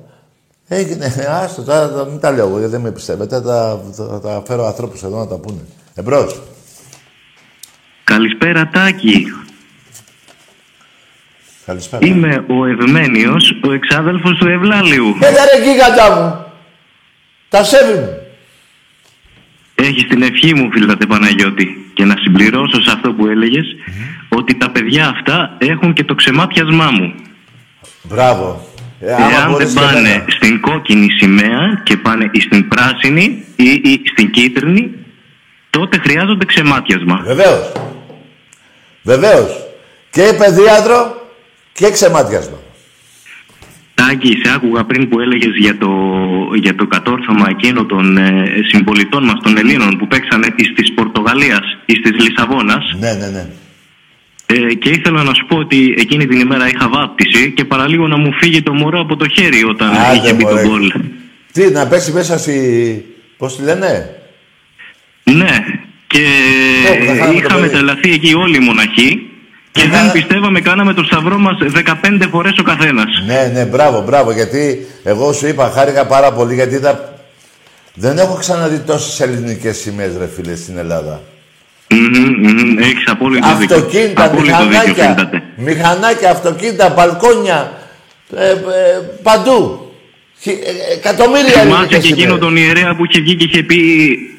Έγινε, 0.70 1.14
άστο, 1.30 1.62
τώρα 1.62 2.06
μην 2.06 2.20
τα 2.20 2.32
λέω 2.32 2.48
εγώ, 2.48 2.58
γιατί 2.58 2.72
δεν 2.72 2.82
με 2.82 2.92
πιστεύετε. 2.92 3.42
Θα, 3.42 3.82
θα, 3.92 4.20
θα 4.24 4.44
φέρω 4.48 4.66
ανθρώπους 4.66 5.04
εδώ 5.04 5.20
να 5.20 5.28
τα 5.28 5.38
πούνε. 5.38 5.62
Εμπρός. 5.96 6.42
Καλησπέρα 8.04 8.70
Τάκη. 8.74 9.26
Καλησπέρα. 11.66 12.06
Είμαι 12.06 12.46
ο 12.48 12.66
Ευμένιος, 12.66 13.60
ο 13.64 13.72
εξάδελφος 13.72 14.38
του 14.38 14.48
Ευλάλιου. 14.48 15.18
Έλα 15.22 15.46
ρε 15.46 15.64
γίγαντα 15.64 16.16
μου. 16.16 16.46
Τα 17.50 17.64
σέβη 17.64 18.00
μου. 18.00 18.10
Έχεις 19.76 20.08
την 20.08 20.22
ευχή 20.22 20.54
μου, 20.54 20.72
φίλατε 20.72 21.06
Παναγιώτη. 21.06 21.92
Και 21.94 22.06
να 22.06 22.16
συμπληρώσω 22.18 22.82
σε 22.82 22.92
αυτό 22.92 23.14
που 23.14 23.28
έλεγες, 23.28 23.66
ότι 24.30 24.58
τα 24.58 24.70
παιδιά 24.70 25.08
αυτά 25.08 25.58
έχουν 25.58 25.94
και 25.94 26.04
το 26.04 26.16
ξεμάτιασμά 26.16 26.92
μου. 26.92 27.14
Μπράβο. 28.04 28.68
Ε, 29.00 29.14
άμα 29.14 29.30
Εάν 29.32 29.52
μπορείς 29.52 29.74
δεν 29.74 29.84
και 29.84 29.94
πάνε 29.94 30.10
εμένα. 30.10 30.26
στην 30.28 30.62
κόκκινη 30.62 31.08
σημαία 31.20 31.82
και 31.84 31.98
πάνε 31.98 32.30
ή 32.32 32.40
στην 32.42 32.68
πράσινη 32.68 33.46
ή, 33.56 33.70
ή 33.70 34.02
στην 34.12 34.32
κίτρινη, 34.32 34.92
τότε 35.70 35.98
χρειάζονται 35.98 36.46
ξεμάτιασμα. 36.46 37.22
Βεβαίως. 37.26 37.72
Βεβαίως. 39.04 39.66
Και 40.10 40.34
παιδίατρο 40.38 41.28
και 41.74 41.92
ξεμάτιασμα. 41.92 42.58
Τάκη, 43.94 44.42
σε 44.44 44.54
άκουγα 44.56 44.84
πριν 44.84 45.10
που 45.10 45.20
έλεγες 45.20 45.56
για 45.60 45.78
το, 45.78 45.90
για 46.56 46.76
το 46.76 46.88
κατόρθωμα 46.88 47.46
εκείνο 47.50 47.86
των 47.86 48.18
ε, 48.18 48.46
συμπολιτών 48.72 49.24
μας, 49.24 49.40
των 49.44 49.58
Ελλήνων, 49.58 49.98
που 49.98 50.08
παίξανε 50.08 50.48
εις 50.56 50.74
της 50.76 50.94
Πορτογαλίας 50.94 51.78
ή 51.86 51.94
της 52.00 52.26
Λισαβόνας. 52.26 52.96
Ναι, 53.00 53.14
ναι, 53.14 53.28
ναι. 53.28 53.46
Ε, 54.50 54.74
και 54.74 54.90
ήθελα 54.90 55.24
να 55.24 55.34
σου 55.34 55.46
πω 55.48 55.58
ότι 55.58 55.96
εκείνη 55.98 56.26
την 56.28 56.40
ημέρα 56.40 56.68
είχα 56.68 56.90
βάπτιση 56.90 57.52
και 57.52 57.66
παραλίγο 57.66 58.08
να 58.08 58.18
μου 58.18 58.34
φύγει 58.42 58.62
το 58.64 58.74
μωρό 58.74 59.00
από 59.00 59.16
το 59.16 59.28
χέρι 59.30 59.64
όταν 59.64 59.90
Άντε, 59.90 60.18
είχε 60.18 60.34
μπει 60.34 60.44
το 60.44 60.50
μωρέ. 60.50 60.68
γκολ. 60.68 60.94
Τι, 61.52 61.72
να 61.72 61.88
πέσει 61.88 62.12
μέσα 62.12 62.38
στη... 62.38 62.56
Πώς 63.38 63.56
τη 63.56 63.64
λένε; 63.64 64.16
Ναι, 65.24 65.56
και 66.08 66.20
Ω, 67.02 67.06
θα 67.06 67.16
χάνουμε 67.16 67.42
το 67.42 67.46
είχαμε 67.48 67.62
παιδί. 67.62 67.74
τρελαθεί 67.74 68.12
εκεί 68.12 68.34
όλοι 68.36 68.56
οι 68.56 68.60
μοναχοί 68.60 69.30
και 69.72 69.82
Και 69.82 69.90
δεν 69.90 70.06
θα- 70.06 70.12
πιστεύαμε, 70.12 70.60
κάναμε 70.62 70.94
το 70.94 71.04
σταυρό 71.04 71.38
μας 71.38 71.58
15 71.74 72.28
φορές 72.32 72.58
ο 72.60 72.64
καθένας. 72.64 73.24
Ναι, 73.26 73.52
ναι, 73.54 73.66
μπράβο, 73.66 74.02
μπράβο. 74.02 74.32
Γιατί 74.32 74.88
εγώ 75.04 75.34
σου 75.34 75.48
είπα, 75.48 75.70
χάρηκα 75.76 76.06
πάρα 76.06 76.32
πολύ 76.34 76.54
γιατί 76.54 76.76
είδα... 76.76 77.14
Δεν 77.94 78.18
έχω 78.18 78.36
ξαναδεί 78.38 78.80
τόσες 78.80 79.20
ελληνικές 79.20 79.78
σημαίες, 79.78 80.18
ρε 80.18 80.28
φίλε, 80.28 80.56
στην 80.56 80.78
Ελλάδα. 80.78 81.22
Μμμ, 81.90 82.50
μμμ, 82.50 82.78
Έχεις 82.80 83.04
απόλυτο 83.08 83.56
δίκιο. 83.60 83.76
Αυτοκίνητα, 83.76 84.24
Απόλυτο 84.26 84.44
δίκιο, 84.58 84.66
μηχανάκια, 84.68 85.06
φίλτατε. 85.06 85.44
μηχανάκια, 85.56 86.30
αυτοκίνητα, 86.32 86.90
μπαλκόνια, 86.90 87.72
ε, 88.36 88.50
ε, 88.50 88.56
παντού. 89.24 89.82
Χι- 90.42 90.50
ε, 90.64 90.94
εκατομμύρια 90.98 91.44
Θυμάσαι 91.44 91.62
ελληνικές 91.62 92.00
και 92.02 92.08
εκείνο 92.14 92.20
σημαίες. 92.22 92.40
τον 92.40 92.56
ιερέα 92.56 92.96
που 92.96 93.06
είχε 93.10 93.22
βγει 93.22 93.36
και 93.36 93.46
είχε 93.50 93.64
πει 93.64 93.80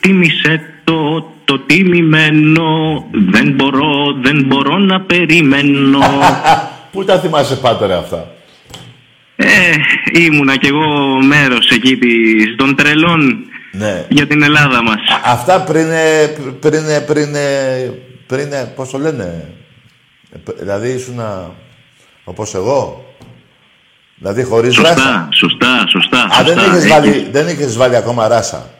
«Τίμησε 0.01 0.61
το, 0.84 1.26
το 1.44 1.59
τιμημένο, 1.59 2.64
δεν 3.12 3.53
μπορώ, 3.53 4.16
δεν 4.22 4.44
μπορώ 4.46 4.78
να 4.78 5.01
περιμένω». 5.01 5.99
Πού 6.92 7.05
τα 7.05 7.18
θυμάσαι 7.18 7.55
πάντοτε 7.57 7.94
αυτά; 7.94 8.30
ε, 9.36 9.46
ήμουνα 10.12 10.57
κι 10.57 10.66
εγώ 10.66 10.86
μέρος 11.22 11.70
εκεί 11.70 11.96
της, 11.96 12.55
των 12.57 12.76
τρελών 12.76 13.38
Ναι. 13.73 14.07
για 14.09 14.27
την 14.27 14.43
Ελλάδα 14.43 14.83
μας. 14.83 14.97
Αυτά 15.25 15.61
πριν, 15.62 15.91
ε, 15.91 16.27
πριν, 16.61 16.89
ε, 16.89 17.01
πριν, 17.01 17.35
ε, 17.35 17.93
πριν, 18.27 18.53
ε, 18.53 18.73
πώς 18.77 18.91
το 18.91 18.99
λένε, 18.99 19.53
Ε, 20.33 20.39
π- 20.45 20.59
δηλαδή 20.59 20.89
ήσουν 20.89 21.21
όπως 22.25 22.55
εγώ, 22.55 23.05
δηλαδή 24.16 24.43
χωρίς 24.43 24.77
ράσα. 24.77 24.95
Σωστά, 24.95 25.29
σωστά, 25.33 25.87
σωστά. 25.89 26.23
Α, 26.41 26.43
δεν 26.45 26.59
σωστά. 26.59 26.71
είχες, 26.71 26.85
Ε, 26.85 26.89
βάλει, 26.89 27.29
δεν 27.31 27.49
είχες 27.49 27.77
βάλει 27.77 27.97
ακόμα 27.97 28.29
ράσα. 28.29 28.71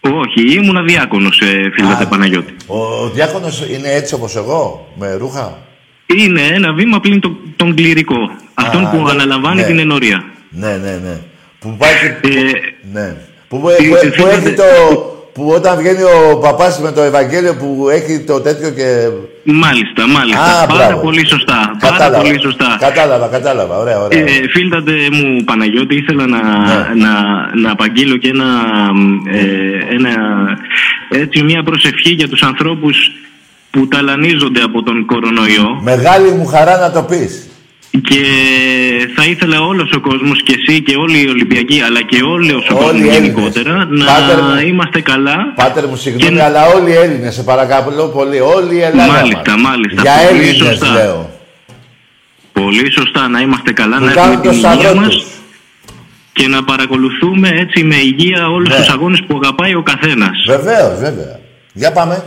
Όχι, 0.00 0.54
ήμουνα 0.54 0.82
διάκονος, 0.82 1.40
ε, 1.40 1.70
φίλατε 1.74 2.04
Α, 2.04 2.08
Παναγιώτη. 2.08 2.54
Ο 2.66 3.08
διάκονος 3.08 3.66
είναι 3.70 3.88
έτσι 3.92 4.14
όπως 4.14 4.36
εγώ, 4.36 4.92
με 4.98 5.14
ρούχα; 5.14 5.58
Είναι 6.06 6.40
ένα 6.42 6.72
βήμα 6.72 7.00
πλην 7.00 7.20
το, 7.20 7.36
τον 7.56 7.74
κληρικό. 7.74 8.16
Αυτόν 8.54 8.86
Α, 8.86 8.90
που 8.90 8.96
ναι, 9.02 9.10
αναλαμβάνει 9.10 9.60
ναι. 9.60 9.66
την 9.66 9.78
ενορία. 9.78 10.24
Ναι, 10.50 10.76
ναι, 10.76 10.96
ναι. 10.96 11.20
Που 11.62 11.76
πάει 11.78 11.92
και... 12.22 12.38
Ε, 12.38 12.52
ναι. 12.92 13.14
Που, 13.48 13.60
που, 13.60 13.68
ε, 13.68 13.74
που, 13.74 13.84
που 13.88 14.12
φίλατε- 14.12 14.46
έχει 14.46 14.54
το... 14.54 14.62
Που 15.32 15.48
όταν 15.54 15.76
βγαίνει 15.78 16.02
ο 16.02 16.38
παπάς 16.38 16.78
με 16.80 16.92
το 16.92 17.02
Ευαγγέλιο 17.02 17.54
που 17.54 17.88
έχει 17.90 18.20
το 18.20 18.40
τέτοιο 18.40 18.70
και... 18.70 19.08
Μάλιστα, 19.44 20.06
μάλιστα. 20.08 20.42
Α, 20.62 20.66
Πάρα 20.66 20.86
μπράβο. 20.86 21.02
πολύ 21.02 21.26
σωστά. 21.28 21.76
Πάρα 21.80 21.92
Κατάλαβα. 21.96 22.22
πολύ 22.24 22.40
σωστά. 22.40 22.76
Κατάλαβα, 22.80 23.26
κατάλαβα. 23.26 23.78
Ωραία, 23.78 23.98
ωραία. 24.00 24.18
Ε, 24.20 24.24
φίλτατε 24.50 24.92
μου 25.12 25.44
Παναγιώτη, 25.44 25.94
ήθελα 25.96 26.26
να, 26.26 26.38
Ναι. 26.38 27.02
να, 27.04 27.12
να 27.62 27.70
απαγγείλω 27.70 28.16
και 28.16 28.28
ένα, 28.28 28.44
ε, 29.32 29.94
ένα, 29.94 30.12
έτσι, 31.10 31.42
μια 31.42 31.62
προσευχή 31.62 32.10
για 32.12 32.28
τους 32.28 32.42
ανθρώπους 32.42 32.96
που 33.70 33.88
ταλανίζονται 33.88 34.62
από 34.62 34.82
τον 34.82 35.04
κορονοϊό 35.06 35.80
Μεγάλη 35.82 36.30
μου 36.30 36.46
χαρά 36.46 36.78
να 36.78 36.90
το 36.92 37.02
πεις. 37.02 37.46
Και 38.00 38.20
θα 39.16 39.24
ήθελα 39.24 39.60
όλος 39.60 39.92
ο 39.96 40.00
κόσμος 40.00 40.42
και 40.42 40.54
εσύ 40.58 40.82
και 40.82 40.94
όλοι 40.96 41.22
οι 41.22 41.28
Ολυμπιακοί 41.28 41.80
αλλά 41.86 42.02
και 42.02 42.22
όλος 42.22 42.68
ο 42.70 42.74
Όλοι 42.74 42.84
οι 42.84 42.84
κόσμος 42.84 42.90
Έλληνες. 43.00 43.16
γενικότερα 43.16 43.84
να 43.90 44.04
Πάτερ 44.04 44.42
μου. 44.42 44.66
είμαστε 44.66 45.00
καλά 45.00 45.36
Πάτερ 45.56 45.86
μου, 45.86 45.96
συγγνώμη, 45.96 46.34
Και- 46.36 46.42
αλλά 46.42 46.66
όλοι 46.66 46.90
οι 46.90 46.94
Έλληνες, 46.94 47.34
σε 47.34 47.42
παρακαλώ 47.42 48.06
πολύ, 48.08 48.40
όλοι 48.40 48.74
οι 48.74 48.80
Ελλάδα 48.82 49.12
Μάλιστα, 49.12 49.52
μας. 49.58 49.62
μάλιστα. 49.62 50.02
Για 50.02 50.12
Πολύ 50.28 50.38
Έλληνες 50.48 50.56
σωστά. 50.78 50.92
λέω. 50.92 51.30
πολύ 52.52 52.92
σωστά 52.92 53.28
να 53.28 53.40
είμαστε 53.40 53.72
καλά, 53.72 53.96
Που 53.98 54.04
να 54.04 54.10
έχουμε 54.10 54.22
κάνουν 54.26 54.40
την 54.40 54.50
το 54.50 54.56
υγεία 54.56 54.70
σταυρό 54.72 55.00
μας 55.00 55.08
τους. 55.14 55.24
και 56.32 56.46
να 56.48 56.64
παρακολουθούμε 56.64 57.48
έτσι 57.48 57.84
με 57.84 57.94
υγεία 57.96 58.48
όλους 58.48 58.68
Ναι. 58.68 58.76
τους 58.76 58.88
αγώνες 58.88 59.20
που 59.26 59.40
αγαπάει 59.42 59.74
ο 59.74 59.82
καθένας. 59.82 60.36
Βεβαίως, 60.46 60.98
βέβαια. 60.98 61.40
Για 61.72 61.92
πάμε. 61.92 62.24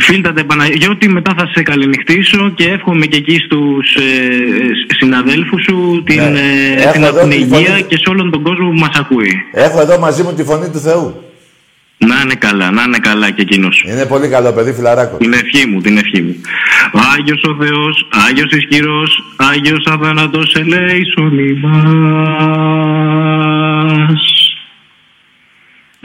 Φίλτατε 0.00 0.44
Παναγιώτη, 0.44 1.08
μετά 1.08 1.34
θα 1.38 1.46
σε 1.54 1.62
καληνυχτήσω 1.62 2.50
και 2.54 2.64
εύχομαι 2.64 3.06
και 3.06 3.16
εκεί 3.16 3.38
στους 3.38 3.94
ε, 3.94 4.00
συναδέλφους 4.98 5.62
σου 5.62 6.02
την, 6.06 6.16
Ναι. 6.22 6.40
ε, 6.76 6.82
Έχω 6.82 6.92
την, 6.92 7.02
εδώ 7.02 7.20
την 7.20 7.30
τη 7.30 7.36
υγεία 7.36 7.56
φωνή. 7.70 7.82
και 7.82 7.96
σε 7.96 8.04
όλον 8.08 8.30
τον 8.30 8.42
κόσμο 8.42 8.68
που 8.68 8.74
μας 8.78 8.98
ακούει. 8.98 9.42
Έχω 9.52 9.80
εδώ 9.80 9.98
μαζί 9.98 10.22
μου 10.22 10.32
τη 10.34 10.44
φωνή 10.44 10.70
του 10.70 10.78
Θεού. 10.78 11.20
Να 11.98 12.20
είναι 12.24 12.34
καλά, 12.34 12.70
να 12.70 12.82
είναι 12.82 12.98
καλά 12.98 13.30
και 13.30 13.42
εκείνος. 13.42 13.84
Είναι 13.88 14.06
πολύ 14.06 14.28
καλό 14.28 14.52
παιδί, 14.52 14.72
φιλαράκος. 14.72 15.18
Την 15.18 15.32
ευχή 15.32 15.66
μου, 15.68 15.80
την 15.80 15.96
ευχή 15.96 16.22
μου. 16.22 16.34
Άγιος 17.14 17.42
ο 17.48 17.56
Θεός, 17.64 18.08
Άγιος 18.28 18.50
ισχυρός, 18.50 19.22
Άγιος 19.36 19.86
αδύνατος 19.86 20.54
ελέησον 20.54 21.38
ημάς. 21.38 21.64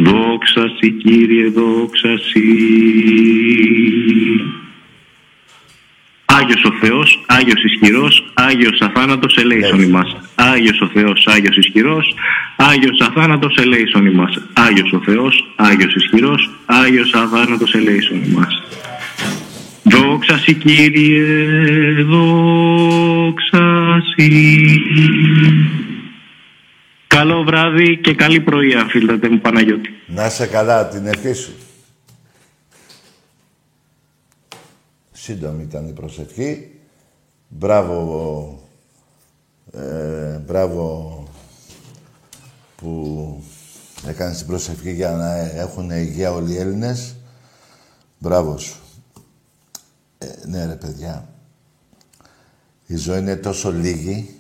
Δόξα 0.04 0.68
σοι 0.80 0.92
Κύριε, 0.92 1.48
δόξα 1.50 2.18
σοι. 2.18 2.44
Άγιος 6.26 6.64
ο 6.64 6.72
Θεός, 6.82 7.24
Άγιος 7.28 7.64
ισχυρός, 7.64 8.32
Άγιος 8.34 8.82
αθάνατος 8.82 9.38
ελέησον 9.38 9.80
Έτσι. 9.80 9.90
ημάς. 9.90 10.16
Άγιος 10.36 10.82
ο 10.82 10.88
Θεός, 10.94 11.28
Άγιος 11.28 11.58
ισχυρός, 11.58 12.16
Άγιος 12.56 13.00
αθάνατος 13.00 13.56
ελέησον 13.58 14.06
ημάς. 14.06 14.42
Άγιος 14.54 14.92
ο 14.92 15.02
Θεός, 15.06 15.54
Άγιος 15.56 15.96
ισχυρός, 15.96 16.50
Άγιος 16.66 17.14
αθάνατος 17.14 17.74
ελέησον 17.74 18.24
ημάς. 18.24 18.64
Δόξα 19.84 20.38
σοι 20.38 20.54
Κύριε, 20.54 21.26
δόξα 22.10 23.66
σοι. 24.16 24.30
Καλό 27.16 27.44
βράδυ 27.44 27.98
και 27.98 28.16
καλή 28.16 28.42
πρωία, 28.42 28.88
φίλτατε 28.90 29.30
μου 29.30 29.40
Παναγιώτη. 29.40 29.90
Να 30.08 30.26
είσαι 30.26 30.48
καλά, 30.48 30.88
την 30.88 31.06
ευχή 31.06 31.34
σου. 31.34 31.54
Σύντομη 35.12 35.64
ήταν 35.64 35.88
η 35.88 35.92
προσευχή. 35.94 36.80
Μπράβο, 37.48 38.60
ε, 39.74 40.38
μπράβο 40.38 41.24
που 42.76 43.44
έκανες 44.08 44.38
την 44.38 44.48
προσευχή 44.48 44.94
για 44.94 45.12
να 45.12 45.36
έχουν 45.38 45.90
υγεία 45.90 46.32
όλοι 46.32 46.52
οι 46.54 46.58
Έλληνες. 46.58 47.16
Μπράβο 48.18 48.58
σου. 48.58 48.80
Ε, 50.18 50.28
ναι 50.46 50.66
ρε 50.66 50.76
παιδιά. 50.76 51.30
Η 52.86 52.96
ζωή 52.96 53.20
είναι 53.20 53.36
τόσο 53.36 53.72
λίγη 53.72 54.36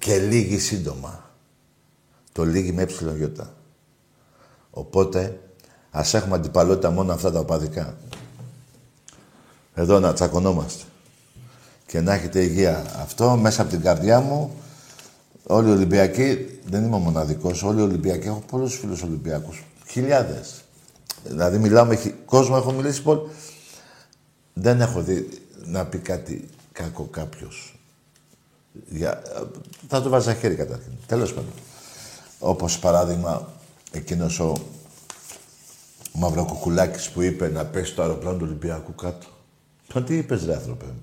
και 0.00 0.18
λίγη 0.18 0.58
σύντομα. 0.58 1.30
Το 2.32 2.44
λίγη 2.44 2.72
με 2.72 2.82
έψιλον 2.82 3.16
γιώτα. 3.16 3.54
Οπότε, 4.70 5.40
ας 5.90 6.14
έχουμε 6.14 6.34
αντιπαλότητα 6.34 6.90
μόνο 6.90 7.12
αυτά 7.12 7.32
τα 7.32 7.38
οπαδικά. 7.38 7.96
Εδώ 9.74 9.98
να 9.98 10.12
τσακωνόμαστε. 10.12 10.84
Και 11.86 12.00
να 12.00 12.14
έχετε 12.14 12.42
υγεία. 12.42 12.84
Αυτό 13.00 13.36
μέσα 13.36 13.62
από 13.62 13.70
την 13.70 13.80
καρδιά 13.80 14.20
μου, 14.20 14.54
όλοι 15.46 15.68
οι 15.68 15.72
Ολυμπιακοί, 15.72 16.58
δεν 16.66 16.84
είμαι 16.84 16.94
ο 16.94 16.98
μοναδικός, 16.98 17.62
όλοι 17.62 17.80
οι 17.80 17.82
Ολυμπιακοί, 17.82 18.26
έχω 18.26 18.42
πολλούς 18.50 18.74
φίλους 18.74 19.02
Ολυμπιακούς. 19.02 19.64
Χιλιάδες. 19.86 20.60
Δηλαδή 21.24 21.58
μιλάω 21.58 21.84
με 21.84 21.96
χι- 21.96 22.24
κόσμο, 22.24 22.54
έχω 22.58 22.72
μιλήσει 22.72 23.02
πολύ. 23.02 23.20
Δεν 24.54 24.80
έχω 24.80 25.02
δει 25.02 25.28
να 25.64 25.86
πει 25.86 25.98
κάτι 25.98 26.48
κακό 26.72 27.04
κάποιος. 27.04 27.79
Για... 28.88 29.22
Θα 29.88 30.02
το 30.02 30.08
βάζα 30.08 30.34
χέρι 30.34 30.54
καταρχήν. 30.54 30.92
Τέλος 31.06 31.34
πάντων. 31.34 31.52
Όπως 32.38 32.78
παράδειγμα, 32.78 33.52
εκείνος 33.92 34.40
ο 34.40 34.56
Μαυροκουκουλάκης 36.12 37.10
που 37.10 37.22
είπε 37.22 37.48
να 37.48 37.66
πέσει 37.66 37.94
το 37.94 38.02
αεροπλάνο 38.02 38.36
του 38.36 38.44
Ολυμπιακού 38.46 38.94
κάτω. 38.94 39.26
Μα 39.94 40.02
τι 40.02 40.16
είπες 40.16 40.44
ρε 40.44 40.54
άνθρωπε 40.54 40.84
μου. 40.84 41.02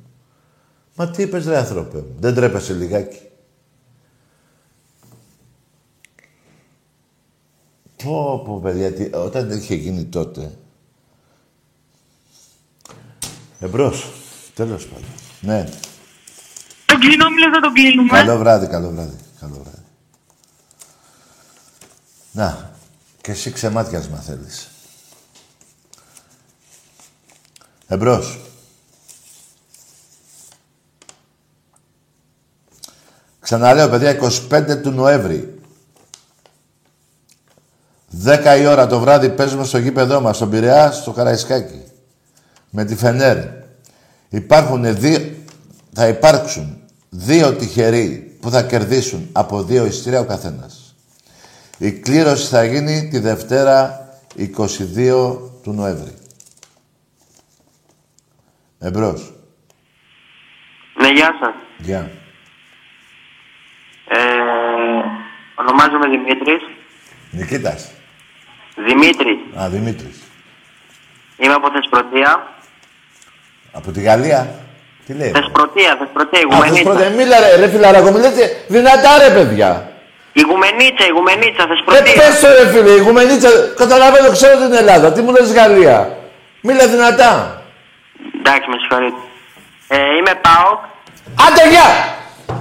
Μα 0.95 1.09
τι 1.09 1.22
είπες 1.22 1.45
ρε 1.45 1.57
άνθρωπε 1.57 1.97
μου. 1.97 2.15
Δεν 2.20 2.34
τρέπεσαι 2.36 2.74
λιγάκι. 2.74 3.22
Πω 8.03 8.41
πω 8.45 8.59
παιδιά, 8.63 8.93
τι... 8.93 9.09
όταν 9.13 9.51
είχε 9.51 9.76
γίνει 9.76 10.05
τότε. 10.05 10.57
Εμπρός. 13.59 14.11
Τέλος 14.53 14.88
πάντων. 14.88 15.09
Ναι. 15.41 15.70
Το 16.88 16.97
κλείνω, 16.97 17.25
δεν 17.51 17.61
το 17.61 17.71
κλείνουμε. 17.71 18.17
Καλό 18.17 18.38
βράδυ, 18.38 18.67
καλό 18.67 18.89
βράδυ. 18.89 19.17
Καλό 19.39 19.53
βράδυ. 19.53 19.85
Να, 22.31 22.71
και 23.21 23.31
εσύ 23.31 23.51
ξεμάτιασμα 23.51 24.17
θέλεις. 24.17 24.69
Εμπρός. 27.88 28.39
Ξαναλέω, 33.39 33.89
παιδιά, 33.89 34.17
25 34.49 34.81
του 34.81 34.91
Νοέμβρη. 34.91 35.59
10 38.25 38.57
η 38.59 38.65
ώρα 38.65 38.88
το 38.88 38.99
βράδυ 38.99 39.29
παίζουμε 39.29 39.63
στο 39.63 39.77
γήπεδό 39.77 40.21
μας, 40.21 40.35
στον 40.35 40.49
Πειραιά, 40.49 40.91
στο 40.91 41.11
Καραϊσκάκι. 41.11 41.83
Με 42.69 42.85
τη 42.85 42.95
Φενέρ. 42.95 43.38
Υπάρχουν 44.29 44.99
δύο, 44.99 45.35
θα 45.93 46.07
υπάρξουν 46.07 46.76
δύο 47.10 47.53
τυχεροί 47.55 48.38
που 48.41 48.49
θα 48.49 48.64
κερδίσουν 48.64 49.30
από 49.32 49.64
δύο 49.64 49.86
ειστήρια 49.86 50.20
ο 50.20 50.26
καθένας. 50.26 50.95
Η 51.78 51.91
κλήρωση 51.91 52.47
θα 52.47 52.64
γίνει 52.64 53.08
τη 53.08 53.20
Δευτέρα 53.20 54.08
22 54.38 55.39
του 55.64 55.72
Νοέμβρη. 55.72 56.14
Εμπρός. 58.80 59.34
Ναι, 61.01 61.12
γεια 61.12 61.38
σας. 61.41 61.53
Γεια. 61.78 62.12
Ε, 64.08 64.18
ονομάζομαι 65.55 66.08
Δημήτρης. 66.10 66.62
Νικήτας. 67.32 67.91
Δημήτρης. 68.88 69.60
Α, 69.60 69.70
Δημήτρης. 69.70 70.22
Είμαι 71.38 71.53
από 71.53 71.72
Θεσπρωτεία. 71.72 72.55
Από 73.72 73.91
τη 73.91 74.01
Γαλλία. 74.01 74.66
Τι 75.08 75.14
λέει. 75.14 75.32
ρε; 75.32 75.39
Θεσπρωτεία, 75.39 75.91
Θεσπρωτεία, 75.99 76.39
Α, 76.39 76.41
Ηγουμενίτσα. 76.45 76.80
αυτός 76.80 76.93
πρώτα, 76.93 77.10
μίλα 77.18 77.39
ρε, 77.39 77.55
ρε 77.62 77.68
φιλαράκο, 77.74 78.12
μιλάτε 78.12 78.43
δυνατά 78.68 79.12
ρε 79.24 79.30
παιδιά. 79.36 79.91
Ηγουμενίτσα, 80.34 81.03
Ηγουμενίτσα, 81.12 81.64
Ε, 81.64 81.68
Θεσπρωτεία. 81.72 82.14
πες 82.22 82.39
το 82.41 82.47
ρε 82.58 82.66
φίλε, 82.72 82.91
η 82.91 83.01
Γουμενίτσα, 83.05 83.49
καταλαβαίνω, 83.82 84.30
ξέρω 84.32 84.55
την 84.58 84.74
Ελλάδα. 84.74 85.12
Τι 85.12 85.22
μου 85.22 85.32
λες 85.32 85.51
Γαλλία. 85.53 86.18
Μίλα 86.62 86.88
δυνατά. 86.88 87.62
Εντάξει, 88.39 88.70
με 88.70 88.76
συγχωρείτε. 88.82 89.18
Ε, 89.88 89.97
είμαι 90.18 90.34
ΠΑΟΚ. 90.45 90.80
Άντε 91.47 91.70
γεια! 91.70 91.88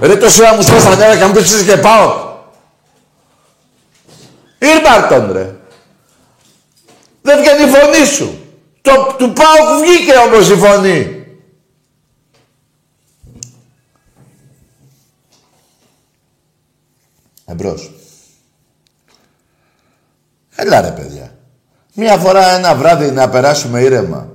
Ρε 0.01 0.15
το 0.15 0.29
σειρά 0.29 0.53
μου 0.55 0.61
στα 0.61 0.95
νερά 0.95 1.15
και 1.17 1.25
μου 1.25 1.31
πεις 1.31 1.63
και 1.69 1.77
πάω. 1.77 2.25
Ήρμαρτον 4.59 5.31
ρε. 5.33 5.55
Δεν 7.21 7.37
βγαίνει 7.39 7.63
η 7.63 7.73
φωνή 7.75 8.05
σου. 8.05 8.41
Το, 8.81 9.15
του 9.17 9.33
πάω 9.33 9.79
βγήκε 9.81 10.13
όμως 10.17 10.49
η 10.49 10.55
φωνή. 10.55 11.16
Εμπρός. 17.49 17.91
Έλα 20.55 20.81
ρε 20.81 20.91
παιδιά. 20.91 21.35
Μία 21.93 22.17
φορά 22.17 22.47
ένα 22.47 22.75
βράδυ 22.75 23.11
να 23.11 23.29
περάσουμε 23.29 23.81
ήρεμα. 23.81 24.29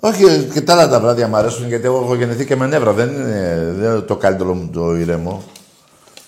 Όχι, 0.00 0.48
και 0.52 0.60
τα 0.60 0.72
άλλα 0.72 0.88
τα 0.88 1.00
βράδια 1.00 1.28
μου 1.28 1.36
αρέσουν 1.36 1.68
γιατί 1.68 1.84
εγώ 1.84 1.96
έχω 1.96 2.14
γεννηθεί 2.14 2.46
και 2.46 2.56
με 2.56 2.66
νεύρα. 2.66 2.92
Δεν 2.92 3.08
είναι, 3.08 3.72
δεν 3.76 3.90
είναι 3.90 4.00
το 4.00 4.16
καλύτερο 4.16 4.54
μου 4.54 4.70
το 4.70 4.96
ήρεμο. 4.96 5.42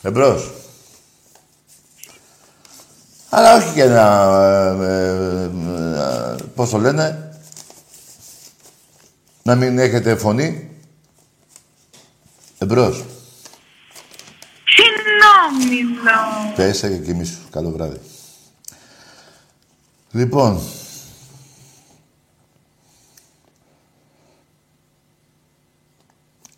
Εμπρός. 0.02 0.52
Αλλά 3.28 3.56
όχι 3.56 3.74
και 3.74 3.84
να... 3.84 4.06
Ε, 4.84 4.86
ε, 4.86 5.44
ε, 5.44 6.36
πώς 6.54 6.70
το 6.70 6.78
λένε. 6.78 7.36
Να 9.42 9.54
μην 9.54 9.78
έχετε 9.78 10.16
φωνή. 10.16 10.70
Εμπρός. 12.58 13.04
Συνόμιλο. 15.24 16.52
Πέσα 16.56 16.88
και 16.88 16.96
κοιμήσου. 16.96 17.38
Καλό 17.50 17.70
βράδυ. 17.70 18.00
Λοιπόν. 20.10 20.60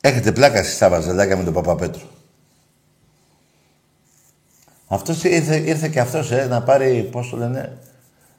Έχετε 0.01 0.33
πλάκα 0.33 0.59
εσείς 0.59 0.79
τα 0.79 0.89
βαζελάκια 0.89 1.37
με 1.37 1.45
τον 1.45 1.53
Παπαπέτρο. 1.53 2.03
Αυτός 4.89 5.25
ήρθε, 5.25 5.57
ήρθε 5.57 5.89
και 5.89 6.01
αυτός, 6.01 6.31
ε, 6.31 6.47
να 6.47 6.63
πάρει, 6.63 7.09
πώς 7.13 7.31
το 7.31 7.37
λένε, 7.37 7.79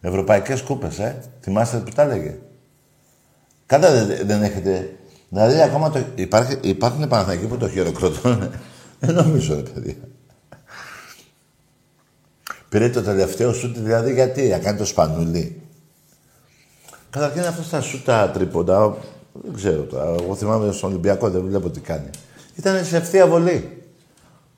ευρωπαϊκές 0.02 0.62
κούπες, 0.62 1.00
ε. 1.00 1.24
Θυμάστε 1.42 1.78
που 1.78 1.92
τα 1.92 2.02
έλεγε. 2.02 2.38
Κάτα 3.66 3.92
δεν, 3.92 4.28
δεν 4.28 4.44
έχετε... 4.44 4.98
Δηλαδή, 5.30 5.62
ακόμα 5.62 5.90
το, 5.90 6.06
υπάρχει, 6.16 6.58
υπάρχουν 6.62 7.08
Παναθηναϊκοί 7.08 7.46
που 7.46 7.58
το 7.58 7.70
χειροκροτούν. 7.70 8.50
Δεν 9.00 9.16
νομίζω, 9.16 9.56
ρε 9.56 9.62
παιδιά. 9.62 9.96
Πήρε 12.70 12.90
το 12.90 13.02
τελευταίο 13.02 13.54
σου, 13.54 13.72
δηλαδή 13.76 14.14
γιατί, 14.14 14.48
να 14.48 14.58
κάνει 14.58 14.78
το 14.78 14.86
σπανούλι. 14.86 15.62
Καταρχήν 17.10 17.42
αυτό 17.42 17.64
στα 17.64 17.82
σου 17.82 18.02
τα 18.02 18.30
τρίποντα, 18.34 18.98
δεν 19.34 19.54
ξέρω 19.54 19.82
τώρα. 19.82 20.16
Εγώ 20.24 20.36
θυμάμαι 20.36 20.72
στον 20.72 20.90
Ολυμπιακό, 20.90 21.30
δεν 21.30 21.42
βλέπω 21.48 21.70
τι 21.70 21.80
κάνει. 21.80 22.10
Ήταν 22.56 22.86
σε 22.86 22.98
ευθεία 22.98 23.28
βολή. 23.28 23.84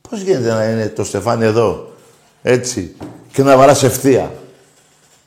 Πώς 0.09 0.21
γίνεται 0.21 0.53
να 0.53 0.69
είναι 0.69 0.87
το 0.87 1.03
στεφάνι 1.03 1.45
εδώ, 1.45 1.93
έτσι, 2.41 2.95
και 3.31 3.43
να 3.43 3.57
βαράς 3.57 3.83
ευθεία; 3.83 4.31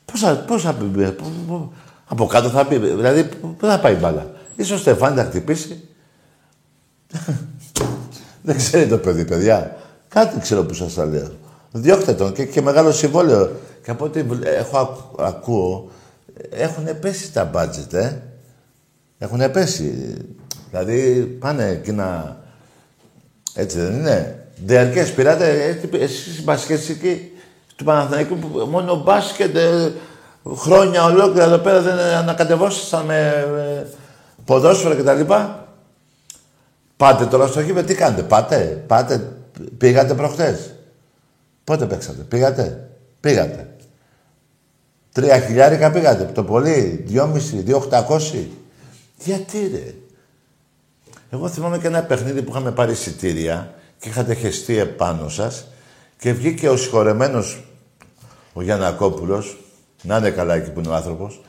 Πώς 0.05 0.20
θα, 0.20 0.35
πώς 0.37 0.62
θα 0.62 0.72
πει, 0.72 0.85
πού- 1.11 1.24
πού- 1.47 1.72
από 2.07 2.26
κάτω 2.26 2.49
θα 2.49 2.66
πει, 2.66 2.78
δηλαδή 2.78 3.24
πού 3.24 3.57
θα 3.61 3.80
πάει 3.80 3.93
η 3.93 3.99
μπάλα; 4.01 4.30
Ίσως 4.57 4.78
ο 4.78 4.80
Στεφάνι 4.80 5.16
θα 5.16 5.24
χτυπήσει. 5.24 5.89
δεν 8.43 8.57
ξέρει 8.57 8.89
το 8.89 8.99
παιδί, 8.99 9.24
παιδιά. 9.24 9.76
Κάτι 10.09 10.41
ξέρω 10.41 10.64
που 10.64 10.74
σας 10.74 10.95
τα 10.95 11.05
λέω. 11.05 11.30
Διώχτε 11.73 12.12
τον 12.12 12.33
και, 12.33 12.45
και 12.45 12.62
μεγάλο 12.62 12.93
συμβόλαιο. 12.93 13.51
Και 13.85 13.91
από 13.91 14.05
ό,τι 14.05 14.23
βλέ- 14.23 14.55
έχω, 14.59 14.79
ακού- 14.79 15.20
ακούω, 15.20 15.91
έχουν 16.51 16.99
πέσει 17.01 17.33
τα 17.33 17.45
μπάτζετ, 17.45 17.95
ε. 17.95 18.23
Έχουν 19.18 19.51
πέσει. 19.51 20.16
Δηλαδή 20.70 21.20
πάνε 21.41 21.68
εκεί 21.68 21.93
να... 21.93 22.37
Έτσι 23.55 23.79
δεν 23.81 23.93
είναι. 23.93 24.47
Διαρκές 24.64 25.12
πειράτε, 25.12 25.62
έτσι, 25.64 25.89
εσείς 25.93 26.45
μπασκετικοί 26.45 27.33
του 27.77 27.85
Παναθηναϊκού 27.85 28.37
που 28.37 28.49
μόνο 28.70 29.03
μπάσκετ 29.03 29.57
ε, 29.57 29.93
χρόνια 30.57 31.05
ολόκληρα 31.05 31.45
εδώ 31.45 31.59
πέρα 31.59 31.81
δεν 31.81 31.99
ανακατεβόσασταν 31.99 33.05
με, 33.05 33.49
με 33.53 33.87
ποδόσφαιρα 34.45 34.95
κτλ. 34.95 35.33
Πάτε 36.97 37.27
τώρα 37.27 37.47
στο 37.47 37.61
γήπεδο, 37.61 37.87
τι 37.87 37.95
κάνετε, 37.95 38.23
πάτε, 38.23 38.85
πάτε, 38.87 39.33
πήγατε 39.79 40.14
προχτές. 40.14 40.75
Πότε 41.65 41.87
παίξατε, 41.87 42.23
πήγατε, 42.23 42.91
πήγατε. 43.21 43.75
Τρία 45.13 45.41
χιλιάρικα 45.41 45.91
πήγατε, 45.91 46.25
το 46.25 46.45
πολύ, 46.45 47.03
δυόμιση, 47.07 47.57
δύο 47.57 47.77
οχτακόσι. 47.77 48.51
Γιατί 49.19 49.71
ρε; 49.73 49.95
Εγώ 51.31 51.49
θυμάμαι 51.49 51.79
και 51.79 51.87
ένα 51.87 52.03
παιχνίδι 52.03 52.43
που 52.43 52.51
είχαμε 52.51 52.73
πάρει 52.73 52.93
εισιτήρια 52.93 53.75
και 53.99 54.09
είχατε 54.09 54.35
χεστεί 54.35 54.79
επάνω 54.79 55.29
σας 55.29 55.67
και 56.19 56.33
βγήκε 56.33 56.69
ο 56.69 56.77
συγχωρεμένος 56.77 57.65
ο 58.53 58.63
Γιαννακόπουλος, 58.63 59.59
να 60.03 60.17
είναι 60.17 60.31
καλά 60.31 60.55
εκεί 60.55 60.71
που 60.71 60.81
είναι 60.81 60.89
ο 60.89 60.95
άνθρωπος, 60.95 61.41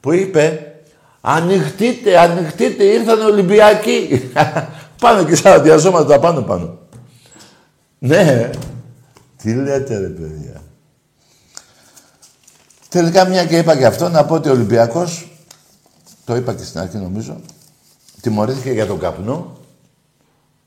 που 0.00 0.12
είπε 0.12 0.74
«Ανοιχτείτε, 1.20 2.18
ανοιχτείτε, 2.18 2.84
ήρθαν 2.84 3.20
Ολυμπιακοί». 3.20 4.30
πάνω 5.00 5.24
και 5.24 5.34
σαν 5.34 5.62
διαζώματα 5.62 6.18
πάνω 6.18 6.42
πάνω. 6.42 6.78
Ναι, 7.98 8.50
τι 9.42 9.54
λέτε 9.54 9.98
ρε 9.98 10.06
παιδιά. 10.06 10.62
Τελικά 12.88 13.24
μια 13.24 13.46
και 13.46 13.58
είπα 13.58 13.76
και 13.76 13.86
αυτό, 13.86 14.08
να 14.08 14.24
πω 14.24 14.34
ότι 14.34 14.48
ο 14.48 14.52
Ολυμπιακός, 14.52 15.30
το 16.24 16.36
είπα 16.36 16.54
και 16.54 16.64
στην 16.64 16.80
αρχή 16.80 16.96
νομίζω, 16.96 17.40
τιμωρήθηκε 18.20 18.70
για 18.70 18.86
τον 18.86 18.98
καπνό 18.98 19.58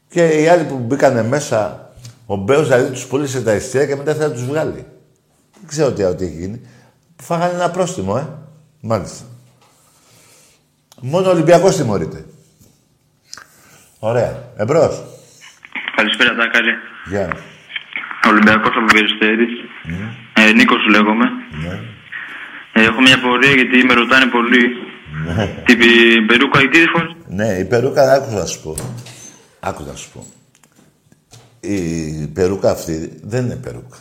και 0.10 0.28
οι 0.28 0.48
άλλοι 0.48 0.64
που 0.64 0.78
μπήκανε 0.78 1.24
μέσα, 1.24 1.92
ο 2.26 2.36
Μπέος 2.36 2.68
δηλαδή 2.68 2.92
τους 2.92 3.06
πούλησε 3.06 3.42
τα 3.42 3.54
ειστήρια 3.54 3.88
και 3.88 3.96
μετά 3.96 4.14
θέλει 4.14 4.28
να 4.28 4.34
τους 4.34 4.46
βγάλει. 4.46 4.86
Δεν 5.60 5.68
ξέρω 5.68 5.92
τι, 5.92 6.16
τι 6.16 6.26
έχει 6.26 6.36
γίνει. 6.36 6.62
Φάγανε 7.22 7.54
ένα 7.54 7.70
πρόστιμο, 7.70 8.16
ε. 8.18 8.28
Μάλιστα. 8.80 9.24
Μόνο 11.00 11.28
ο 11.28 11.32
Ολυμπιακός 11.32 11.76
τιμωρείται. 11.76 12.26
Ωραία. 14.00 14.44
Εμπρός. 14.56 15.04
Καλησπέρα, 15.96 16.36
Τάκαλη. 16.36 16.72
Γεια. 17.10 17.53
Ολυμπιακός 18.30 18.74
από 18.78 18.86
Περιστέρη. 18.94 19.48
Ε, 20.34 20.52
Νίκος 20.52 20.82
σου 20.82 20.90
λέγομαι. 20.90 21.26
Ναι. 21.64 21.80
Ε, 22.74 22.84
έχω 22.84 23.02
μια 23.02 23.20
πορεία 23.22 23.52
γιατί 23.52 23.86
με 23.86 23.94
ρωτάνε 23.94 24.26
πολύ. 24.26 24.64
Την 25.66 25.78
πι- 25.78 26.26
περούκα 26.28 26.62
ή 26.62 26.68
τι 26.68 26.80
φορές. 26.94 27.16
Ναι, 27.28 27.48
η 27.48 27.66
περούκα, 27.66 28.14
άκου 28.14 28.34
να 28.36 28.46
σου 28.46 28.62
πω. 28.62 28.76
Άκου 29.60 29.84
να 29.88 29.96
σου 29.96 30.10
πω. 30.14 30.26
Η 31.60 32.28
περούκα 32.34 32.70
αυτή 32.72 33.20
δεν 33.24 33.46
είναι 33.46 33.56
περούκα. 33.56 33.98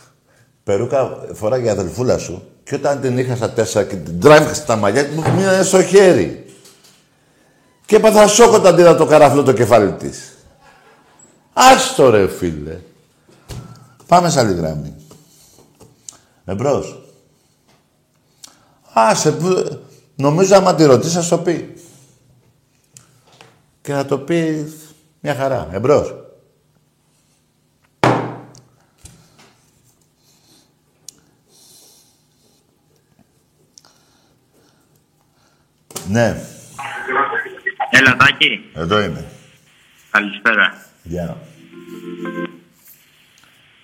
Περούκα 0.65 1.09
φοράει 1.35 1.65
η 1.65 1.69
αδελφούλα 1.69 2.19
σου 2.19 2.43
και 2.65 2.75
όταν 2.75 3.01
την 3.01 3.19
είχα 3.19 3.37
στα 3.37 3.51
τέσσερα 3.51 3.85
και 3.89 3.97
την 3.97 4.21
τράβηξα 4.21 4.55
στα 4.55 4.77
μαλλιά 4.77 5.09
μου 5.15 5.23
μείνανε 5.37 5.63
στο 5.63 5.83
χέρι. 5.83 6.45
Και 7.87 7.97
έπαθα 7.97 8.27
σόκο 8.27 8.55
όταν 8.55 8.79
είδα 8.79 8.97
το 8.97 9.07
καραφλό 9.07 9.43
το 9.43 9.53
κεφάλι 9.53 9.93
της. 9.93 10.33
Άστο 11.53 12.11
ρε 12.11 12.29
φίλε. 12.29 12.77
Πάμε 14.13 14.31
σε 14.31 14.41
άλλη 14.41 14.55
γραμμή. 14.55 14.95
Εμπρός. 16.45 17.03
Άσε 18.93 19.33
που... 19.33 19.81
Νομίζω 20.17 20.57
άμα 20.57 20.75
τη 20.75 20.85
ρωτήσεις 20.85 21.15
θα 21.15 21.23
σου 21.23 21.29
το 21.29 21.39
πει. 21.39 21.75
Και 23.81 23.93
θα 23.93 24.05
το 24.05 24.19
πει 24.19 24.73
μια 25.21 25.35
χαρά. 25.35 25.69
Εμπρός. 25.73 26.15
Ναι, 36.09 36.45
Έλα, 37.91 38.17
Τάκη. 38.17 38.71
εδώ 38.75 39.01
είμαι. 39.01 39.25
Καλησπέρα. 40.11 40.87
Γεια. 41.03 41.37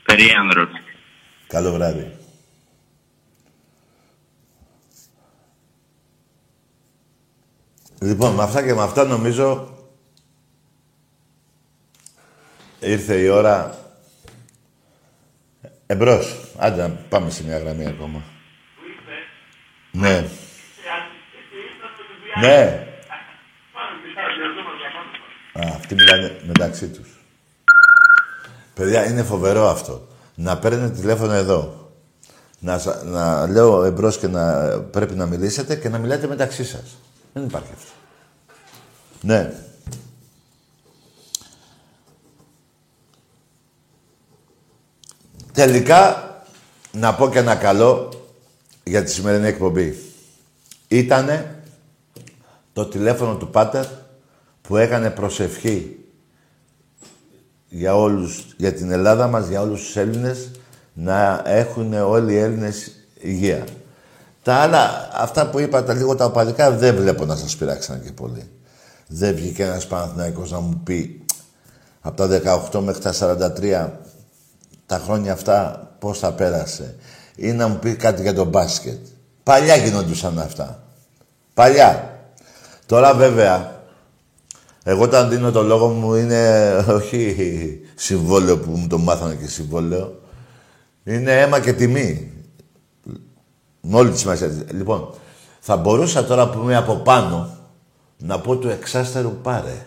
Περίανδρος. 0.09 0.69
Καλό 1.47 1.73
βράδυ. 1.73 2.17
Λοιπόν, 8.01 8.35
με 8.35 8.43
αυτά 8.43 8.65
και 8.65 8.75
με 8.75 8.83
αυτά 8.83 9.05
νομίζω 9.05 9.77
ήρθε 12.81 13.15
η 13.15 13.29
ώρα 13.29 13.79
εμπρός. 15.87 16.37
Άντε 16.59 16.83
να 16.83 16.89
πάμε 16.89 17.31
σε 17.31 17.45
μια 17.45 17.59
γραμμή 17.59 17.87
ακόμα. 17.87 18.23
Ναι. 19.91 20.29
Ναι. 22.41 22.87
Α, 25.53 25.63
αυτοί 25.75 25.95
μιλάνε 25.95 26.41
μεταξύ 26.47 26.89
τους. 26.89 27.18
Παιδιά, 28.79 29.07
είναι 29.09 29.23
φοβερό 29.23 29.69
αυτό. 29.69 30.07
Να 30.35 30.59
παίρνετε 30.59 30.95
τηλέφωνο 31.01 31.33
εδώ. 31.33 31.91
Να, 32.61 32.79
σα- 32.79 33.03
να 33.05 33.47
λέω 33.47 33.85
εμπρός 33.85 34.19
και 34.19 34.27
να 34.27 34.69
πρέπει 34.81 35.15
να 35.15 35.27
μιλήσετε 35.27 35.77
και 35.77 35.89
να 35.89 35.99
μιλάτε 35.99 36.27
μεταξύ 36.27 36.65
σας. 36.65 36.97
Δεν 37.33 37.45
υπάρχει 37.45 37.69
αυτό. 37.77 37.91
Ναι. 39.21 39.53
Τελικά, 45.53 46.33
να 46.93 47.15
πω 47.15 47.29
και 47.29 47.39
ένα 47.39 47.55
καλό 47.55 48.09
για 48.85 49.05
τη 49.05 49.11
σημερινή 49.11 49.47
εκπομπή. 49.47 49.99
Ήτανε 50.89 51.63
το 52.73 52.87
τηλέφωνο 52.87 53.37
του 53.37 53.51
Πάτερ 53.51 53.85
που 54.63 54.77
έκανε 54.77 55.11
προσευχή 55.11 55.99
για 57.69 57.97
όλους, 57.97 58.55
για 58.57 58.73
την 58.73 58.91
Ελλάδα 58.91 59.27
μας, 59.27 59.49
για 59.49 59.61
όλους 59.61 59.81
τους 59.81 59.97
Έλληνες, 59.97 60.51
να 60.93 61.43
έχουν 61.45 61.93
όλοι 61.93 62.33
οι 62.33 62.39
Έλληνες 62.39 62.91
υγεία. 63.21 63.65
Τα 64.43 64.55
άλλα, 64.55 65.09
αυτά 65.13 65.51
που 65.51 65.59
είπα, 65.59 65.85
τα 65.85 65.95
λίγο 65.95 66.15
τα 66.15 66.25
οπαδικά, 66.25 66.71
δεν 66.71 66.97
βλέπω 66.97 67.25
να 67.25 67.37
σας 67.37 67.57
πειράξαν 67.57 68.03
και 68.03 68.13
πολύ. 68.13 68.51
Δεν 69.07 69.35
βγήκε 69.35 69.63
ένας 69.63 69.87
Παναθηναϊκός 69.87 70.51
να 70.51 70.61
μου 70.61 70.81
πει 70.85 71.25
από 72.01 72.17
τα 72.17 72.27
18 72.73 72.81
μέχρι 72.81 73.03
τα 73.03 73.13
43 73.13 73.91
τα 74.87 74.99
χρόνια 74.99 75.33
αυτά 75.33 75.89
πώς 75.99 76.19
θα 76.19 76.33
πέρασε. 76.33 76.95
Ή 77.37 77.53
να 77.53 77.69
μου 77.69 77.79
πει 77.79 77.95
κάτι 77.95 78.23
για 78.23 78.35
το 78.35 78.45
μπάσκετ. 78.45 78.99
Παλιά 79.43 79.77
γινόντουσαν 79.77 80.39
αυτά. 80.39 80.83
Παλιά. 81.55 82.19
Τώρα 82.87 83.15
βέβαια, 83.15 83.78
εγώ 84.91 85.03
όταν 85.03 85.29
δίνω 85.29 85.51
το 85.51 85.63
λόγο 85.63 85.89
μου 85.89 86.15
είναι 86.15 86.71
όχι 86.89 87.81
συμβόλαιο 87.95 88.59
που 88.59 88.71
μου 88.71 88.87
το 88.87 88.99
μάθανε 88.99 89.35
και 89.35 89.49
συμβόλαιο. 89.49 90.21
Είναι 91.05 91.41
αίμα 91.41 91.61
και 91.61 91.73
τιμή. 91.73 92.33
Με 93.81 93.97
όλη 93.97 94.11
τη 94.11 94.19
σημασία. 94.19 94.49
της. 94.49 94.73
Λοιπόν, 94.73 95.15
θα 95.61 95.77
μπορούσα 95.77 96.25
τώρα 96.25 96.49
που 96.49 96.61
είμαι 96.63 96.77
από 96.77 96.95
πάνω 96.95 97.57
να 98.19 98.41
πω 98.41 98.57
του 98.57 98.69
εξάστερου 98.69 99.37
πάρε. 99.43 99.87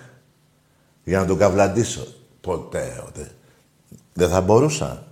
Για 1.03 1.19
να 1.19 1.25
τον 1.25 1.37
καυλαντήσω. 1.37 2.07
Ποτέ, 2.41 3.01
ποτέ. 3.05 3.31
Δεν 4.13 4.29
θα 4.29 4.41
μπορούσα. 4.41 5.03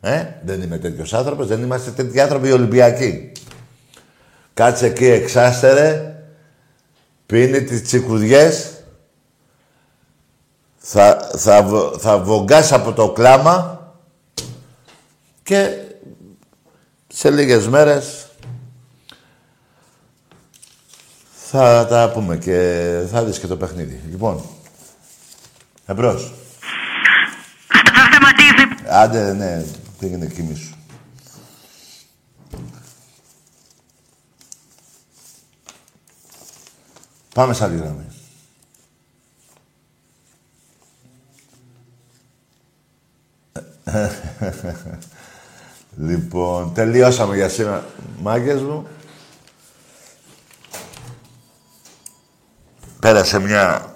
Ε, 0.00 0.24
δεν 0.44 0.62
είμαι 0.62 0.78
τέτοιος 0.78 1.14
άνθρωπος, 1.14 1.46
δεν 1.46 1.62
είμαστε 1.62 1.90
τέτοιοι 1.90 2.20
άνθρωποι 2.20 2.48
οι 2.48 2.52
Ολυμπιακοί. 2.52 3.32
Κάτσε 4.54 4.86
εκεί 4.86 5.06
εξάστερε, 5.06 6.14
πίνει 7.26 7.62
τις 7.62 7.82
τσικουδιές, 7.82 8.73
θα, 10.86 11.30
θα, 11.36 11.62
βο- 11.62 11.98
θα 11.98 12.18
βογκάς 12.18 12.72
από 12.72 12.92
το 12.92 13.12
κλάμα 13.12 13.80
και 15.42 15.76
σε 17.08 17.30
λίγες 17.30 17.68
μέρες 17.68 18.26
Θα 21.46 21.86
τα 21.88 22.10
πούμε 22.14 22.36
και 22.36 23.00
θα 23.10 23.24
δεις 23.24 23.38
και 23.38 23.46
το 23.46 23.56
παιχνίδι. 23.56 24.02
Λοιπόν, 24.10 24.44
εμπρός. 25.86 26.32
Άντε, 28.88 29.32
ναι, 29.32 29.64
πήγαινε 29.98 30.26
κοιμήσου. 30.26 30.74
Πάμε 37.34 37.54
σε 37.54 37.64
άλλη 37.64 37.76
γραμμή. 37.76 38.06
Λοιπόν, 46.08 46.72
τελειώσαμε 46.74 47.34
για 47.36 47.48
σήμερα, 47.48 47.84
μάγκες 48.20 48.62
μου. 48.62 48.86
Πέρασε 53.00 53.38
μια 53.38 53.94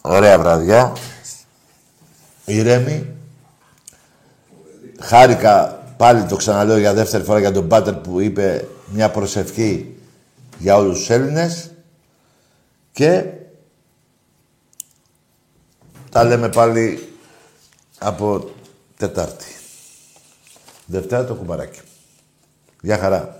ωραία 0.00 0.38
βραδιά. 0.38 0.92
Ηρέμη. 2.44 3.06
Χάρηκα 5.00 5.84
πάλι 5.96 6.24
το 6.24 6.36
ξαναλέω 6.36 6.78
για 6.78 6.94
δεύτερη 6.94 7.24
φορά 7.24 7.38
για 7.38 7.52
τον 7.52 7.68
Πάτερ 7.68 7.94
που 7.94 8.20
είπε 8.20 8.68
μια 8.86 9.10
προσευχή 9.10 9.96
για 10.58 10.76
όλους 10.76 10.98
τους 10.98 11.10
Έλληνες. 11.10 11.70
Και 12.92 13.24
τα 16.10 16.24
λέμε 16.24 16.48
πάλι 16.48 17.12
από 17.98 18.50
Τετάρτη. 18.98 19.44
Δευτέρα 20.86 21.24
το 21.24 21.34
κουμπαράκι. 21.34 21.80
Γεια 22.80 22.98
χαρά. 22.98 23.37